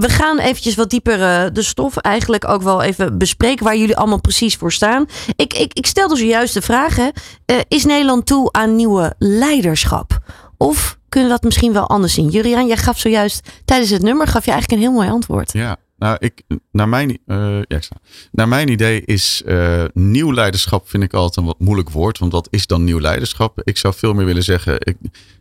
we 0.00 0.06
gaan 0.08 0.38
eventjes 0.38 0.74
wat 0.74 0.90
dieper 0.90 1.52
de 1.52 1.62
stof 1.62 1.96
eigenlijk 1.96 2.48
ook 2.48 2.62
wel 2.62 2.82
even 2.82 3.18
bespreken. 3.18 3.64
Waar 3.64 3.76
jullie 3.76 3.96
allemaal 3.96 4.20
precies 4.20 4.56
voor 4.56 4.72
staan. 4.72 5.06
Ik, 5.36 5.54
ik, 5.54 5.72
ik 5.72 5.86
stelde 5.86 6.16
zojuist 6.16 6.54
de 6.54 6.62
vraag. 6.62 6.96
Is 7.68 7.84
Nederland 7.84 8.26
toe 8.26 8.52
aan 8.52 8.76
nieuwe 8.76 9.14
leiderschap? 9.18 10.18
Of 10.56 10.98
kunnen 11.08 11.28
we 11.28 11.34
dat 11.34 11.44
misschien 11.44 11.72
wel 11.72 11.88
anders 11.88 12.14
zien? 12.14 12.28
Juriaan, 12.28 12.66
jij 12.66 12.76
gaf 12.76 12.98
zojuist 12.98 13.48
tijdens 13.64 13.90
het 13.90 14.02
nummer 14.02 14.26
gaf 14.26 14.44
je 14.44 14.50
eigenlijk 14.50 14.82
een 14.82 14.88
heel 14.88 14.96
mooi 14.98 15.10
antwoord. 15.10 15.52
Ja, 15.52 15.76
nou, 15.98 16.16
ik, 16.18 16.42
naar, 16.72 16.88
mijn, 16.88 17.18
uh, 17.26 17.62
ja, 17.62 17.80
naar 18.32 18.48
mijn 18.48 18.68
idee 18.68 19.02
is 19.04 19.42
uh, 19.46 19.84
nieuw 19.92 20.32
leiderschap 20.32 20.88
vind 20.88 21.02
ik 21.02 21.14
altijd 21.14 21.36
een 21.36 21.44
wat 21.44 21.58
moeilijk 21.58 21.90
woord. 21.90 22.18
Want 22.18 22.32
wat 22.32 22.48
is 22.50 22.66
dan 22.66 22.84
nieuw 22.84 23.00
leiderschap? 23.00 23.60
Ik 23.62 23.76
zou 23.76 23.94
veel 23.94 24.14
meer 24.14 24.24
willen 24.24 24.44
zeggen, 24.44 24.76
ik, 24.78 24.96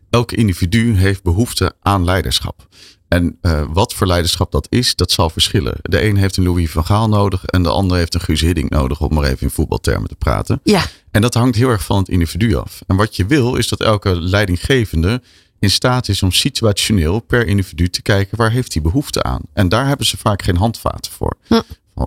elke 0.10 0.36
individu 0.36 0.96
heeft 0.96 1.24
behoefte 1.24 1.74
aan 1.82 2.04
leiderschap. 2.04 2.68
En 3.08 3.38
uh, 3.42 3.64
wat 3.70 3.94
voor 3.94 4.08
leiderschap 4.08 4.52
dat 4.52 4.68
is, 4.70 4.96
dat 4.96 5.12
zal 5.12 5.30
verschillen. 5.30 5.76
De 5.82 6.04
een 6.04 6.18
heeft 6.18 6.38
een 6.38 6.44
Louis 6.44 6.72
van 6.72 6.86
Gaal 6.86 7.10
nodig 7.10 7.46
en 7.46 7.64
de 7.64 7.70
ander 7.70 7.98
heeft 7.98 8.14
een 8.14 8.22
Guus 8.22 8.42
Hiddink 8.42 8.70
nodig, 8.70 9.02
om 9.02 9.14
maar 9.14 9.24
even 9.24 9.42
in 9.42 9.50
voetbaltermen 9.50 10.10
te 10.10 10.16
praten. 10.16 10.60
Ja. 10.64 10.86
En 11.12 11.22
dat 11.22 11.34
hangt 11.34 11.56
heel 11.56 11.70
erg 11.70 11.84
van 11.84 11.98
het 11.98 12.10
individu 12.10 12.56
af. 12.56 12.82
En 12.88 12.96
wat 12.96 13.16
je 13.16 13.26
wil, 13.26 13.56
is 13.56 13.68
dat 13.68 13.82
elke 13.82 14.22
leidinggevende 14.22 15.22
in 15.66 15.72
staat 15.72 16.08
is 16.08 16.24
om 16.24 16.32
situationeel 16.32 17.20
per 17.20 17.48
individu 17.48 17.90
te 17.90 18.02
kijken 18.02 18.38
waar 18.38 18.52
heeft 18.52 18.74
hij 18.74 18.82
behoefte 18.82 19.24
aan. 19.24 19.42
En 19.54 19.70
daar 19.70 19.88
hebben 19.88 20.06
ze 20.06 20.18
vaak 20.18 20.42
geen 20.42 20.58
handvaten 20.58 21.12
voor. 21.12 21.38
Hm. 21.48 21.62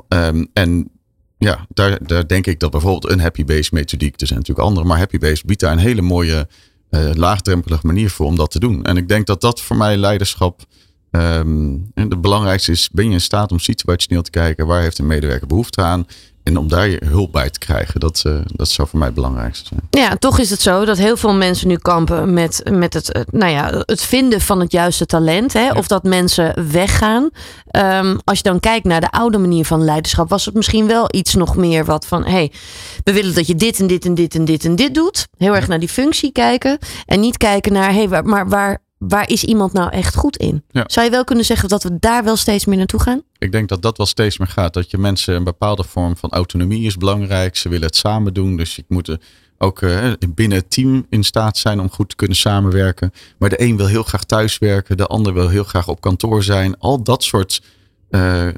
Um, 0.08 0.48
en 0.52 0.90
ja, 1.38 1.66
daar, 1.68 2.06
daar 2.06 2.26
denk 2.26 2.46
ik 2.46 2.60
dat 2.60 2.70
bijvoorbeeld 2.70 3.12
een 3.12 3.20
happy 3.20 3.44
base 3.44 3.70
methodiek, 3.72 4.20
er 4.20 4.26
zijn 4.26 4.38
natuurlijk 4.38 4.68
andere, 4.68 4.86
maar 4.86 4.98
happy 4.98 5.18
base 5.18 5.42
biedt 5.46 5.60
daar 5.60 5.72
een 5.72 5.78
hele 5.78 6.02
mooie 6.02 6.48
uh, 6.90 7.10
laagdrempelige 7.14 7.86
manier 7.86 8.10
voor 8.10 8.26
om 8.26 8.36
dat 8.36 8.50
te 8.50 8.60
doen. 8.60 8.84
En 8.84 8.96
ik 8.96 9.08
denk 9.08 9.26
dat 9.26 9.40
dat 9.40 9.60
voor 9.60 9.76
mij 9.76 9.96
leiderschap 9.96 10.64
um, 11.10 11.90
en 11.94 12.10
het 12.10 12.20
belangrijkste 12.20 12.72
is, 12.72 12.90
ben 12.92 13.04
je 13.04 13.10
in 13.10 13.20
staat 13.20 13.52
om 13.52 13.58
situationeel 13.58 14.22
te 14.22 14.30
kijken 14.30 14.66
waar 14.66 14.82
heeft 14.82 14.98
een 14.98 15.06
medewerker 15.06 15.46
behoefte 15.46 15.82
aan 15.82 16.06
en 16.48 16.56
om 16.56 16.68
daar 16.68 16.88
je 16.88 17.02
hulp 17.04 17.32
bij 17.32 17.50
te 17.50 17.58
krijgen, 17.58 18.00
dat, 18.00 18.22
uh, 18.26 18.38
dat 18.46 18.68
zou 18.68 18.88
voor 18.88 18.98
mij 18.98 19.06
het 19.06 19.16
belangrijkste 19.16 19.68
zijn. 19.68 19.80
Ja, 19.90 20.16
toch 20.16 20.38
is 20.38 20.50
het 20.50 20.60
zo 20.60 20.84
dat 20.84 20.98
heel 20.98 21.16
veel 21.16 21.34
mensen 21.34 21.68
nu 21.68 21.76
kampen 21.76 22.32
met, 22.32 22.62
met 22.70 22.94
het, 22.94 23.26
nou 23.30 23.52
ja, 23.52 23.82
het 23.84 24.02
vinden 24.02 24.40
van 24.40 24.60
het 24.60 24.72
juiste 24.72 25.06
talent. 25.06 25.52
Hè? 25.52 25.64
Ja. 25.64 25.72
Of 25.72 25.86
dat 25.86 26.02
mensen 26.02 26.70
weggaan. 26.70 27.30
Um, 27.76 28.18
als 28.24 28.36
je 28.36 28.42
dan 28.42 28.60
kijkt 28.60 28.84
naar 28.84 29.00
de 29.00 29.10
oude 29.10 29.38
manier 29.38 29.64
van 29.64 29.84
leiderschap, 29.84 30.28
was 30.28 30.44
het 30.44 30.54
misschien 30.54 30.86
wel 30.86 31.06
iets 31.10 31.34
nog 31.34 31.56
meer 31.56 31.84
wat 31.84 32.06
van: 32.06 32.24
hé, 32.24 32.30
hey, 32.30 32.52
we 33.04 33.12
willen 33.12 33.34
dat 33.34 33.46
je 33.46 33.54
dit 33.54 33.80
en 33.80 33.86
dit 33.86 34.04
en 34.04 34.14
dit 34.14 34.34
en 34.34 34.44
dit 34.44 34.64
en 34.64 34.76
dit 34.76 34.94
doet. 34.94 35.28
Heel 35.36 35.56
erg 35.56 35.68
naar 35.68 35.80
die 35.80 35.88
functie 35.88 36.32
kijken. 36.32 36.78
En 37.06 37.20
niet 37.20 37.36
kijken 37.36 37.72
naar: 37.72 37.92
hé, 37.92 38.04
hey, 38.04 38.22
maar 38.22 38.48
waar 38.48 38.82
waar 38.98 39.28
is 39.28 39.44
iemand 39.44 39.72
nou 39.72 39.90
echt 39.90 40.14
goed 40.14 40.36
in? 40.36 40.64
Ja. 40.70 40.84
Zou 40.86 41.06
je 41.06 41.12
wel 41.12 41.24
kunnen 41.24 41.44
zeggen 41.44 41.68
dat 41.68 41.82
we 41.82 41.96
daar 41.98 42.24
wel 42.24 42.36
steeds 42.36 42.64
meer 42.64 42.76
naartoe 42.76 43.00
gaan? 43.00 43.22
Ik 43.38 43.52
denk 43.52 43.68
dat 43.68 43.82
dat 43.82 43.96
wel 43.96 44.06
steeds 44.06 44.38
meer 44.38 44.48
gaat. 44.48 44.74
Dat 44.74 44.90
je 44.90 44.98
mensen 44.98 45.34
een 45.34 45.44
bepaalde 45.44 45.84
vorm 45.84 46.16
van 46.16 46.30
autonomie 46.30 46.86
is 46.86 46.96
belangrijk. 46.96 47.56
Ze 47.56 47.68
willen 47.68 47.86
het 47.86 47.96
samen 47.96 48.34
doen. 48.34 48.56
Dus 48.56 48.76
je 48.76 48.84
moet 48.88 49.16
ook 49.58 49.80
uh, 49.80 50.12
binnen 50.34 50.58
het 50.58 50.70
team 50.70 51.06
in 51.10 51.24
staat 51.24 51.56
zijn 51.56 51.80
om 51.80 51.90
goed 51.90 52.08
te 52.08 52.16
kunnen 52.16 52.36
samenwerken. 52.36 53.12
Maar 53.38 53.48
de 53.48 53.62
een 53.62 53.76
wil 53.76 53.86
heel 53.86 54.02
graag 54.02 54.24
thuiswerken. 54.24 54.96
De 54.96 55.06
ander 55.06 55.34
wil 55.34 55.48
heel 55.48 55.64
graag 55.64 55.88
op 55.88 56.00
kantoor 56.00 56.42
zijn. 56.42 56.78
Al 56.78 57.02
dat 57.02 57.24
soort 57.24 57.62
uh, 58.10 58.48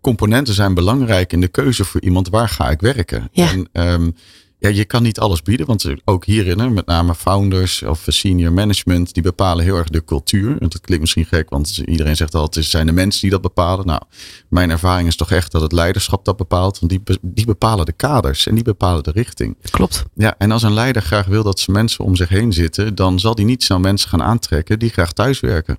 componenten 0.00 0.54
zijn 0.54 0.74
belangrijk 0.74 1.32
in 1.32 1.40
de 1.40 1.48
keuze 1.48 1.84
voor 1.84 2.00
iemand. 2.00 2.28
Waar 2.28 2.48
ga 2.48 2.70
ik 2.70 2.80
werken? 2.80 3.28
Ja. 3.32 3.50
En, 3.50 3.68
um, 3.72 4.14
ja, 4.58 4.68
je 4.68 4.84
kan 4.84 5.02
niet 5.02 5.18
alles 5.20 5.42
bieden, 5.42 5.66
want 5.66 5.86
ook 6.04 6.24
hierin, 6.24 6.72
met 6.72 6.86
name 6.86 7.14
founders 7.14 7.82
of 7.82 8.04
senior 8.06 8.52
management, 8.52 9.14
die 9.14 9.22
bepalen 9.22 9.64
heel 9.64 9.76
erg 9.76 9.88
de 9.88 10.04
cultuur. 10.04 10.50
En 10.50 10.68
dat 10.68 10.80
klinkt 10.80 11.00
misschien 11.00 11.24
gek, 11.24 11.50
want 11.50 11.76
iedereen 11.76 12.16
zegt 12.16 12.34
altijd, 12.34 12.64
het 12.64 12.72
zijn 12.72 12.86
de 12.86 12.92
mensen 12.92 13.20
die 13.20 13.30
dat 13.30 13.40
bepalen. 13.42 13.86
Nou, 13.86 14.02
mijn 14.48 14.70
ervaring 14.70 15.08
is 15.08 15.16
toch 15.16 15.30
echt 15.30 15.52
dat 15.52 15.62
het 15.62 15.72
leiderschap 15.72 16.24
dat 16.24 16.36
bepaalt, 16.36 16.78
want 16.78 16.92
die, 16.92 17.18
die 17.22 17.46
bepalen 17.46 17.86
de 17.86 17.92
kaders 17.92 18.46
en 18.46 18.54
die 18.54 18.64
bepalen 18.64 19.02
de 19.02 19.10
richting. 19.10 19.56
Klopt. 19.70 20.04
Ja, 20.14 20.34
en 20.38 20.50
als 20.50 20.62
een 20.62 20.74
leider 20.74 21.02
graag 21.02 21.26
wil 21.26 21.42
dat 21.42 21.60
ze 21.60 21.70
mensen 21.70 22.04
om 22.04 22.16
zich 22.16 22.28
heen 22.28 22.52
zitten, 22.52 22.94
dan 22.94 23.20
zal 23.20 23.34
die 23.34 23.44
niet 23.44 23.62
snel 23.62 23.78
mensen 23.78 24.08
gaan 24.08 24.22
aantrekken 24.22 24.78
die 24.78 24.90
graag 24.90 25.12
thuiswerken. 25.12 25.78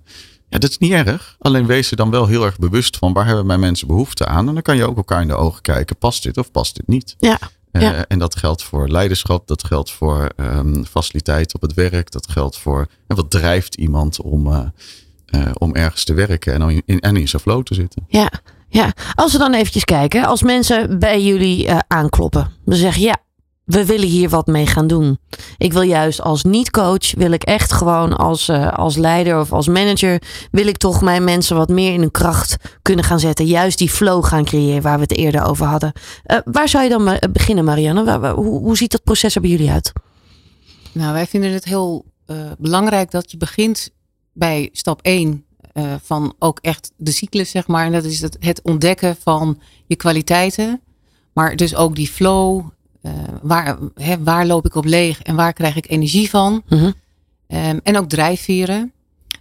Ja, 0.49 0.57
dat 0.57 0.69
is 0.69 0.77
niet 0.77 0.91
erg. 0.91 1.35
Alleen 1.39 1.65
wees 1.65 1.91
er 1.91 1.97
dan 1.97 2.09
wel 2.09 2.27
heel 2.27 2.45
erg 2.45 2.57
bewust 2.57 2.97
van 2.97 3.13
waar 3.13 3.25
hebben 3.25 3.45
mijn 3.45 3.59
mensen 3.59 3.87
behoefte 3.87 4.25
aan. 4.25 4.47
En 4.47 4.53
dan 4.53 4.63
kan 4.63 4.75
je 4.75 4.87
ook 4.87 4.97
elkaar 4.97 5.21
in 5.21 5.27
de 5.27 5.35
ogen 5.35 5.61
kijken. 5.61 5.97
Past 5.97 6.23
dit 6.23 6.37
of 6.37 6.51
past 6.51 6.75
dit 6.75 6.87
niet? 6.87 7.15
Ja. 7.19 7.39
Ja. 7.71 8.05
En 8.07 8.19
dat 8.19 8.35
geldt 8.35 8.63
voor 8.63 8.89
leiderschap, 8.89 9.47
dat 9.47 9.63
geldt 9.63 9.91
voor 9.91 10.29
um, 10.35 10.85
faciliteit 10.85 11.53
op 11.53 11.61
het 11.61 11.73
werk, 11.73 12.11
dat 12.11 12.29
geldt 12.29 12.57
voor 12.57 12.87
en 13.07 13.15
wat 13.15 13.31
drijft 13.31 13.75
iemand 13.75 14.21
om, 14.21 14.47
uh, 14.47 14.59
uh, 15.35 15.51
om 15.53 15.75
ergens 15.75 16.03
te 16.03 16.13
werken 16.13 16.53
en 16.53 16.69
in, 16.69 16.81
in, 16.85 16.99
en 16.99 17.17
in 17.17 17.27
zijn 17.27 17.41
flow 17.41 17.63
te 17.63 17.73
zitten. 17.73 18.05
Ja, 18.07 18.31
ja. 18.69 18.93
Als 19.15 19.31
we 19.31 19.37
dan 19.37 19.53
eventjes 19.53 19.85
kijken, 19.85 20.25
als 20.25 20.43
mensen 20.43 20.99
bij 20.99 21.23
jullie 21.23 21.67
uh, 21.67 21.79
aankloppen, 21.87 22.51
dan 22.65 22.75
zeggen 22.75 23.01
ja, 23.01 23.17
we 23.69 23.85
willen 23.85 24.07
hier 24.07 24.29
wat 24.29 24.47
mee 24.47 24.65
gaan 24.65 24.87
doen. 24.87 25.19
Ik 25.57 25.73
wil 25.73 25.81
juist 25.81 26.21
als 26.21 26.43
niet-coach, 26.43 27.13
wil 27.15 27.31
ik 27.31 27.43
echt 27.43 27.71
gewoon 27.71 28.17
als, 28.17 28.47
uh, 28.47 28.73
als 28.73 28.95
leider 28.95 29.39
of 29.39 29.51
als 29.51 29.67
manager, 29.67 30.21
wil 30.51 30.67
ik 30.67 30.77
toch 30.77 31.01
mijn 31.01 31.23
mensen 31.23 31.55
wat 31.55 31.69
meer 31.69 31.93
in 31.93 31.99
hun 31.99 32.11
kracht 32.11 32.55
kunnen 32.81 33.05
gaan 33.05 33.19
zetten. 33.19 33.45
Juist 33.45 33.77
die 33.77 33.89
flow 33.89 34.25
gaan 34.25 34.45
creëren 34.45 34.81
waar 34.81 34.95
we 34.95 35.01
het 35.01 35.17
eerder 35.17 35.45
over 35.45 35.65
hadden. 35.65 35.91
Uh, 36.25 36.37
waar 36.43 36.69
zou 36.69 36.83
je 36.83 36.89
dan 36.89 37.03
ma 37.03 37.19
beginnen, 37.31 37.63
Marianne? 37.63 38.31
Hoe, 38.31 38.59
hoe 38.59 38.77
ziet 38.77 38.91
dat 38.91 39.03
proces 39.03 39.35
er 39.35 39.41
bij 39.41 39.49
jullie 39.49 39.71
uit? 39.71 39.91
Nou, 40.91 41.13
wij 41.13 41.25
vinden 41.25 41.51
het 41.51 41.65
heel 41.65 42.05
belangrijk 42.57 43.11
dat 43.11 43.31
je 43.31 43.37
begint 43.37 43.89
bij 44.33 44.69
stap 44.71 45.01
1 45.01 45.45
van 46.03 46.33
ook 46.39 46.59
echt 46.61 46.91
de 46.97 47.11
cyclus, 47.11 47.49
zeg 47.49 47.67
maar. 47.67 47.85
En 47.85 47.91
dat 47.91 48.03
is 48.03 48.21
het 48.39 48.59
ontdekken 48.63 49.15
van 49.23 49.59
je 49.87 49.95
kwaliteiten. 49.95 50.81
Maar 51.33 51.55
dus 51.55 51.75
ook 51.75 51.95
die 51.95 52.07
flow, 52.07 52.65
uh, 53.01 53.11
waar, 53.41 53.77
hè, 53.93 54.23
waar 54.23 54.45
loop 54.45 54.65
ik 54.65 54.75
op 54.75 54.85
leeg 54.85 55.21
en 55.21 55.35
waar 55.35 55.53
krijg 55.53 55.75
ik 55.75 55.89
energie 55.89 56.29
van? 56.29 56.63
Mm 56.67 56.77
-hmm. 56.77 56.93
um, 57.47 57.79
en 57.83 57.97
ook 57.97 58.09
drijfveren. 58.09 58.91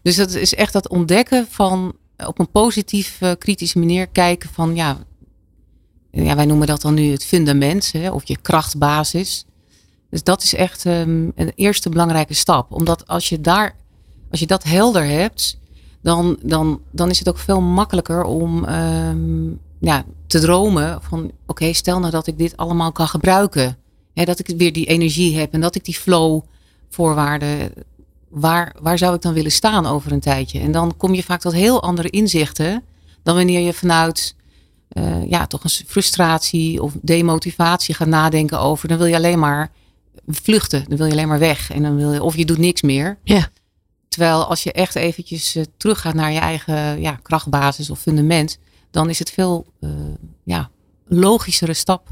Dus 0.02 0.16
dat 0.16 0.34
is 0.34 0.54
echt 0.54 0.72
dat 0.72 0.88
ontdekken 0.88 1.46
van 1.50 1.96
op 2.26 2.38
een 2.38 2.50
positief, 2.50 3.20
uh, 3.20 3.30
kritische 3.38 3.78
manier 3.78 4.06
kijken 4.06 4.50
van 4.52 4.74
ja, 4.74 4.98
ja, 6.10 6.36
wij 6.36 6.46
noemen 6.46 6.66
dat 6.66 6.80
dan 6.80 6.94
nu 6.94 7.10
het 7.10 7.24
fundament 7.24 7.92
hè, 7.92 8.10
of 8.10 8.28
je 8.28 8.36
krachtbasis. 8.36 9.44
Dus 10.10 10.22
dat 10.22 10.42
is 10.42 10.54
echt 10.54 10.84
um, 10.84 11.32
een 11.34 11.52
eerste 11.54 11.88
belangrijke 11.88 12.34
stap. 12.34 12.72
Omdat 12.72 13.06
als 13.06 13.28
je 13.28 13.40
daar, 13.40 13.76
als 14.30 14.40
je 14.40 14.46
dat 14.46 14.64
helder 14.64 15.04
hebt, 15.04 15.58
dan, 16.02 16.38
dan, 16.42 16.80
dan 16.90 17.10
is 17.10 17.18
het 17.18 17.28
ook 17.28 17.38
veel 17.38 17.60
makkelijker 17.60 18.24
om 18.24 18.64
um, 18.64 19.60
ja, 19.80 20.04
te 20.26 20.40
dromen 20.40 21.02
van 21.02 21.24
oké, 21.24 21.32
okay, 21.46 21.72
stel 21.72 21.98
nou 21.98 22.12
dat 22.12 22.26
ik 22.26 22.38
dit 22.38 22.56
allemaal 22.56 22.92
kan 22.92 23.08
gebruiken. 23.08 23.76
Hè, 24.14 24.24
dat 24.24 24.38
ik 24.38 24.54
weer 24.56 24.72
die 24.72 24.86
energie 24.86 25.38
heb 25.38 25.52
en 25.52 25.60
dat 25.60 25.74
ik 25.74 25.84
die 25.84 25.94
flow 25.94 26.42
voorwaarden. 26.88 27.72
Waar, 28.28 28.74
waar 28.80 28.98
zou 28.98 29.14
ik 29.14 29.22
dan 29.22 29.32
willen 29.32 29.52
staan 29.52 29.86
over 29.86 30.12
een 30.12 30.20
tijdje? 30.20 30.60
En 30.60 30.72
dan 30.72 30.96
kom 30.96 31.14
je 31.14 31.22
vaak 31.22 31.40
tot 31.40 31.52
heel 31.52 31.82
andere 31.82 32.10
inzichten 32.10 32.84
dan 33.22 33.34
wanneer 33.34 33.60
je 33.60 33.72
vanuit 33.72 34.36
eh, 34.88 35.28
ja, 35.28 35.46
toch 35.46 35.64
een 35.64 35.70
frustratie 35.70 36.82
of 36.82 36.92
demotivatie 37.02 37.94
gaat 37.94 38.08
nadenken 38.08 38.60
over. 38.60 38.88
Dan 38.88 38.98
wil 38.98 39.06
je 39.06 39.16
alleen 39.16 39.38
maar 39.38 39.70
vluchten. 40.26 40.84
Dan 40.88 40.96
wil 40.96 41.06
je 41.06 41.12
alleen 41.12 41.28
maar 41.28 41.38
weg. 41.38 41.70
En 41.70 41.82
dan 41.82 41.96
wil 41.96 42.12
je, 42.12 42.22
of 42.22 42.36
je 42.36 42.44
doet 42.44 42.58
niks 42.58 42.82
meer. 42.82 43.18
Ja. 43.24 43.48
Terwijl 44.08 44.44
als 44.44 44.62
je 44.62 44.72
echt 44.72 44.94
eventjes 44.94 45.56
uh, 45.56 45.64
teruggaat 45.76 46.14
naar 46.14 46.32
je 46.32 46.38
eigen 46.38 47.00
ja, 47.00 47.18
krachtbasis 47.22 47.90
of 47.90 47.98
fundament, 47.98 48.58
dan 48.90 49.10
is 49.10 49.18
het 49.18 49.30
veel 49.30 49.66
uh, 49.80 49.90
ja, 50.44 50.70
logischere 51.06 51.74
stap 51.74 52.08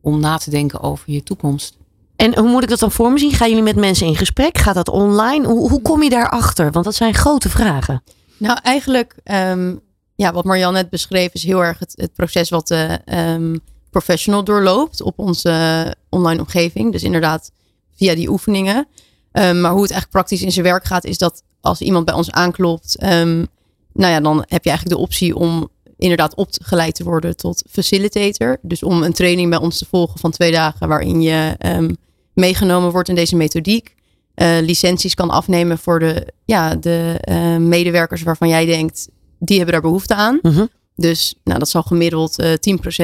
om 0.00 0.20
na 0.20 0.36
te 0.36 0.50
denken 0.50 0.80
over 0.80 1.10
je 1.12 1.22
toekomst. 1.22 1.76
En 2.16 2.38
hoe 2.38 2.48
moet 2.48 2.62
ik 2.62 2.68
dat 2.68 2.78
dan 2.78 2.92
voor 2.92 3.12
me 3.12 3.18
zien? 3.18 3.32
Gaan 3.32 3.48
jullie 3.48 3.62
met 3.62 3.76
mensen 3.76 4.06
in 4.06 4.16
gesprek? 4.16 4.58
Gaat 4.58 4.74
dat 4.74 4.88
online? 4.88 5.46
Hoe, 5.46 5.70
hoe 5.70 5.82
kom 5.82 6.02
je 6.02 6.10
daarachter? 6.10 6.70
Want 6.72 6.84
dat 6.84 6.94
zijn 6.94 7.14
grote 7.14 7.48
vragen. 7.48 8.02
Nou, 8.38 8.58
eigenlijk, 8.62 9.16
um, 9.24 9.80
ja, 10.14 10.32
wat 10.32 10.44
Marjan 10.44 10.72
net 10.72 10.90
beschreef, 10.90 11.34
is 11.34 11.44
heel 11.44 11.64
erg 11.64 11.78
het, 11.78 11.92
het 11.96 12.12
proces 12.14 12.48
wat 12.48 12.68
de 12.68 13.00
um, 13.04 13.60
professional 13.90 14.44
doorloopt 14.44 15.02
op 15.02 15.18
onze 15.18 15.94
online 16.08 16.40
omgeving. 16.40 16.92
Dus 16.92 17.02
inderdaad, 17.02 17.50
via 17.96 18.14
die 18.14 18.30
oefeningen. 18.30 18.76
Um, 18.76 19.60
maar 19.60 19.72
hoe 19.72 19.82
het 19.82 19.90
eigenlijk 19.90 20.10
praktisch 20.10 20.42
in 20.42 20.52
zijn 20.52 20.64
werk 20.64 20.84
gaat, 20.84 21.04
is 21.04 21.18
dat 21.18 21.42
als 21.60 21.80
iemand 21.80 22.04
bij 22.04 22.14
ons 22.14 22.30
aanklopt, 22.30 22.96
nou 22.98 24.12
ja, 24.12 24.20
dan 24.20 24.36
heb 24.36 24.64
je 24.64 24.70
eigenlijk 24.70 24.98
de 24.98 25.02
optie 25.02 25.36
om 25.36 25.68
inderdaad 25.98 26.34
opgeleid 26.34 26.94
te 26.94 27.04
worden 27.04 27.36
tot 27.36 27.64
facilitator. 27.70 28.58
Dus 28.62 28.82
om 28.82 29.02
een 29.02 29.12
training 29.12 29.50
bij 29.50 29.58
ons 29.58 29.78
te 29.78 29.86
volgen 29.90 30.20
van 30.20 30.30
twee 30.30 30.52
dagen, 30.52 30.88
waarin 30.88 31.22
je 31.22 31.56
um, 31.66 31.96
meegenomen 32.34 32.92
wordt 32.92 33.08
in 33.08 33.14
deze 33.14 33.36
methodiek. 33.36 33.94
Uh, 34.36 34.56
licenties 34.60 35.14
kan 35.14 35.30
afnemen 35.30 35.78
voor 35.78 35.98
de, 35.98 36.32
ja, 36.44 36.74
de 36.74 37.20
uh, 37.28 37.56
medewerkers 37.56 38.22
waarvan 38.22 38.48
jij 38.48 38.64
denkt, 38.64 39.08
die 39.38 39.56
hebben 39.56 39.74
daar 39.74 39.82
behoefte 39.82 40.14
aan. 40.14 40.38
Uh 40.42 40.56
-huh. 40.56 40.66
Dus 40.96 41.34
nou, 41.44 41.58
dat 41.58 41.68
zal 41.68 41.82
gemiddeld 41.82 42.40
uh, 42.40 42.52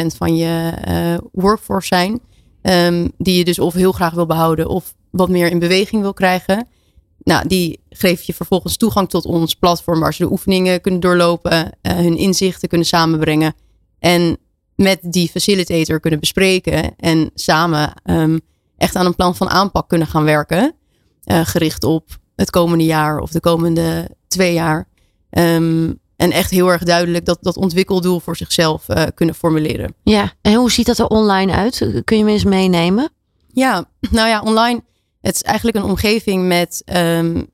10% 0.05 0.07
van 0.16 0.36
je 0.36 0.72
workforce 1.32 1.86
zijn. 1.86 2.20
Um, 2.62 3.12
die 3.18 3.38
je 3.38 3.45
dus 3.45 3.59
of 3.59 3.74
heel 3.74 3.93
graag 3.93 4.14
wil 4.14 4.26
behouden 4.26 4.68
of 4.68 4.95
wat 5.11 5.28
meer 5.28 5.51
in 5.51 5.59
beweging 5.59 6.03
wil 6.03 6.12
krijgen. 6.12 6.68
Nou, 7.24 7.48
die 7.48 7.80
geef 7.90 8.22
je 8.22 8.34
vervolgens 8.34 8.76
toegang 8.76 9.08
tot 9.08 9.24
ons 9.24 9.54
platform 9.54 10.00
waar 10.00 10.14
ze 10.14 10.22
de 10.22 10.30
oefeningen 10.30 10.80
kunnen 10.80 11.00
doorlopen, 11.00 11.64
uh, 11.82 11.92
hun 11.92 12.16
inzichten 12.16 12.68
kunnen 12.68 12.86
samenbrengen 12.86 13.54
en 13.98 14.38
met 14.74 14.98
die 15.02 15.28
facilitator 15.28 16.00
kunnen 16.00 16.20
bespreken 16.20 16.96
en 16.96 17.30
samen 17.34 17.92
um, 18.04 18.40
echt 18.76 18.96
aan 18.96 19.06
een 19.06 19.14
plan 19.14 19.36
van 19.36 19.50
aanpak 19.50 19.88
kunnen 19.88 20.06
gaan 20.06 20.24
werken, 20.24 20.74
uh, 21.24 21.40
gericht 21.44 21.84
op 21.84 22.18
het 22.36 22.50
komende 22.50 22.84
jaar 22.84 23.18
of 23.18 23.30
de 23.30 23.40
komende 23.40 24.10
twee 24.28 24.52
jaar. 24.52 24.88
Um, 25.30 26.00
en 26.16 26.30
echt 26.30 26.50
heel 26.50 26.68
erg 26.68 26.82
duidelijk 26.82 27.24
dat, 27.24 27.38
dat 27.40 27.56
ontwikkeldoel 27.56 28.20
voor 28.20 28.36
zichzelf 28.36 28.88
uh, 28.88 29.02
kunnen 29.14 29.34
formuleren. 29.34 29.94
Ja, 30.02 30.32
en 30.42 30.54
hoe 30.54 30.70
ziet 30.70 30.86
dat 30.86 30.98
er 30.98 31.06
online 31.06 31.52
uit? 31.52 32.02
Kun 32.04 32.18
je 32.18 32.24
me 32.24 32.30
eens 32.30 32.44
meenemen? 32.44 33.10
Ja, 33.52 33.84
nou 34.10 34.28
ja, 34.28 34.40
online 34.40 34.82
het 35.22 35.34
is 35.34 35.42
eigenlijk 35.42 35.76
een 35.76 35.90
omgeving 35.90 36.46
met 36.46 36.82
um, 36.96 37.46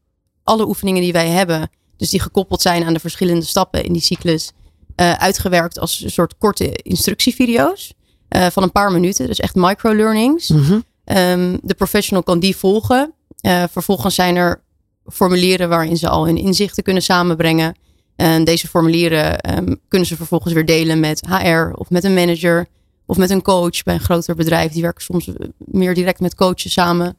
alle 0.45 0.67
oefeningen 0.67 1.03
die 1.03 1.13
wij 1.13 1.29
hebben. 1.29 1.71
Dus 1.97 2.11
die 2.11 2.21
gekoppeld 2.21 2.63
zijn 2.63 2.85
aan 2.85 2.93
de 2.93 3.01
verschillende 3.01 3.45
stappen 3.45 3.85
in 3.85 3.93
die 3.93 4.03
cyclus. 4.03 4.53
Uh, 4.97 5.13
uitgewerkt 5.13 5.79
als 5.79 6.01
een 6.01 6.11
soort 6.11 6.39
korte 6.39 6.73
instructievideo's. 6.73 7.95
Uh, 8.37 8.47
van 8.47 8.63
een 8.63 8.73
paar 8.73 8.93
minuten. 8.93 9.27
Dus 9.27 9.39
echt 9.39 9.55
microlearnings. 9.55 10.49
Mm 10.49 10.63
-hmm. 10.63 10.85
um, 11.17 11.59
de 11.63 11.75
professional 11.75 12.23
kan 12.23 12.39
die 12.39 12.57
volgen. 12.57 13.13
Uh, 13.41 13.65
vervolgens 13.71 14.15
zijn 14.15 14.37
er 14.37 14.63
formulieren 15.07 15.69
waarin 15.69 15.97
ze 15.97 16.09
al 16.09 16.27
hun 16.27 16.37
inzichten 16.37 16.83
kunnen 16.83 17.03
samenbrengen. 17.03 17.77
En 18.17 18.45
deze 18.45 18.69
formulieren 18.69 19.57
um, 19.59 19.81
kunnen 19.89 20.09
ze 20.09 20.17
vervolgens 20.17 20.53
weer 20.55 20.65
delen 20.65 21.01
met 21.01 21.27
HR 21.27 21.71
of 21.75 21.91
met 21.91 22.05
een 22.05 22.15
manager. 22.15 22.67
Of 23.07 23.17
met 23.17 23.31
een 23.31 23.43
coach 23.43 23.83
bij 23.83 23.95
een 23.95 24.01
groter 24.01 24.35
bedrijf. 24.35 24.73
Die 24.73 24.83
werken 24.83 25.03
soms 25.03 25.31
meer 25.59 25.95
direct 25.95 26.21
met 26.21 26.35
coaches 26.35 26.73
samen. 26.73 27.17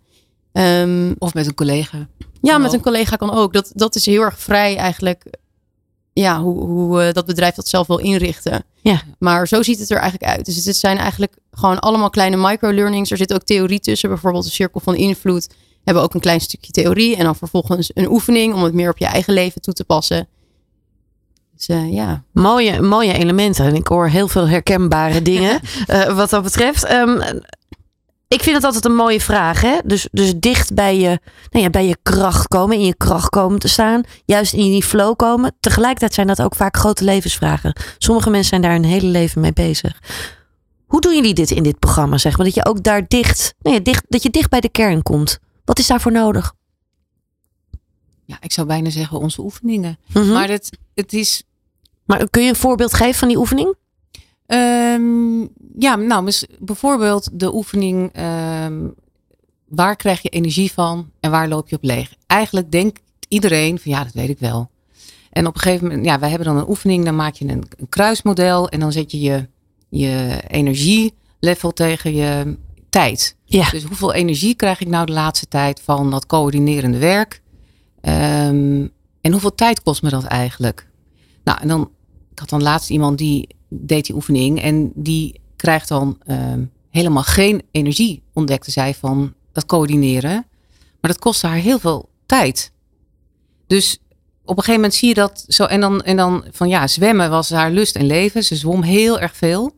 Um, 0.53 1.15
of 1.17 1.33
met 1.33 1.45
een 1.45 1.53
collega. 1.53 2.07
Ja, 2.41 2.57
met 2.57 2.73
een 2.73 2.81
collega 2.81 3.15
kan 3.15 3.31
ook. 3.31 3.53
Dat, 3.53 3.71
dat 3.73 3.95
is 3.95 4.05
heel 4.05 4.21
erg 4.21 4.39
vrij 4.39 4.77
eigenlijk. 4.77 5.25
Ja, 6.13 6.41
hoe, 6.41 6.65
hoe 6.65 7.07
uh, 7.07 7.13
dat 7.13 7.25
bedrijf 7.25 7.55
dat 7.55 7.67
zelf 7.67 7.87
wil 7.87 7.97
inrichten. 7.97 8.63
Ja. 8.81 9.01
Maar 9.19 9.47
zo 9.47 9.63
ziet 9.63 9.79
het 9.79 9.89
er 9.89 9.97
eigenlijk 9.97 10.31
uit. 10.31 10.45
Dus 10.45 10.65
het 10.65 10.75
zijn 10.75 10.97
eigenlijk 10.97 11.33
gewoon 11.51 11.79
allemaal 11.79 12.09
kleine 12.09 12.37
microlearnings. 12.37 13.11
Er 13.11 13.17
zit 13.17 13.33
ook 13.33 13.43
theorie 13.43 13.79
tussen. 13.79 14.09
Bijvoorbeeld 14.09 14.43
de 14.43 14.51
cirkel 14.51 14.79
van 14.79 14.95
invloed. 14.95 15.49
Hebben 15.83 16.03
ook 16.03 16.13
een 16.13 16.19
klein 16.19 16.41
stukje 16.41 16.71
theorie. 16.71 17.15
En 17.15 17.23
dan 17.23 17.35
vervolgens 17.35 17.91
een 17.93 18.11
oefening 18.11 18.53
om 18.53 18.63
het 18.63 18.73
meer 18.73 18.89
op 18.89 18.97
je 18.97 19.05
eigen 19.05 19.33
leven 19.33 19.61
toe 19.61 19.73
te 19.73 19.83
passen. 19.83 20.27
Dus, 21.55 21.67
uh, 21.67 21.93
ja. 21.93 22.23
Mooie, 22.31 22.81
mooie 22.81 23.13
elementen. 23.13 23.65
En 23.65 23.75
ik 23.75 23.87
hoor 23.87 24.07
heel 24.07 24.27
veel 24.27 24.47
herkenbare 24.47 25.21
dingen 25.21 25.59
uh, 25.87 26.15
wat 26.17 26.29
dat 26.29 26.43
betreft. 26.43 26.91
Um, 26.91 27.21
ik 28.29 28.43
vind 28.43 28.55
het 28.55 28.65
altijd 28.65 28.85
een 28.85 28.95
mooie 28.95 29.21
vraag. 29.21 29.61
Hè? 29.61 29.77
Dus, 29.85 30.07
dus 30.11 30.33
dicht 30.35 30.73
bij 30.73 30.99
je, 30.99 31.19
nou 31.49 31.63
ja, 31.63 31.69
bij 31.69 31.87
je 31.87 31.97
kracht 32.03 32.47
komen, 32.47 32.75
in 32.77 32.85
je 32.85 32.95
kracht 32.95 33.29
komen 33.29 33.59
te 33.59 33.67
staan. 33.67 34.03
Juist 34.25 34.53
in 34.53 34.71
die 34.71 34.83
flow 34.83 35.15
komen. 35.15 35.55
Tegelijkertijd 35.59 36.13
zijn 36.13 36.27
dat 36.27 36.41
ook 36.41 36.55
vaak 36.55 36.77
grote 36.77 37.03
levensvragen. 37.03 37.73
Sommige 37.97 38.29
mensen 38.29 38.49
zijn 38.49 38.61
daar 38.61 38.75
een 38.75 38.83
hele 38.83 39.07
leven 39.07 39.41
mee 39.41 39.53
bezig. 39.53 40.01
Hoe 40.85 41.01
doen 41.01 41.15
jullie 41.15 41.33
dit 41.33 41.51
in 41.51 41.63
dit 41.63 41.79
programma? 41.79 42.17
Zeg 42.17 42.37
maar 42.37 42.45
dat 42.45 42.55
je 42.55 42.65
ook 42.65 42.83
daar 42.83 43.07
dicht, 43.07 43.53
nou 43.61 43.75
ja, 43.75 43.81
dicht, 43.81 44.05
dat 44.07 44.23
je 44.23 44.29
dicht 44.29 44.49
bij 44.49 44.59
de 44.59 44.69
kern 44.69 45.03
komt. 45.03 45.39
Wat 45.65 45.79
is 45.79 45.87
daarvoor 45.87 46.11
nodig? 46.11 46.53
Ja, 48.25 48.37
ik 48.39 48.51
zou 48.51 48.67
bijna 48.67 48.89
zeggen 48.89 49.19
onze 49.19 49.41
oefeningen. 49.41 49.99
Mm 50.13 50.21
-hmm. 50.21 50.31
Maar 50.31 50.49
het, 50.49 50.77
het 50.93 51.13
is. 51.13 51.43
Maar 52.05 52.29
kun 52.29 52.43
je 52.43 52.49
een 52.49 52.55
voorbeeld 52.55 52.93
geven 52.93 53.19
van 53.19 53.27
die 53.27 53.37
oefening? 53.37 53.75
Um, 54.51 55.49
ja, 55.77 55.95
nou, 55.95 56.31
bijvoorbeeld 56.59 57.29
de 57.39 57.53
oefening. 57.53 58.11
Um, 58.65 58.95
waar 59.67 59.95
krijg 59.95 60.21
je 60.21 60.29
energie 60.29 60.71
van 60.71 61.11
en 61.19 61.31
waar 61.31 61.47
loop 61.47 61.69
je 61.69 61.75
op 61.75 61.83
leeg? 61.83 62.13
Eigenlijk 62.27 62.71
denkt 62.71 62.99
iedereen 63.27 63.79
van 63.79 63.91
ja, 63.91 64.03
dat 64.03 64.13
weet 64.13 64.29
ik 64.29 64.39
wel. 64.39 64.69
En 65.29 65.47
op 65.47 65.55
een 65.55 65.61
gegeven 65.61 65.87
moment, 65.87 66.05
ja, 66.05 66.19
wij 66.19 66.29
hebben 66.29 66.47
dan 66.47 66.57
een 66.57 66.69
oefening, 66.69 67.05
dan 67.05 67.15
maak 67.15 67.33
je 67.33 67.45
een, 67.47 67.63
een 67.77 67.89
kruismodel 67.89 68.69
en 68.69 68.79
dan 68.79 68.91
zet 68.91 69.11
je 69.11 69.19
je, 69.19 69.47
je 69.89 70.41
energielevel 70.47 71.71
tegen 71.73 72.13
je 72.13 72.57
tijd. 72.89 73.35
Ja. 73.45 73.69
Dus 73.69 73.83
hoeveel 73.83 74.13
energie 74.13 74.55
krijg 74.55 74.81
ik 74.81 74.87
nou 74.87 75.05
de 75.05 75.11
laatste 75.11 75.47
tijd 75.47 75.81
van 75.81 76.11
dat 76.11 76.25
coördinerende 76.25 76.97
werk? 76.97 77.41
Um, 78.01 78.91
en 79.21 79.31
hoeveel 79.31 79.55
tijd 79.55 79.81
kost 79.81 80.01
me 80.01 80.09
dat 80.09 80.23
eigenlijk? 80.23 80.87
Nou, 81.43 81.59
en 81.61 81.67
dan, 81.67 81.91
ik 82.31 82.39
had 82.39 82.49
dan 82.49 82.63
laatst 82.63 82.89
iemand 82.89 83.17
die 83.17 83.47
deed 83.69 84.05
die 84.05 84.15
oefening 84.15 84.61
en 84.61 84.91
die 84.95 85.41
krijgt 85.55 85.87
dan 85.87 86.17
uh, 86.25 86.53
helemaal 86.89 87.23
geen 87.23 87.61
energie, 87.71 88.21
ontdekte 88.33 88.71
zij 88.71 88.93
van 88.93 89.33
dat 89.51 89.65
coördineren. 89.65 90.45
Maar 91.01 91.11
dat 91.11 91.19
kostte 91.19 91.47
haar 91.47 91.57
heel 91.57 91.79
veel 91.79 92.09
tijd. 92.25 92.71
Dus 93.67 93.99
op 94.41 94.57
een 94.57 94.63
gegeven 94.63 94.73
moment 94.73 94.93
zie 94.93 95.07
je 95.07 95.13
dat 95.13 95.45
zo. 95.47 95.63
En 95.63 95.79
dan, 95.79 96.01
en 96.01 96.17
dan 96.17 96.45
van 96.51 96.69
ja, 96.69 96.87
zwemmen 96.87 97.29
was 97.29 97.49
haar 97.49 97.71
lust 97.71 97.95
en 97.95 98.05
leven. 98.05 98.43
Ze 98.43 98.55
zwom 98.55 98.81
heel 98.81 99.19
erg 99.19 99.35
veel. 99.35 99.77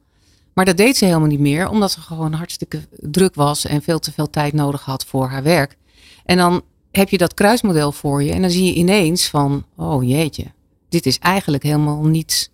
Maar 0.53 0.65
dat 0.65 0.77
deed 0.77 0.97
ze 0.97 1.05
helemaal 1.05 1.27
niet 1.27 1.39
meer, 1.39 1.69
omdat 1.69 1.91
ze 1.91 2.01
gewoon 2.01 2.33
hartstikke 2.33 2.79
druk 2.99 3.35
was 3.35 3.65
en 3.65 3.81
veel 3.81 3.99
te 3.99 4.11
veel 4.11 4.29
tijd 4.29 4.53
nodig 4.53 4.81
had 4.81 5.05
voor 5.05 5.27
haar 5.27 5.43
werk. 5.43 5.77
En 6.25 6.37
dan 6.37 6.61
heb 6.91 7.09
je 7.09 7.17
dat 7.17 7.33
kruismodel 7.33 7.91
voor 7.91 8.23
je 8.23 8.31
en 8.31 8.41
dan 8.41 8.51
zie 8.51 8.65
je 8.65 8.73
ineens 8.73 9.27
van, 9.27 9.65
oh 9.75 10.07
jeetje, 10.07 10.45
dit 10.89 11.05
is 11.05 11.19
eigenlijk 11.19 11.63
helemaal 11.63 12.03
niets 12.03 12.49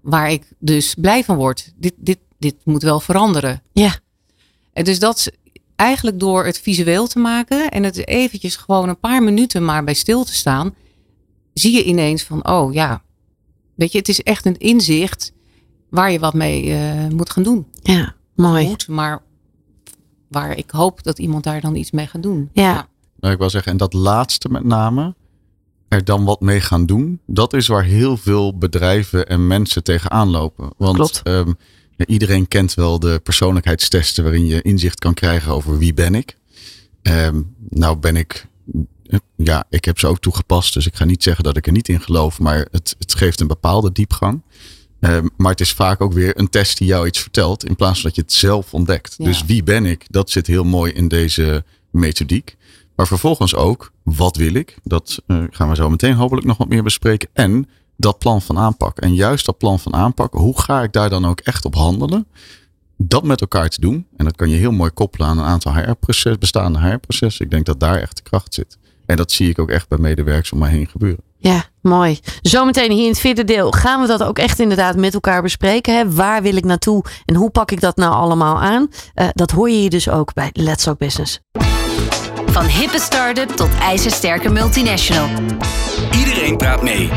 waar 0.00 0.30
ik 0.30 0.52
dus 0.58 0.94
blij 0.94 1.24
van 1.24 1.36
word. 1.36 1.72
Dit, 1.76 1.94
dit, 1.96 2.18
dit 2.38 2.54
moet 2.64 2.82
wel 2.82 3.00
veranderen. 3.00 3.62
Ja. 3.72 3.98
En 4.72 4.84
dus 4.84 4.98
dat 4.98 5.30
eigenlijk 5.76 6.18
door 6.18 6.44
het 6.44 6.58
visueel 6.58 7.06
te 7.06 7.18
maken 7.18 7.68
en 7.68 7.82
het 7.82 8.06
eventjes 8.06 8.56
gewoon 8.56 8.88
een 8.88 8.98
paar 8.98 9.22
minuten 9.22 9.64
maar 9.64 9.84
bij 9.84 9.94
stil 9.94 10.24
te 10.24 10.34
staan, 10.34 10.74
zie 11.54 11.74
je 11.74 11.84
ineens 11.84 12.22
van, 12.22 12.48
oh 12.48 12.72
ja, 12.72 13.02
weet 13.74 13.92
je, 13.92 13.98
het 13.98 14.08
is 14.08 14.22
echt 14.22 14.46
een 14.46 14.58
inzicht 14.58 15.32
waar 15.90 16.10
je 16.10 16.18
wat 16.18 16.34
mee 16.34 16.64
uh, 16.64 17.08
moet 17.08 17.30
gaan 17.30 17.42
doen. 17.42 17.66
Ja, 17.82 18.14
mooi. 18.34 18.66
Moet, 18.66 18.88
maar 18.88 19.22
waar 20.28 20.56
ik 20.56 20.70
hoop 20.70 21.02
dat 21.02 21.18
iemand 21.18 21.44
daar 21.44 21.60
dan 21.60 21.74
iets 21.74 21.90
mee 21.90 22.06
gaat 22.06 22.22
doen. 22.22 22.50
Ja. 22.52 22.62
ja. 22.62 22.88
Nou, 23.20 23.32
ik 23.32 23.38
wil 23.38 23.50
zeggen, 23.50 23.72
en 23.72 23.78
dat 23.78 23.92
laatste 23.92 24.48
met 24.48 24.64
name, 24.64 25.14
er 25.88 26.04
dan 26.04 26.24
wat 26.24 26.40
mee 26.40 26.60
gaan 26.60 26.86
doen. 26.86 27.20
Dat 27.26 27.52
is 27.52 27.66
waar 27.66 27.84
heel 27.84 28.16
veel 28.16 28.58
bedrijven 28.58 29.26
en 29.26 29.46
mensen 29.46 29.82
tegenaan 29.82 30.28
lopen. 30.28 30.70
Want 30.76 31.20
um, 31.24 31.56
ja, 31.96 32.06
iedereen 32.06 32.48
kent 32.48 32.74
wel 32.74 32.98
de 32.98 33.20
persoonlijkheidstesten 33.22 34.24
waarin 34.24 34.46
je 34.46 34.62
inzicht 34.62 34.98
kan 34.98 35.14
krijgen 35.14 35.52
over 35.52 35.78
wie 35.78 35.94
ben 35.94 36.14
ik. 36.14 36.36
Um, 37.02 37.54
nou 37.70 37.96
ben 37.96 38.16
ik, 38.16 38.46
ja, 39.36 39.64
ik 39.70 39.84
heb 39.84 39.98
ze 39.98 40.06
ook 40.06 40.20
toegepast, 40.20 40.74
dus 40.74 40.86
ik 40.86 40.96
ga 40.96 41.04
niet 41.04 41.22
zeggen 41.22 41.44
dat 41.44 41.56
ik 41.56 41.66
er 41.66 41.72
niet 41.72 41.88
in 41.88 42.00
geloof, 42.00 42.38
maar 42.38 42.68
het, 42.70 42.94
het 42.98 43.14
geeft 43.14 43.40
een 43.40 43.46
bepaalde 43.46 43.92
diepgang. 43.92 44.42
Eh, 45.00 45.18
maar 45.36 45.50
het 45.50 45.60
is 45.60 45.72
vaak 45.72 46.00
ook 46.00 46.12
weer 46.12 46.38
een 46.38 46.48
test 46.48 46.78
die 46.78 46.86
jou 46.86 47.06
iets 47.06 47.20
vertelt. 47.20 47.64
In 47.64 47.76
plaats 47.76 48.00
van 48.00 48.08
dat 48.08 48.16
je 48.16 48.22
het 48.22 48.32
zelf 48.32 48.74
ontdekt. 48.74 49.14
Ja. 49.18 49.24
Dus 49.24 49.44
wie 49.44 49.62
ben 49.62 49.86
ik? 49.86 50.06
Dat 50.10 50.30
zit 50.30 50.46
heel 50.46 50.64
mooi 50.64 50.92
in 50.92 51.08
deze 51.08 51.64
methodiek. 51.90 52.56
Maar 52.98 53.06
vervolgens 53.06 53.54
ook, 53.54 53.92
wat 54.02 54.36
wil 54.36 54.54
ik? 54.54 54.78
Dat 54.82 55.22
eh, 55.26 55.42
gaan 55.50 55.68
we 55.68 55.74
zo 55.74 55.90
meteen 55.90 56.14
hopelijk 56.14 56.46
nog 56.46 56.56
wat 56.56 56.68
meer 56.68 56.82
bespreken. 56.82 57.28
En 57.32 57.68
dat 57.96 58.18
plan 58.18 58.42
van 58.42 58.58
aanpak. 58.58 58.98
En 58.98 59.14
juist 59.14 59.46
dat 59.46 59.58
plan 59.58 59.78
van 59.78 59.94
aanpak, 59.94 60.32
hoe 60.32 60.60
ga 60.60 60.82
ik 60.82 60.92
daar 60.92 61.10
dan 61.10 61.26
ook 61.26 61.40
echt 61.40 61.64
op 61.64 61.74
handelen? 61.74 62.26
Dat 62.96 63.24
met 63.24 63.40
elkaar 63.40 63.68
te 63.68 63.80
doen. 63.80 64.06
En 64.16 64.24
dat 64.24 64.36
kan 64.36 64.48
je 64.48 64.56
heel 64.56 64.70
mooi 64.70 64.90
koppelen 64.90 65.28
aan 65.28 65.38
een 65.38 65.44
aantal 65.44 65.74
HR-proces, 65.74 66.38
bestaande 66.38 66.78
HR-processen. 66.78 67.44
Ik 67.44 67.50
denk 67.50 67.66
dat 67.66 67.80
daar 67.80 68.00
echt 68.00 68.16
de 68.16 68.22
kracht 68.22 68.54
zit. 68.54 68.78
En 69.06 69.16
dat 69.16 69.32
zie 69.32 69.48
ik 69.48 69.58
ook 69.58 69.70
echt 69.70 69.88
bij 69.88 69.98
medewerkers 69.98 70.52
om 70.52 70.58
mij 70.58 70.70
heen 70.70 70.88
gebeuren. 70.88 71.24
Ja, 71.36 71.64
mooi. 71.80 72.18
Zometeen 72.42 72.90
hier 72.90 73.04
in 73.04 73.10
het 73.10 73.20
vierde 73.20 73.44
deel 73.44 73.70
gaan 73.70 74.00
we 74.00 74.06
dat 74.06 74.22
ook 74.22 74.38
echt 74.38 74.58
inderdaad 74.58 74.96
met 74.96 75.14
elkaar 75.14 75.42
bespreken. 75.42 75.96
Hè? 75.96 76.12
Waar 76.12 76.42
wil 76.42 76.56
ik 76.56 76.64
naartoe 76.64 77.04
en 77.24 77.34
hoe 77.34 77.50
pak 77.50 77.70
ik 77.70 77.80
dat 77.80 77.96
nou 77.96 78.12
allemaal 78.12 78.60
aan? 78.60 78.88
Eh, 79.14 79.28
dat 79.32 79.50
hoor 79.50 79.70
je 79.70 79.76
hier 79.76 79.90
dus 79.90 80.08
ook 80.08 80.34
bij 80.34 80.50
Let's 80.52 80.84
Talk 80.84 80.98
Business. 80.98 81.40
Van 82.50 82.66
hippe 82.66 82.98
start-up 82.98 83.50
tot 83.56 83.68
ijzersterke 83.80 84.48
multinational. 84.50 85.28
Iedereen 86.12 86.56
praat 86.56 86.82
mee. 86.82 87.10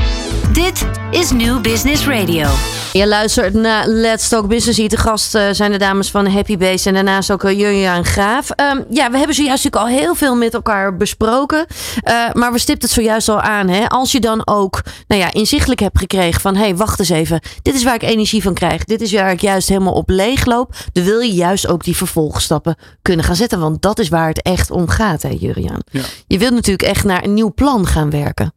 Dit 0.53 0.87
is 1.11 1.31
New 1.31 1.61
Business 1.61 2.07
Radio. 2.07 2.47
Je 2.93 3.07
luistert 3.07 3.53
naar 3.53 3.87
Let's 3.87 4.29
Talk 4.29 4.47
Business. 4.47 4.77
Hier 4.77 4.89
te 4.89 4.97
gast 4.97 5.35
eh, 5.35 5.49
zijn 5.51 5.71
de 5.71 5.77
dames 5.77 6.11
van 6.11 6.27
Happy 6.27 6.57
Base 6.57 6.87
en 6.87 6.93
daarnaast 6.93 7.31
ook 7.31 7.43
uh, 7.43 7.59
Jurjaan 7.59 8.05
Graaf. 8.05 8.49
Ehm, 8.49 8.81
ja, 8.89 9.11
we 9.11 9.17
hebben 9.17 9.35
zojuist 9.35 9.63
natuurlijk 9.63 9.93
al 9.93 9.99
heel 9.99 10.15
veel 10.15 10.35
met 10.35 10.53
elkaar 10.53 10.97
besproken. 10.97 11.65
Uh, 12.07 12.31
maar 12.33 12.51
we 12.51 12.59
stipten 12.59 12.87
het 12.87 12.97
zojuist 12.97 13.29
al 13.29 13.41
aan. 13.41 13.67
Hè? 13.67 13.87
Als 13.89 14.11
je 14.11 14.19
dan 14.19 14.47
ook 14.47 14.81
nou 15.07 15.21
ja, 15.21 15.33
inzichtelijk 15.33 15.79
hebt 15.79 15.99
gekregen 15.99 16.41
van... 16.41 16.55
hé, 16.55 16.61
hey, 16.61 16.75
wacht 16.75 16.99
eens 16.99 17.09
even. 17.09 17.41
Dit 17.61 17.75
is 17.75 17.83
waar 17.83 17.95
ik 17.95 18.03
energie 18.03 18.41
van 18.41 18.53
krijg. 18.53 18.83
Dit 18.83 19.01
is 19.01 19.13
waar 19.13 19.31
ik 19.31 19.41
juist 19.41 19.69
helemaal 19.69 19.93
op 19.93 20.09
leeg 20.09 20.45
loop. 20.45 20.75
Dan 20.93 21.03
wil 21.03 21.19
je 21.19 21.33
juist 21.33 21.67
ook 21.67 21.83
die 21.83 21.97
vervolgstappen 21.97 22.75
kunnen 23.01 23.25
gaan 23.25 23.35
zetten. 23.35 23.59
Want 23.59 23.81
dat 23.81 23.99
is 23.99 24.09
waar 24.09 24.27
het 24.27 24.41
echt 24.41 24.71
om 24.71 24.87
gaat, 24.87 25.21
hè 25.21 25.35
Jurjaan. 25.39 25.81
Ja. 25.91 26.01
Je 26.27 26.37
wilt 26.37 26.53
natuurlijk 26.53 26.89
echt 26.89 27.03
naar 27.03 27.23
een 27.23 27.33
nieuw 27.33 27.53
plan 27.53 27.87
gaan 27.87 28.09
werken. 28.09 28.53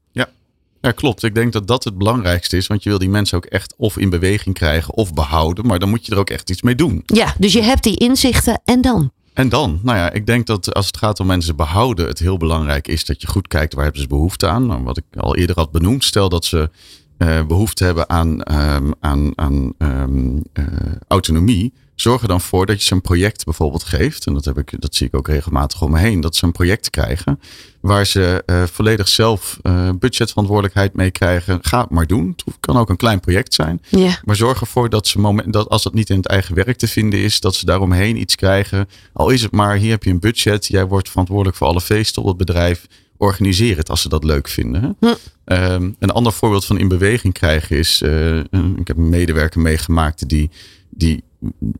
Ja, 0.84 0.90
klopt. 0.90 1.22
Ik 1.22 1.34
denk 1.34 1.52
dat 1.52 1.66
dat 1.66 1.84
het 1.84 1.98
belangrijkste 1.98 2.56
is. 2.56 2.66
Want 2.66 2.82
je 2.82 2.88
wil 2.88 2.98
die 2.98 3.08
mensen 3.08 3.36
ook 3.36 3.44
echt 3.44 3.74
of 3.76 3.98
in 3.98 4.10
beweging 4.10 4.54
krijgen 4.54 4.94
of 4.94 5.14
behouden. 5.14 5.66
Maar 5.66 5.78
dan 5.78 5.88
moet 5.88 6.06
je 6.06 6.12
er 6.12 6.18
ook 6.18 6.30
echt 6.30 6.50
iets 6.50 6.62
mee 6.62 6.74
doen. 6.74 7.02
Ja, 7.06 7.34
dus 7.38 7.52
je 7.52 7.62
hebt 7.62 7.82
die 7.82 7.96
inzichten 7.96 8.60
en 8.64 8.80
dan? 8.80 9.12
En 9.32 9.48
dan? 9.48 9.80
Nou 9.82 9.98
ja, 9.98 10.12
ik 10.12 10.26
denk 10.26 10.46
dat 10.46 10.74
als 10.74 10.86
het 10.86 10.96
gaat 10.96 11.20
om 11.20 11.26
mensen 11.26 11.56
behouden, 11.56 12.06
het 12.06 12.18
heel 12.18 12.36
belangrijk 12.36 12.88
is 12.88 13.04
dat 13.04 13.20
je 13.20 13.26
goed 13.26 13.48
kijkt 13.48 13.74
waar 13.74 13.84
hebben 13.84 14.02
ze 14.02 14.08
behoefte 14.08 14.48
aan. 14.48 14.66
Nou, 14.66 14.82
wat 14.82 14.96
ik 14.96 15.04
al 15.16 15.36
eerder 15.36 15.56
had 15.56 15.70
benoemd. 15.70 16.04
Stel 16.04 16.28
dat 16.28 16.44
ze 16.44 16.70
uh, 17.18 17.46
behoefte 17.46 17.84
hebben 17.84 18.08
aan, 18.08 18.28
um, 18.74 18.94
aan, 19.00 19.32
aan 19.34 19.72
um, 19.78 20.42
uh, 20.54 20.64
autonomie. 21.08 21.72
Zorg 21.94 22.22
er 22.22 22.28
dan 22.28 22.40
voor 22.40 22.66
dat 22.66 22.80
je 22.80 22.86
ze 22.86 22.94
een 22.94 23.00
project 23.00 23.44
bijvoorbeeld 23.44 23.84
geeft. 23.84 24.26
En 24.26 24.34
dat, 24.34 24.44
heb 24.44 24.58
ik, 24.58 24.80
dat 24.80 24.94
zie 24.94 25.06
ik 25.06 25.16
ook 25.16 25.28
regelmatig 25.28 25.82
om 25.82 25.90
me 25.90 25.98
heen. 25.98 26.20
Dat 26.20 26.36
ze 26.36 26.44
een 26.44 26.52
project 26.52 26.90
krijgen 26.90 27.40
waar 27.80 28.06
ze 28.06 28.42
uh, 28.46 28.62
volledig 28.62 29.08
zelf 29.08 29.58
uh, 29.62 29.90
budgetverantwoordelijkheid 29.98 30.94
mee 30.94 31.10
krijgen. 31.10 31.58
Ga 31.62 31.80
het 31.80 31.90
maar 31.90 32.06
doen. 32.06 32.36
Het 32.44 32.56
kan 32.60 32.76
ook 32.76 32.88
een 32.88 32.96
klein 32.96 33.20
project 33.20 33.54
zijn. 33.54 33.82
Ja. 33.88 34.18
Maar 34.24 34.36
zorg 34.36 34.60
ervoor 34.60 34.88
dat 34.88 35.06
ze 35.06 35.18
moment, 35.18 35.52
dat 35.52 35.68
als 35.68 35.84
het 35.84 35.94
niet 35.94 36.10
in 36.10 36.16
het 36.16 36.26
eigen 36.26 36.54
werk 36.54 36.78
te 36.78 36.88
vinden 36.88 37.18
is, 37.20 37.40
dat 37.40 37.54
ze 37.54 37.64
daaromheen 37.64 38.16
iets 38.16 38.34
krijgen. 38.34 38.88
Al 39.12 39.30
is 39.30 39.42
het 39.42 39.52
maar, 39.52 39.76
hier 39.76 39.90
heb 39.90 40.04
je 40.04 40.10
een 40.10 40.20
budget. 40.20 40.66
Jij 40.66 40.86
wordt 40.86 41.10
verantwoordelijk 41.10 41.56
voor 41.56 41.66
alle 41.66 41.80
feesten 41.80 42.22
op 42.22 42.28
het 42.28 42.36
bedrijf. 42.36 42.86
Organiseer 43.16 43.76
het 43.76 43.90
als 43.90 44.02
ze 44.02 44.08
dat 44.08 44.24
leuk 44.24 44.48
vinden. 44.48 44.96
Hm. 45.00 45.06
Um, 45.44 45.96
een 45.98 46.10
ander 46.10 46.32
voorbeeld 46.32 46.64
van 46.64 46.78
in 46.78 46.88
beweging 46.88 47.34
krijgen 47.34 47.76
is, 47.76 48.02
uh, 48.02 48.38
ik 48.76 48.86
heb 48.86 48.96
een 48.96 49.08
medewerker 49.08 49.60
meegemaakt 49.60 50.28
die, 50.28 50.50
die 50.90 51.24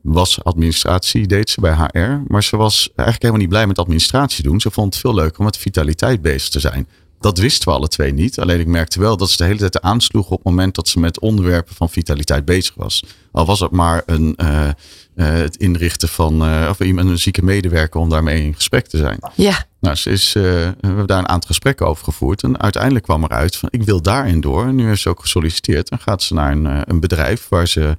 was 0.01 0.43
administratie, 0.43 1.27
deed 1.27 1.49
ze 1.49 1.61
bij 1.61 1.73
HR. 1.73 2.21
Maar 2.27 2.43
ze 2.43 2.57
was 2.57 2.87
eigenlijk 2.87 3.21
helemaal 3.21 3.41
niet 3.41 3.49
blij 3.49 3.67
met 3.67 3.79
administratie 3.79 4.43
doen. 4.43 4.61
Ze 4.61 4.71
vond 4.71 4.93
het 4.93 5.01
veel 5.01 5.13
leuker 5.13 5.39
om 5.39 5.45
met 5.45 5.57
vitaliteit 5.57 6.21
bezig 6.21 6.49
te 6.49 6.59
zijn. 6.59 6.87
Dat 7.19 7.37
wisten 7.37 7.67
we 7.67 7.75
alle 7.75 7.87
twee 7.87 8.13
niet. 8.13 8.39
Alleen 8.39 8.59
ik 8.59 8.67
merkte 8.67 8.99
wel 8.99 9.17
dat 9.17 9.29
ze 9.29 9.37
de 9.37 9.43
hele 9.43 9.57
tijd 9.57 9.81
aansloeg 9.81 10.25
op 10.25 10.37
het 10.37 10.43
moment 10.43 10.75
dat 10.75 10.87
ze 10.87 10.99
met 10.99 11.19
onderwerpen 11.19 11.75
van 11.75 11.89
vitaliteit 11.89 12.45
bezig 12.45 12.75
was. 12.75 13.03
Al 13.31 13.45
was 13.45 13.59
het 13.59 13.71
maar 13.71 14.03
een, 14.05 14.37
uh, 14.41 14.67
uh, 15.15 15.27
het 15.27 15.55
inrichten 15.55 16.09
van 16.09 16.49
uh, 16.49 16.67
of 16.69 16.79
iemand 16.79 17.09
een 17.09 17.19
zieke 17.19 17.43
medewerker 17.43 17.99
om 17.99 18.09
daarmee 18.09 18.43
in 18.43 18.55
gesprek 18.55 18.87
te 18.87 18.97
zijn. 18.97 19.19
Ja. 19.35 19.65
Nou, 19.79 19.95
ze 19.95 20.09
is, 20.09 20.33
we 20.33 20.75
hebben 20.81 21.07
daar 21.07 21.19
een 21.19 21.29
aantal 21.29 21.47
gesprekken 21.47 21.87
over 21.87 22.03
gevoerd. 22.03 22.43
En 22.43 22.59
uiteindelijk 22.59 23.03
kwam 23.03 23.23
eruit 23.23 23.55
van 23.55 23.69
ik 23.71 23.83
wil 23.83 24.01
daarin 24.01 24.41
door. 24.41 24.65
En 24.65 24.75
nu 24.75 24.87
heeft 24.87 25.01
ze 25.01 25.09
ook 25.09 25.19
gesolliciteerd. 25.19 25.89
En 25.89 25.99
gaat 25.99 26.23
ze 26.23 26.33
naar 26.33 26.51
een, 26.51 26.89
een 26.89 26.99
bedrijf 26.99 27.49
waar 27.49 27.67
ze 27.67 27.97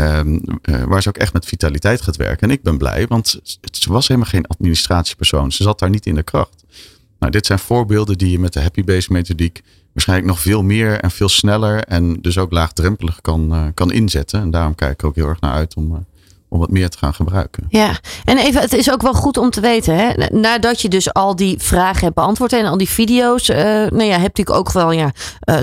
Um, 0.00 0.40
uh, 0.62 0.82
waar 0.82 1.02
ze 1.02 1.08
ook 1.08 1.16
echt 1.16 1.32
met 1.32 1.46
vitaliteit 1.46 2.00
gaat 2.00 2.16
werken. 2.16 2.48
En 2.48 2.54
ik 2.54 2.62
ben 2.62 2.78
blij, 2.78 3.06
want 3.06 3.40
ze 3.72 3.92
was 3.92 4.08
helemaal 4.08 4.30
geen 4.30 4.46
administratiepersoon. 4.46 5.52
Ze 5.52 5.62
zat 5.62 5.78
daar 5.78 5.90
niet 5.90 6.06
in 6.06 6.14
de 6.14 6.22
kracht. 6.22 6.64
Nou, 7.18 7.32
dit 7.32 7.46
zijn 7.46 7.58
voorbeelden 7.58 8.18
die 8.18 8.30
je 8.30 8.38
met 8.38 8.52
de 8.52 8.60
Happy 8.60 8.84
Base 8.84 9.12
methodiek 9.12 9.62
waarschijnlijk 9.92 10.28
nog 10.28 10.40
veel 10.40 10.62
meer 10.62 11.00
en 11.00 11.10
veel 11.10 11.28
sneller 11.28 11.84
en 11.84 12.20
dus 12.20 12.38
ook 12.38 12.52
laagdrempelig 12.52 13.20
kan, 13.20 13.54
uh, 13.54 13.66
kan 13.74 13.92
inzetten. 13.92 14.40
En 14.40 14.50
daarom 14.50 14.74
kijk 14.74 14.92
ik 14.92 15.04
ook 15.04 15.14
heel 15.14 15.28
erg 15.28 15.40
naar 15.40 15.52
uit 15.52 15.74
om, 15.74 15.92
uh, 15.92 15.98
om 16.48 16.58
wat 16.58 16.70
meer 16.70 16.88
te 16.88 16.98
gaan 16.98 17.14
gebruiken. 17.14 17.66
Ja, 17.68 17.98
en 18.24 18.38
even, 18.38 18.60
het 18.60 18.72
is 18.72 18.92
ook 18.92 19.02
wel 19.02 19.14
goed 19.14 19.36
om 19.36 19.50
te 19.50 19.60
weten, 19.60 19.96
hè? 19.96 20.26
nadat 20.30 20.80
je 20.80 20.88
dus 20.88 21.12
al 21.12 21.36
die 21.36 21.58
vragen 21.58 22.02
hebt 22.02 22.14
beantwoord 22.14 22.52
en 22.52 22.66
al 22.66 22.76
die 22.76 22.88
video's, 22.88 23.48
nou 23.48 24.02
ja, 24.02 24.18
heb 24.18 24.38
ik 24.38 24.50
ook 24.50 24.72
wel 24.72 24.92
ja, 24.92 25.12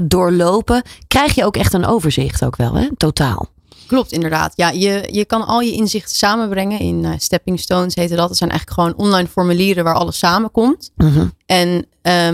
doorlopen, 0.03 0.83
krijg 1.07 1.35
je 1.35 1.45
ook 1.45 1.57
echt 1.57 1.73
een 1.73 1.85
overzicht 1.85 2.45
ook 2.45 2.55
wel, 2.55 2.73
hè? 2.73 2.87
Totaal. 2.97 3.49
Klopt, 3.91 4.11
inderdaad. 4.11 4.53
Ja, 4.55 4.69
je, 4.69 5.07
je 5.11 5.25
kan 5.25 5.47
al 5.47 5.59
je 5.59 5.71
inzichten 5.71 6.15
samenbrengen. 6.15 6.79
In 6.79 7.03
uh, 7.03 7.13
stepping 7.17 7.59
stones 7.59 7.95
heette 7.95 8.15
dat. 8.15 8.27
Dat 8.27 8.37
zijn 8.37 8.49
eigenlijk 8.49 8.79
gewoon 8.79 9.07
online 9.07 9.27
formulieren 9.27 9.83
waar 9.83 9.93
alles 9.95 10.17
samenkomt. 10.17 10.91
Mhm. 10.95 11.07
Uh 11.07 11.15
-huh. 11.15 11.29
En 11.45 11.85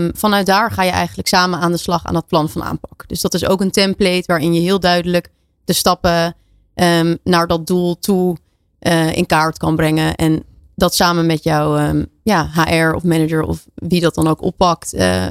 um, 0.02 0.10
vanuit 0.14 0.46
daar 0.46 0.70
ga 0.70 0.82
je 0.82 0.90
eigenlijk 0.90 1.28
samen 1.28 1.58
aan 1.58 1.72
de 1.72 1.78
slag 1.78 2.04
aan 2.04 2.14
dat 2.14 2.26
plan 2.26 2.48
van 2.48 2.62
aanpak. 2.62 3.04
Dus 3.06 3.20
dat 3.20 3.34
is 3.34 3.46
ook 3.46 3.60
een 3.60 3.70
template 3.70 4.22
waarin 4.26 4.54
je 4.54 4.60
heel 4.60 4.80
duidelijk 4.80 5.30
de 5.64 5.72
stappen 5.72 6.36
um, 6.74 7.18
naar 7.24 7.46
dat 7.46 7.66
doel 7.66 7.98
toe 7.98 8.36
uh, 8.80 9.16
in 9.16 9.26
kaart 9.26 9.58
kan 9.58 9.76
brengen. 9.76 10.14
En 10.14 10.44
dat 10.74 10.94
samen 10.94 11.26
met 11.26 11.42
jouw 11.42 11.88
um, 11.88 12.06
ja, 12.22 12.50
HR 12.52 12.94
of 12.94 13.02
manager 13.02 13.42
of 13.42 13.66
wie 13.74 14.00
dat 14.00 14.14
dan 14.14 14.28
ook 14.28 14.42
oppakt, 14.42 14.94
uh, 14.94 15.26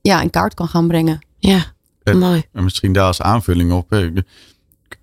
ja, 0.00 0.20
in 0.20 0.30
kaart 0.30 0.54
kan 0.54 0.68
gaan 0.68 0.88
brengen. 0.88 1.18
Ja, 1.38 1.64
en, 2.02 2.18
mooi. 2.18 2.44
En 2.52 2.64
misschien 2.64 2.92
daar 2.92 3.06
als 3.06 3.22
aanvulling 3.22 3.72
op. 3.72 3.90
Hè. 3.90 4.10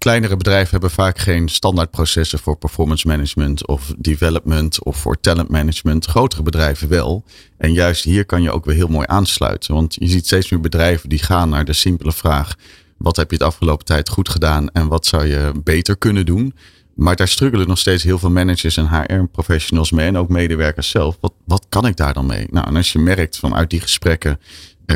Kleinere 0.02 0.38
bedrijven 0.38 0.72
hebben 0.72 0.92
vaak 0.92 1.18
geen 1.18 1.50
standaardprocessen 1.50 2.40
voor 2.40 2.58
performance 2.58 3.08
management 3.08 3.68
of 3.68 3.94
development 3.98 4.84
of 4.84 4.98
voor 4.98 5.20
talent 5.20 5.50
management. 5.50 6.06
Grotere 6.06 6.44
bedrijven 6.44 6.90
wel. 6.90 7.24
En 7.58 7.74
juist 7.74 8.04
hier 8.04 8.26
kan 8.26 8.42
je 8.42 8.52
ook 8.52 8.66
weer 8.66 8.76
heel 8.76 8.88
mooi 8.88 9.06
aansluiten. 9.10 9.74
Want 9.74 9.96
je 10.00 10.08
ziet 10.08 10.26
steeds 10.26 10.50
meer 10.50 10.60
bedrijven 10.60 11.10
die 11.10 11.20
gaan 11.20 11.50
naar 11.50 11.66
de 11.66 11.74
simpele 11.74 12.12
vraag: 12.12 12.56
wat 12.98 13.16
heb 13.16 13.30
je 13.30 13.38
het 13.38 13.46
afgelopen 13.46 13.86
tijd 13.86 14.10
goed 14.10 14.30
gedaan 14.30 14.70
en 14.70 14.88
wat 14.88 15.06
zou 15.06 15.26
je 15.26 15.52
beter 15.64 15.98
kunnen 15.98 16.26
doen? 16.26 16.54
Maar 16.96 17.16
daar 17.16 17.28
struggelen 17.28 17.68
nog 17.68 17.78
steeds 17.78 18.04
heel 18.04 18.20
veel 18.20 18.32
managers 18.32 18.78
en 18.78 18.90
HR-professionals 18.90 19.92
mee 19.92 20.08
en 20.08 20.18
ook 20.18 20.30
medewerkers 20.30 20.90
zelf. 20.90 21.18
Wat, 21.20 21.34
wat 21.46 21.66
kan 21.70 21.86
ik 21.86 21.96
daar 21.96 22.14
dan 22.14 22.26
mee? 22.26 22.48
Nou, 22.50 22.68
en 22.68 22.76
als 22.76 22.92
je 22.92 23.00
merkt 23.00 23.38
vanuit 23.38 23.70
die 23.70 23.80
gesprekken 23.80 24.40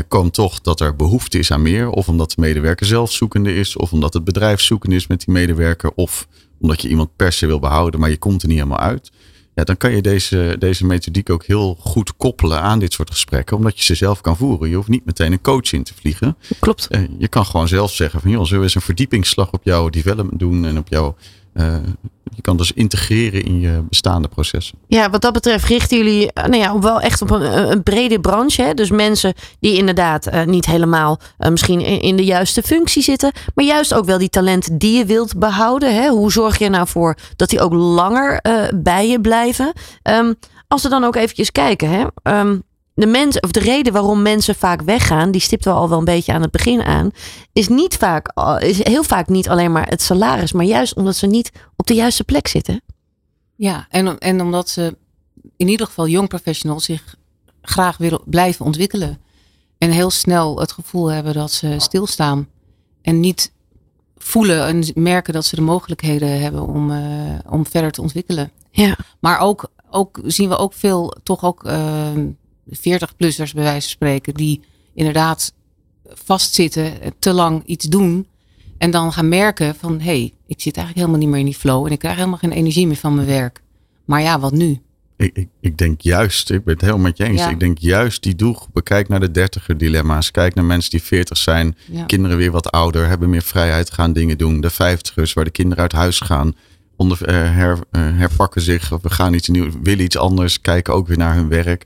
komt 0.08 0.34
toch 0.34 0.60
dat 0.60 0.80
er 0.80 0.96
behoefte 0.96 1.38
is 1.38 1.50
aan 1.50 1.62
meer. 1.62 1.90
Of 1.90 2.08
omdat 2.08 2.30
de 2.30 2.40
medewerker 2.40 2.86
zelf 2.86 3.12
zoekende 3.12 3.54
is. 3.54 3.76
Of 3.76 3.92
omdat 3.92 4.14
het 4.14 4.24
bedrijf 4.24 4.60
zoekende 4.60 4.96
is 4.96 5.06
met 5.06 5.24
die 5.24 5.34
medewerker. 5.34 5.92
Of 5.94 6.28
omdat 6.60 6.82
je 6.82 6.88
iemand 6.88 7.16
per 7.16 7.32
se 7.32 7.46
wil 7.46 7.58
behouden, 7.58 8.00
maar 8.00 8.10
je 8.10 8.16
komt 8.16 8.42
er 8.42 8.48
niet 8.48 8.58
helemaal 8.58 8.78
uit. 8.78 9.10
Ja, 9.54 9.64
dan 9.64 9.76
kan 9.76 9.92
je 9.92 10.02
deze, 10.02 10.56
deze 10.58 10.86
methodiek 10.86 11.30
ook 11.30 11.44
heel 11.44 11.76
goed 11.80 12.16
koppelen 12.16 12.60
aan 12.60 12.78
dit 12.78 12.92
soort 12.92 13.10
gesprekken. 13.10 13.56
Omdat 13.56 13.78
je 13.78 13.84
ze 13.84 13.94
zelf 13.94 14.20
kan 14.20 14.36
voeren. 14.36 14.68
Je 14.68 14.74
hoeft 14.76 14.88
niet 14.88 15.04
meteen 15.04 15.32
een 15.32 15.40
coach 15.40 15.72
in 15.72 15.82
te 15.82 15.94
vliegen. 15.94 16.36
Klopt. 16.60 16.88
Je 17.18 17.28
kan 17.28 17.46
gewoon 17.46 17.68
zelf 17.68 17.92
zeggen 17.92 18.20
van 18.20 18.30
joh, 18.30 18.42
zullen 18.42 18.58
we 18.58 18.64
eens 18.64 18.74
een 18.74 18.80
verdiepingsslag 18.80 19.52
op 19.52 19.64
jouw 19.64 19.88
development 19.88 20.38
doen. 20.38 20.64
En 20.64 20.78
op 20.78 20.88
jouw 20.88 21.16
je 22.34 22.42
kan 22.42 22.56
dus 22.56 22.72
integreren 22.72 23.44
in 23.44 23.60
je 23.60 23.82
bestaande 23.88 24.28
processen. 24.28 24.78
Ja, 24.86 25.10
wat 25.10 25.20
dat 25.20 25.32
betreft 25.32 25.64
richten 25.64 25.96
jullie 25.96 26.30
nou 26.34 26.56
ja, 26.56 26.78
wel 26.78 27.00
echt 27.00 27.22
op 27.22 27.30
een, 27.30 27.70
een 27.70 27.82
brede 27.82 28.20
branche. 28.20 28.62
Hè? 28.62 28.74
Dus 28.74 28.90
mensen 28.90 29.34
die 29.60 29.76
inderdaad 29.76 30.46
niet 30.46 30.66
helemaal 30.66 31.20
misschien 31.50 31.80
in, 31.80 32.16
de 32.16 32.24
juiste 32.24 32.62
functie 32.62 33.02
zitten. 33.02 33.32
Maar 33.54 33.64
juist 33.64 33.94
ook 33.94 34.04
wel 34.04 34.18
die 34.18 34.28
talenten 34.28 34.78
die 34.78 34.98
je 34.98 35.04
wilt 35.04 35.38
behouden. 35.38 35.94
Hè? 35.94 36.08
Hoe 36.08 36.32
zorg 36.32 36.58
je 36.58 36.64
er 36.64 36.70
nou 36.70 36.86
voor 36.88 37.16
dat 37.36 37.48
die 37.48 37.60
ook 37.60 37.72
langer 37.72 38.40
bij 38.74 39.08
je 39.08 39.20
blijven? 39.20 39.72
Um, 40.02 40.34
als 40.68 40.82
we 40.82 40.88
dan 40.88 41.04
ook 41.04 41.16
eventjes 41.16 41.52
kijken. 41.52 41.90
Hè? 41.90 42.38
Um, 42.40 42.62
de, 42.96 43.06
mens, 43.06 43.40
of 43.40 43.50
de 43.50 43.60
reden 43.60 43.92
waarom 43.92 44.22
mensen 44.22 44.54
vaak 44.54 44.82
weggaan, 44.82 45.30
die 45.30 45.40
stipten 45.40 45.72
we 45.72 45.78
al 45.78 45.88
wel 45.88 45.98
een 45.98 46.04
beetje 46.04 46.32
aan 46.32 46.42
het 46.42 46.50
begin 46.50 46.82
aan, 46.82 47.10
is, 47.52 47.68
niet 47.68 47.94
vaak, 47.94 48.32
is 48.58 48.84
heel 48.84 49.04
vaak 49.04 49.28
niet 49.28 49.48
alleen 49.48 49.72
maar 49.72 49.88
het 49.88 50.02
salaris, 50.02 50.52
maar 50.52 50.64
juist 50.64 50.94
omdat 50.94 51.16
ze 51.16 51.26
niet 51.26 51.52
op 51.76 51.86
de 51.86 51.94
juiste 51.94 52.24
plek 52.24 52.48
zitten. 52.48 52.82
Ja, 53.56 53.86
en, 53.88 54.18
en 54.18 54.40
omdat 54.40 54.68
ze 54.68 54.96
in 55.56 55.68
ieder 55.68 55.86
geval 55.86 56.08
jong 56.08 56.28
professionals 56.28 56.84
zich 56.84 57.16
graag 57.62 57.96
willen 57.96 58.20
blijven 58.24 58.64
ontwikkelen. 58.64 59.18
En 59.78 59.90
heel 59.90 60.10
snel 60.10 60.60
het 60.60 60.72
gevoel 60.72 61.10
hebben 61.10 61.34
dat 61.34 61.52
ze 61.52 61.74
stilstaan 61.78 62.48
en 63.02 63.20
niet 63.20 63.52
voelen 64.16 64.66
en 64.66 64.76
misschien 64.76 65.22
dat 65.24 65.44
ze 65.44 65.56
de 65.56 65.62
mogelijkheden 65.62 66.40
hebben 66.40 66.66
om, 66.66 66.90
eh, 66.90 67.38
om 67.48 67.66
verder 67.66 67.90
te 67.90 68.02
ontwikkelen. 68.02 68.50
Ja. 68.70 68.96
Maar 69.20 69.38
ook, 69.38 69.68
ook 69.90 70.20
zien 70.24 70.48
we 70.48 70.56
ook 70.56 70.72
veel, 70.72 71.16
toch 71.22 71.44
ook 71.44 71.64
uh, 71.66 72.10
40-plussers 72.70 73.54
bij 73.54 73.62
wijze 73.62 73.80
van 73.80 73.80
spreken, 73.80 74.34
die 74.34 74.60
inderdaad 74.94 75.52
vastzitten, 76.08 76.92
te 77.18 77.32
lang 77.32 77.62
iets 77.64 77.84
doen. 77.84 78.26
En 78.78 78.90
dan 78.90 79.12
gaan 79.12 79.28
merken 79.28 79.74
van, 79.74 79.98
hé, 79.98 80.04
hey, 80.04 80.32
ik 80.46 80.60
zit 80.60 80.76
eigenlijk 80.76 80.96
helemaal 80.96 81.18
niet 81.18 81.28
meer 81.28 81.38
in 81.38 81.44
die 81.44 81.54
flow 81.54 81.86
en 81.86 81.92
ik 81.92 81.98
krijg 81.98 82.16
helemaal 82.16 82.38
geen 82.38 82.52
energie 82.52 82.86
meer 82.86 82.96
van 82.96 83.14
mijn 83.14 83.26
werk. 83.26 83.62
Maar 84.04 84.22
ja, 84.22 84.40
wat 84.40 84.52
nu? 84.52 84.80
Ik, 85.16 85.36
ik, 85.36 85.48
ik 85.60 85.78
denk 85.78 86.00
juist, 86.00 86.50
ik 86.50 86.64
ben 86.64 86.72
het 86.72 86.82
helemaal 86.82 87.02
met 87.02 87.16
je 87.16 87.24
eens. 87.24 87.40
Ja. 87.40 87.50
Ik 87.50 87.60
denk 87.60 87.78
juist 87.78 88.22
die 88.22 88.34
doelgroepen. 88.34 88.82
Kijk 88.82 89.08
naar 89.08 89.20
de 89.20 89.30
dertiger 89.30 89.78
dilemma's. 89.78 90.30
Kijk 90.30 90.54
naar 90.54 90.64
mensen 90.64 90.90
die 90.90 91.02
veertig 91.02 91.36
zijn. 91.36 91.76
Ja. 91.90 92.04
Kinderen 92.04 92.36
weer 92.36 92.50
wat 92.50 92.70
ouder. 92.70 93.06
Hebben 93.06 93.30
meer 93.30 93.42
vrijheid. 93.42 93.90
Gaan 93.90 94.12
dingen 94.12 94.38
doen. 94.38 94.60
De 94.60 94.70
vijftigers 94.70 95.32
waar 95.32 95.44
de 95.44 95.50
kinderen 95.50 95.82
uit 95.82 95.92
huis 95.92 96.20
gaan. 96.20 96.54
Onder, 96.96 97.24
eh, 97.24 97.34
her, 97.34 97.78
eh, 97.90 98.00
herpakken 98.02 98.60
zich. 98.60 98.92
Of 98.92 99.02
we 99.02 99.10
gaan 99.10 99.34
iets 99.34 99.48
nieuws. 99.48 99.74
Willen 99.82 100.04
iets 100.04 100.16
anders. 100.16 100.60
Kijken 100.60 100.94
ook 100.94 101.06
weer 101.06 101.18
naar 101.18 101.34
hun 101.34 101.48
werk. 101.48 101.84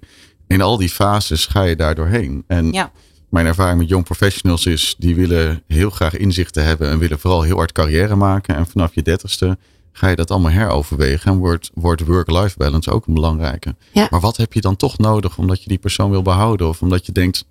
In 0.50 0.60
al 0.60 0.76
die 0.76 0.88
fases 0.88 1.46
ga 1.46 1.62
je 1.62 1.76
daar 1.76 1.94
doorheen. 1.94 2.44
En 2.46 2.72
Ja. 2.72 2.92
mijn 3.28 3.46
ervaring 3.46 3.78
met 3.78 3.88
young 3.88 4.04
professionals 4.04 4.66
is. 4.66 4.94
Die 4.98 5.14
willen 5.14 5.62
heel 5.66 5.90
graag 5.90 6.16
inzichten 6.16 6.64
hebben. 6.64 6.90
En 6.90 6.98
willen 6.98 7.18
vooral 7.18 7.42
heel 7.42 7.56
hard 7.56 7.72
carrière 7.72 8.16
maken. 8.16 8.54
En 8.56 8.66
vanaf 8.66 8.94
je 8.94 9.02
dertigste 9.02 9.58
ga 9.92 10.08
je 10.08 10.16
dat 10.16 10.30
allemaal 10.30 10.50
heroverwegen. 10.50 11.32
En 11.32 11.38
wordt, 11.38 11.70
wordt 11.74 12.06
work-life 12.06 12.56
balance 12.56 12.90
ook 12.90 13.06
een 13.06 13.14
belangrijke. 13.14 13.74
Ja. 13.92 14.06
Maar 14.10 14.20
wat 14.20 14.36
heb 14.36 14.52
je 14.52 14.60
dan 14.60 14.76
toch 14.76 14.98
nodig 14.98 15.38
omdat 15.38 15.62
je 15.62 15.68
die 15.68 15.78
persoon 15.78 16.10
wil 16.10 16.22
behouden? 16.22 16.68
Of 16.68 16.82
omdat 16.82 17.06
je 17.06 17.12
denkt, 17.12 17.44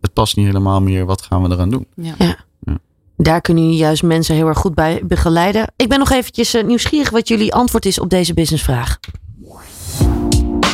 het 0.00 0.12
past 0.12 0.36
niet 0.36 0.46
helemaal 0.46 0.80
meer, 0.80 1.04
wat 1.04 1.22
gaan 1.22 1.42
we 1.42 1.50
eraan 1.54 1.70
doen? 1.70 1.86
Ja. 1.96 2.36
Daar 3.16 3.40
kunnen 3.40 3.62
jullie 3.64 3.78
juist 3.78 4.02
mensen 4.02 4.34
heel 4.34 4.46
erg 4.48 4.58
goed 4.58 4.74
bij 4.74 5.00
begeleiden. 5.04 5.72
Ik 5.76 5.88
ben 5.88 5.98
nog 5.98 6.10
eventjes 6.10 6.54
eh, 6.54 6.64
nieuwsgierig 6.64 7.10
wat 7.10 7.28
jullie 7.28 7.54
antwoord 7.54 7.86
is 7.86 7.98
op 8.00 8.10
deze 8.10 8.34
businessvraag. 8.34 8.98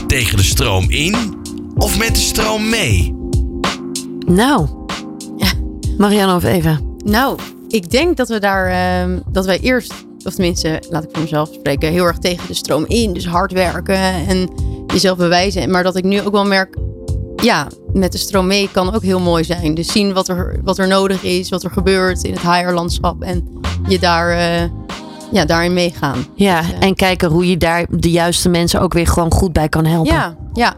Tegen 0.07 0.37
de 0.37 0.43
stroom 0.43 0.91
in 0.91 1.39
of 1.81 1.99
met 1.99 2.15
de 2.15 2.21
stroom 2.21 2.69
mee? 2.69 3.15
Nou, 4.27 4.67
Marianne 5.99 6.35
of 6.35 6.45
Eva? 6.45 6.79
Nou, 7.05 7.39
ik 7.69 7.91
denk 7.91 8.17
dat 8.17 8.29
we 8.29 8.41
daar, 8.41 8.67
ehm, 8.67 9.19
dat 9.33 9.47
wij 9.47 9.59
eerst, 9.61 9.93
of 10.25 10.35
tenminste, 10.35 10.83
laat 10.91 11.05
ik 11.05 11.09
voor 11.13 11.23
mezelf 11.23 11.49
spreken, 11.53 11.91
heel 11.91 12.05
erg 12.05 12.19
tegen 12.19 12.47
de 12.47 12.55
stroom 12.55 12.85
in. 12.87 13.13
Dus 13.13 13.27
hard 13.27 13.53
werken 13.53 14.27
en 14.29 14.49
jezelf 14.87 15.19
bewijzen. 15.19 15.71
Maar 15.71 15.83
dat 15.83 15.97
ik 15.97 16.05
nu 16.05 16.21
ook 16.21 16.33
wel 16.33 16.45
merk, 16.45 16.77
ja, 17.37 17.67
met 17.93 18.13
de 18.13 18.19
stroom 18.19 18.47
mee 18.47 18.69
kan 18.73 18.95
ook 18.95 19.03
heel 19.03 19.21
mooi 19.21 19.45
zijn. 19.45 19.75
Dus 19.75 19.93
zien 19.93 20.13
wat 20.13 20.29
er, 20.29 20.61
wat 20.65 20.79
er 20.79 20.89
nodig 20.89 21.23
is, 21.23 21.49
wat 21.49 21.63
er 21.63 21.71
gebeurt 21.71 22.25
in 22.25 22.33
het 22.33 22.43
higher 22.43 22.75
landschap. 22.75 23.23
En 23.23 23.61
je 23.89 23.99
daar, 23.99 24.31
eh, 24.31 24.69
ja, 25.33 25.45
daarin 25.45 25.73
meegaan. 25.73 26.27
Ja, 26.35 26.61
Dus, 26.61 26.73
eh, 26.73 26.87
en 26.87 26.95
kijken 26.95 27.31
hoe 27.31 27.49
je 27.49 27.57
daar 27.57 27.87
de 27.91 28.11
juiste 28.11 28.49
mensen 28.49 28.81
ook 28.81 28.93
weer 28.93 29.07
gewoon 29.07 29.33
goed 29.33 29.53
bij 29.53 29.69
kan 29.69 29.85
helpen. 29.85 30.13
Ja, 30.13 30.37
ja. 30.53 30.77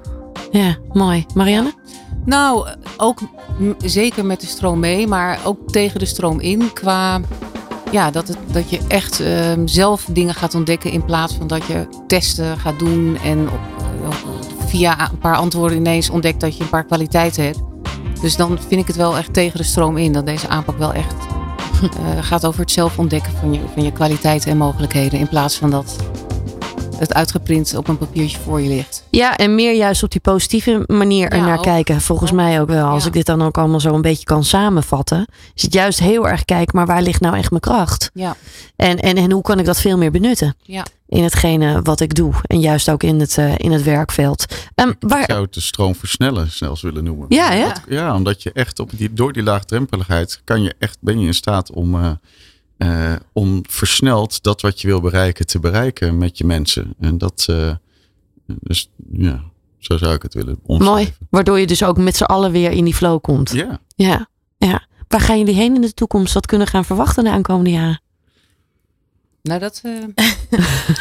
Ja 0.52 0.76
mooi. 0.92 1.26
Marianne? 1.34 1.72
Nou, 2.24 2.68
ook 2.96 3.18
zeker 3.84 4.24
met 4.24 4.40
de 4.40 4.46
stroom 4.46 4.78
mee, 4.78 5.06
maar 5.06 5.38
ook 5.44 5.70
tegen 5.70 5.98
de 5.98 6.06
stroom 6.06 6.40
in. 6.40 6.72
Qua 6.72 7.20
ja, 7.92 8.10
dat, 8.10 8.28
het, 8.28 8.38
dat 8.46 8.70
je 8.70 8.80
echt 8.88 9.20
ehm, 9.20 9.66
zelf 9.66 10.04
dingen 10.10 10.34
gaat 10.34 10.54
ontdekken 10.54 10.90
in 10.90 11.04
plaats 11.04 11.34
van 11.34 11.46
dat 11.46 11.66
je 11.66 11.86
testen 12.06 12.58
gaat 12.58 12.78
doen 12.78 13.18
en 13.24 13.48
op, 13.48 13.60
eh, 14.02 14.16
via 14.66 15.10
een 15.10 15.18
paar 15.18 15.36
antwoorden 15.36 15.76
ineens 15.76 16.10
ontdekt 16.10 16.40
dat 16.40 16.56
je 16.56 16.62
een 16.62 16.68
paar 16.68 16.84
kwaliteiten 16.84 17.44
hebt. 17.44 17.60
Dus 18.20 18.36
dan 18.36 18.58
vind 18.68 18.80
ik 18.80 18.86
het 18.86 18.96
wel 18.96 19.16
echt 19.16 19.32
tegen 19.32 19.58
de 19.58 19.64
stroom 19.64 19.96
in 19.96 20.12
dat 20.12 20.26
deze 20.26 20.48
aanpak 20.48 20.78
wel 20.78 20.92
echt 20.92 21.14
eh, 21.82 21.88
gaat 22.20 22.46
over 22.46 22.60
het 22.60 22.70
zelf 22.70 22.98
ontdekken 22.98 23.32
van 23.32 23.52
je, 23.52 23.60
van 23.74 23.82
je 23.82 23.92
kwaliteiten 23.92 24.50
en 24.50 24.56
mogelijkheden. 24.56 25.18
In 25.18 25.28
plaats 25.28 25.56
van 25.56 25.70
dat 25.70 25.96
het 27.02 27.14
uitgeprint 27.14 27.76
op 27.76 27.88
een 27.88 27.98
papiertje 27.98 28.38
voor 28.38 28.60
je 28.60 28.68
ligt. 28.68 29.06
Ja, 29.10 29.36
en 29.36 29.54
meer 29.54 29.74
juist 29.76 30.02
op 30.02 30.10
die 30.10 30.20
positieve 30.20 30.84
manier 30.86 31.22
Ja, 31.22 31.28
ernaar 31.40 31.56
ook. 31.56 31.62
kijken. 31.62 32.00
Volgens 32.00 32.32
mij 32.32 32.60
ook 32.60 32.68
wel. 32.68 32.86
Als 32.86 33.02
Ja. 33.02 33.08
ik 33.08 33.14
dit 33.14 33.26
dan 33.26 33.42
ook 33.42 33.58
allemaal 33.58 33.80
zo 33.80 33.94
een 33.94 34.02
beetje 34.02 34.24
kan 34.24 34.44
samenvatten. 34.44 35.26
Is 35.54 35.62
het 35.62 35.72
juist 35.74 35.98
heel 35.98 36.28
erg 36.28 36.44
kijken, 36.44 36.76
maar 36.76 36.86
waar 36.86 37.02
ligt 37.02 37.20
nou 37.20 37.36
echt 37.36 37.50
mijn 37.50 37.62
kracht? 37.62 38.10
Ja, 38.14 38.36
En, 38.76 38.98
en, 38.98 39.16
en 39.16 39.30
hoe 39.32 39.42
kan 39.42 39.58
ik 39.58 39.64
dat 39.64 39.80
veel 39.80 39.98
meer 39.98 40.10
benutten? 40.10 40.54
ja. 40.62 40.84
In 41.06 41.22
hetgene 41.22 41.82
wat 41.82 42.00
ik 42.00 42.14
doe. 42.14 42.32
En 42.46 42.60
juist 42.60 42.90
ook 42.90 43.02
in 43.02 43.20
het, 43.20 43.38
eh, 43.38 43.52
in 43.56 43.72
het 43.72 43.82
werkveld. 43.82 44.44
Ehm, 44.74 44.88
Ik 44.88 44.96
waar, 45.00 45.24
zou 45.26 45.42
het 45.42 45.54
de 45.54 45.60
stroom 45.60 45.94
versnellen 45.94 46.50
zelfs 46.50 46.82
willen 46.82 47.04
noemen. 47.04 47.26
Ja? 47.28 47.52
Ja. 47.52 47.74
Ja, 47.88 48.14
omdat 48.14 48.42
je 48.42 48.52
echt 48.52 48.78
op 48.78 48.90
die, 48.96 49.12
door 49.12 49.32
die 49.32 49.42
laagdrempeligheid 49.42 50.40
kan 50.44 50.62
je 50.62 50.74
echt, 50.78 50.96
ben 51.00 51.20
je 51.20 51.26
in 51.26 51.34
staat 51.34 51.70
om, 51.72 51.94
eh, 51.94 52.10
eh, 52.82 53.12
om 53.32 53.62
versneld 53.68 54.42
dat 54.42 54.60
wat 54.60 54.80
je 54.80 54.86
wil 54.86 55.00
bereiken 55.00 55.46
te 55.46 55.58
bereiken 55.58 56.18
met 56.18 56.38
je 56.38 56.44
mensen. 56.44 56.94
En 57.00 57.18
dat, 57.18 57.46
eh, 57.48 57.74
dus 58.46 58.90
ja, 59.12 59.42
zo 59.78 59.96
zou 59.96 60.14
ik 60.14 60.22
het 60.22 60.34
willen 60.34 60.58
omschrijven. 60.66 60.92
mooi. 60.92 61.12
Waardoor 61.30 61.60
je 61.60 61.66
dus 61.66 61.82
ook 61.84 61.96
met 61.98 62.16
z'n 62.16 62.22
allen 62.24 62.52
weer 62.52 62.70
in 62.70 62.84
die 62.84 62.94
flow 62.94 63.20
komt. 63.20 63.50
Ja. 63.50 63.80
Ja, 63.94 64.28
ja. 64.58 64.86
Waar 65.08 65.20
gaan 65.20 65.38
jullie 65.38 65.54
heen 65.54 65.74
in 65.74 65.80
de 65.80 65.94
toekomst? 65.94 66.34
Wat 66.34 66.46
kunnen 66.46 66.66
we 66.66 66.72
gaan 66.72 66.84
verwachten 66.84 67.24
de 67.24 67.30
aankomende 67.30 67.70
jaren? 67.70 68.00
Nou, 69.42 69.60
dat. 69.60 69.80
eh, 69.82 69.92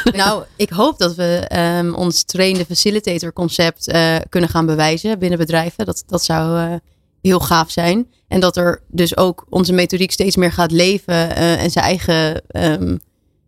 Nou, 0.22 0.44
ik 0.56 0.70
hoop 0.70 0.98
dat 0.98 1.16
we 1.16 1.46
ehm, 1.48 1.94
ons 1.94 2.24
trainde 2.24 2.66
facilitator 2.66 3.34
concept 3.34 3.88
eh, 3.88 4.16
kunnen 4.30 4.50
gaan 4.50 4.66
bewijzen 4.66 5.20
binnen 5.20 5.38
bedrijven. 5.40 5.86
Dat, 5.86 6.04
dat 6.08 6.24
zou 6.24 6.60
eh, 6.60 6.76
heel 7.22 7.40
gaaf 7.40 7.72
zijn. 7.72 8.08
En 8.28 8.40
dat 8.40 8.58
er 8.58 8.82
dus 8.88 9.18
ook 9.18 9.46
onze 9.50 9.74
methodiek 9.74 10.12
steeds 10.12 10.36
meer 10.36 10.52
gaat 10.52 10.72
leven 10.72 11.36
eh, 11.36 11.64
en 11.64 11.72
zijn 11.72 11.86
eigen, 11.86 12.48
ehm, 12.48 12.98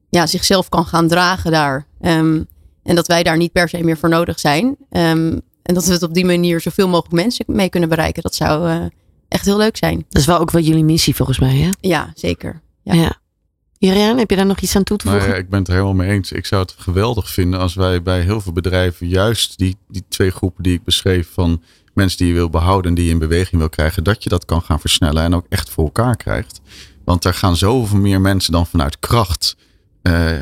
ja, 0.09 0.27
zichzelf 0.27 0.69
kan 0.69 0.85
gaan 0.85 1.07
dragen 1.07 1.51
daar. 1.51 1.87
Ehm, 2.01 2.43
en 2.83 2.95
dat 2.95 3.07
wij 3.07 3.23
daar 3.23 3.37
niet 3.37 3.51
per 3.51 3.69
se 3.69 3.83
meer 3.83 3.97
voor 3.97 4.09
nodig 4.09 4.39
zijn. 4.39 4.75
Ehm, 4.89 5.39
en 5.63 5.73
dat 5.73 5.85
we 5.85 5.91
het 5.93 6.03
op 6.03 6.13
die 6.13 6.25
manier 6.25 6.61
zoveel 6.61 6.87
mogelijk 6.87 7.13
mensen 7.15 7.45
mee 7.47 7.69
kunnen 7.69 7.89
bereiken. 7.89 8.23
Dat 8.23 8.35
zou 8.35 8.69
eh, 8.69 8.85
echt 9.27 9.45
heel 9.45 9.57
leuk 9.57 9.77
zijn. 9.77 10.05
Dat 10.09 10.21
is 10.21 10.27
wel 10.27 10.39
ook 10.39 10.51
wel 10.51 10.61
jullie 10.61 10.83
missie 10.83 11.15
volgens 11.15 11.39
mij, 11.39 11.55
hè? 11.57 11.69
Ja, 11.79 12.11
zeker. 12.15 12.61
Ja. 12.81 12.93
Ja. 12.93 14.15
Heb 14.17 14.29
je 14.29 14.35
daar 14.35 14.45
nog 14.45 14.59
iets 14.59 14.75
aan 14.75 14.83
toe 14.83 14.97
te 14.97 15.05
Nou 15.05 15.17
voegen? 15.17 15.35
ja, 15.37 15.43
ik 15.43 15.49
ben 15.49 15.59
het 15.59 15.67
er 15.67 15.73
helemaal 15.73 15.93
mee 15.95 16.09
eens. 16.09 16.31
Ik 16.31 16.45
zou 16.45 16.61
het 16.61 16.75
geweldig 16.77 17.29
vinden 17.29 17.59
als 17.59 17.73
wij 17.73 18.01
bij 18.01 18.21
heel 18.21 18.41
veel 18.41 18.51
bedrijven 18.51 19.07
juist 19.07 19.57
die, 19.57 19.75
die 19.87 20.03
twee 20.07 20.31
groepen 20.31 20.63
die 20.63 20.73
ik 20.73 20.83
beschreef 20.83 21.29
van 21.33 21.61
mensen 21.93 22.17
die 22.17 22.27
je 22.27 22.33
wil 22.33 22.49
behouden 22.49 22.89
en 22.89 22.95
die 22.95 23.05
je 23.05 23.11
in 23.11 23.19
beweging 23.19 23.57
wil 23.57 23.69
krijgen, 23.69 24.03
dat 24.03 24.23
je 24.23 24.29
dat 24.29 24.45
kan 24.45 24.61
gaan 24.61 24.79
versnellen 24.79 25.23
en 25.23 25.35
ook 25.35 25.45
echt 25.49 25.69
voor 25.69 25.83
elkaar 25.83 26.17
krijgt. 26.17 26.61
Want 27.05 27.25
er 27.25 27.33
gaan 27.33 27.57
zoveel 27.57 27.97
meer 27.97 28.21
mensen 28.21 28.51
dan 28.51 28.67
vanuit 28.67 28.99
kracht 28.99 29.55
eh, 30.01 30.41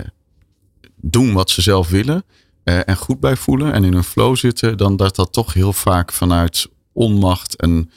doen 0.96 1.34
wat 1.34 1.50
ze 1.50 1.62
zelf 1.62 1.90
willen 1.90 2.24
eh, 2.64 2.80
en 2.86 2.98
goed 2.98 3.20
bij 3.20 3.36
voelen 3.36 3.74
en 3.74 3.84
in 3.84 3.94
hun 3.94 4.04
flow 4.04 4.36
zitten, 4.36 4.78
dan 4.78 4.96
dat 4.96 5.16
dat 5.16 5.34
toch 5.34 5.54
heel 5.54 5.74
vaak 5.74 6.12
vanuit 6.12 6.68
onmacht 6.92 7.56
en, 7.56 7.92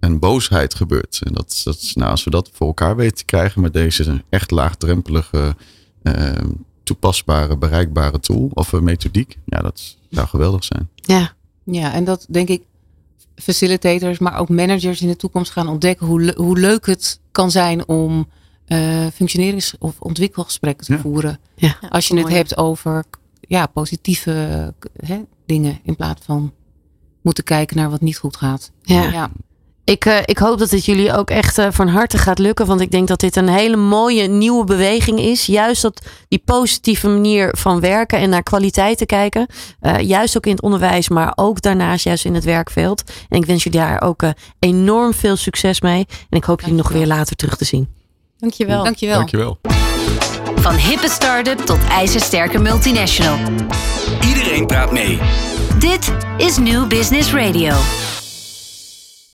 en 0.00 0.18
boosheid 0.18 0.74
gebeurt. 0.74 1.20
En 1.24 1.32
dat, 1.32 1.60
dat, 1.64 1.90
nou, 1.94 2.10
als 2.10 2.24
we 2.24 2.30
dat 2.30 2.50
voor 2.52 2.66
elkaar 2.66 2.96
weten 2.96 3.16
te 3.16 3.24
krijgen 3.24 3.60
met 3.60 3.72
deze 3.72 4.24
echt 4.28 4.50
laagdrempelige, 4.50 5.56
eh, 6.02 6.32
toepasbare, 6.82 7.56
bereikbare 7.56 8.20
tool 8.20 8.50
of 8.54 8.72
methodiek, 8.72 9.38
ja, 9.44 9.60
dat 9.60 9.96
zou 10.10 10.26
geweldig 10.26 10.64
zijn. 10.64 10.88
Ja. 10.94 11.34
Ja, 11.70 11.92
en 11.92 12.04
dat 12.04 12.26
denk 12.28 12.48
ik 12.48 12.62
facilitators, 13.36 14.18
maar 14.18 14.38
ook 14.38 14.48
managers 14.48 15.00
in 15.02 15.08
de 15.08 15.16
toekomst 15.16 15.50
gaan 15.52 15.68
ontdekken 15.68 16.06
hoe, 16.06 16.22
le- 16.22 16.34
hoe 16.36 16.58
leuk 16.58 16.86
het 16.86 17.20
kan 17.32 17.50
zijn 17.50 17.88
om 17.88 18.28
eh, 18.66 19.06
functionerings- 19.14 19.74
of 19.78 20.00
ontwikkelgesprekken 20.00 20.86
te 20.86 20.92
Ja. 20.92 20.98
voeren. 20.98 21.38
Ja. 21.54 21.76
Als 21.88 22.08
je 22.08 22.14
het 22.14 22.22
mooi. 22.22 22.34
hebt 22.36 22.56
over 22.56 23.04
ja, 23.40 23.66
positieve 23.66 24.74
hè, 24.96 25.22
dingen 25.46 25.78
in 25.82 25.96
plaats 25.96 26.24
van 26.24 26.52
moeten 27.22 27.44
kijken 27.44 27.76
naar 27.76 27.90
wat 27.90 28.00
niet 28.00 28.18
goed 28.18 28.36
gaat. 28.36 28.70
Ja. 28.82 29.02
ja. 29.10 29.30
Ik, 29.86 30.04
eh, 30.04 30.18
ik 30.24 30.38
hoop 30.38 30.58
dat 30.58 30.70
het 30.70 30.84
jullie 30.84 31.12
ook 31.12 31.30
echt 31.30 31.58
eh, 31.58 31.66
van 31.70 31.88
harte 31.88 32.18
gaat 32.18 32.38
lukken. 32.38 32.66
Want 32.66 32.80
ik 32.80 32.90
denk 32.90 33.08
dat 33.08 33.20
dit 33.20 33.36
een 33.36 33.48
hele 33.48 33.76
mooie 33.76 34.26
nieuwe 34.26 34.64
beweging 34.64 35.20
is. 35.20 35.46
Juist 35.46 35.82
dat 35.82 36.06
die 36.28 36.42
positieve 36.44 37.08
manier 37.08 37.54
van 37.58 37.80
werken 37.80 38.18
en 38.18 38.30
naar 38.30 38.42
kwaliteit 38.42 38.98
te 38.98 39.06
kijken. 39.06 39.46
Eh, 39.80 40.00
juist 40.00 40.36
ook 40.36 40.46
in 40.46 40.52
het 40.52 40.62
onderwijs, 40.62 41.08
maar 41.08 41.32
ook 41.34 41.62
daarnaast 41.62 42.04
juist 42.04 42.24
in 42.24 42.34
het 42.34 42.44
werkveld. 42.44 43.02
En 43.28 43.38
ik 43.38 43.46
wens 43.46 43.62
jullie 43.62 43.80
daar 43.80 44.02
ook 44.02 44.22
eh, 44.22 44.30
enorm 44.58 45.14
veel 45.14 45.36
succes 45.36 45.80
mee. 45.80 46.06
En 46.30 46.36
ik 46.36 46.44
hoop 46.44 46.60
jullie 46.60 46.76
nog 46.76 46.88
weer 46.88 47.06
later 47.06 47.36
terug 47.36 47.56
te 47.56 47.64
zien. 47.64 47.88
Dankjewel. 48.38 48.84
Dankjewel. 48.84 49.16
Dankjewel. 49.16 49.58
Van 50.56 50.74
hippe 50.74 51.08
start-up 51.08 51.58
tot 51.58 51.78
ijzersterke 51.90 52.58
multinational. 52.58 53.38
Iedereen 54.26 54.66
praat 54.66 54.92
mee. 54.92 55.18
Dit 55.78 56.12
is 56.36 56.58
New 56.58 56.86
Business 56.86 57.32
Radio. 57.32 57.74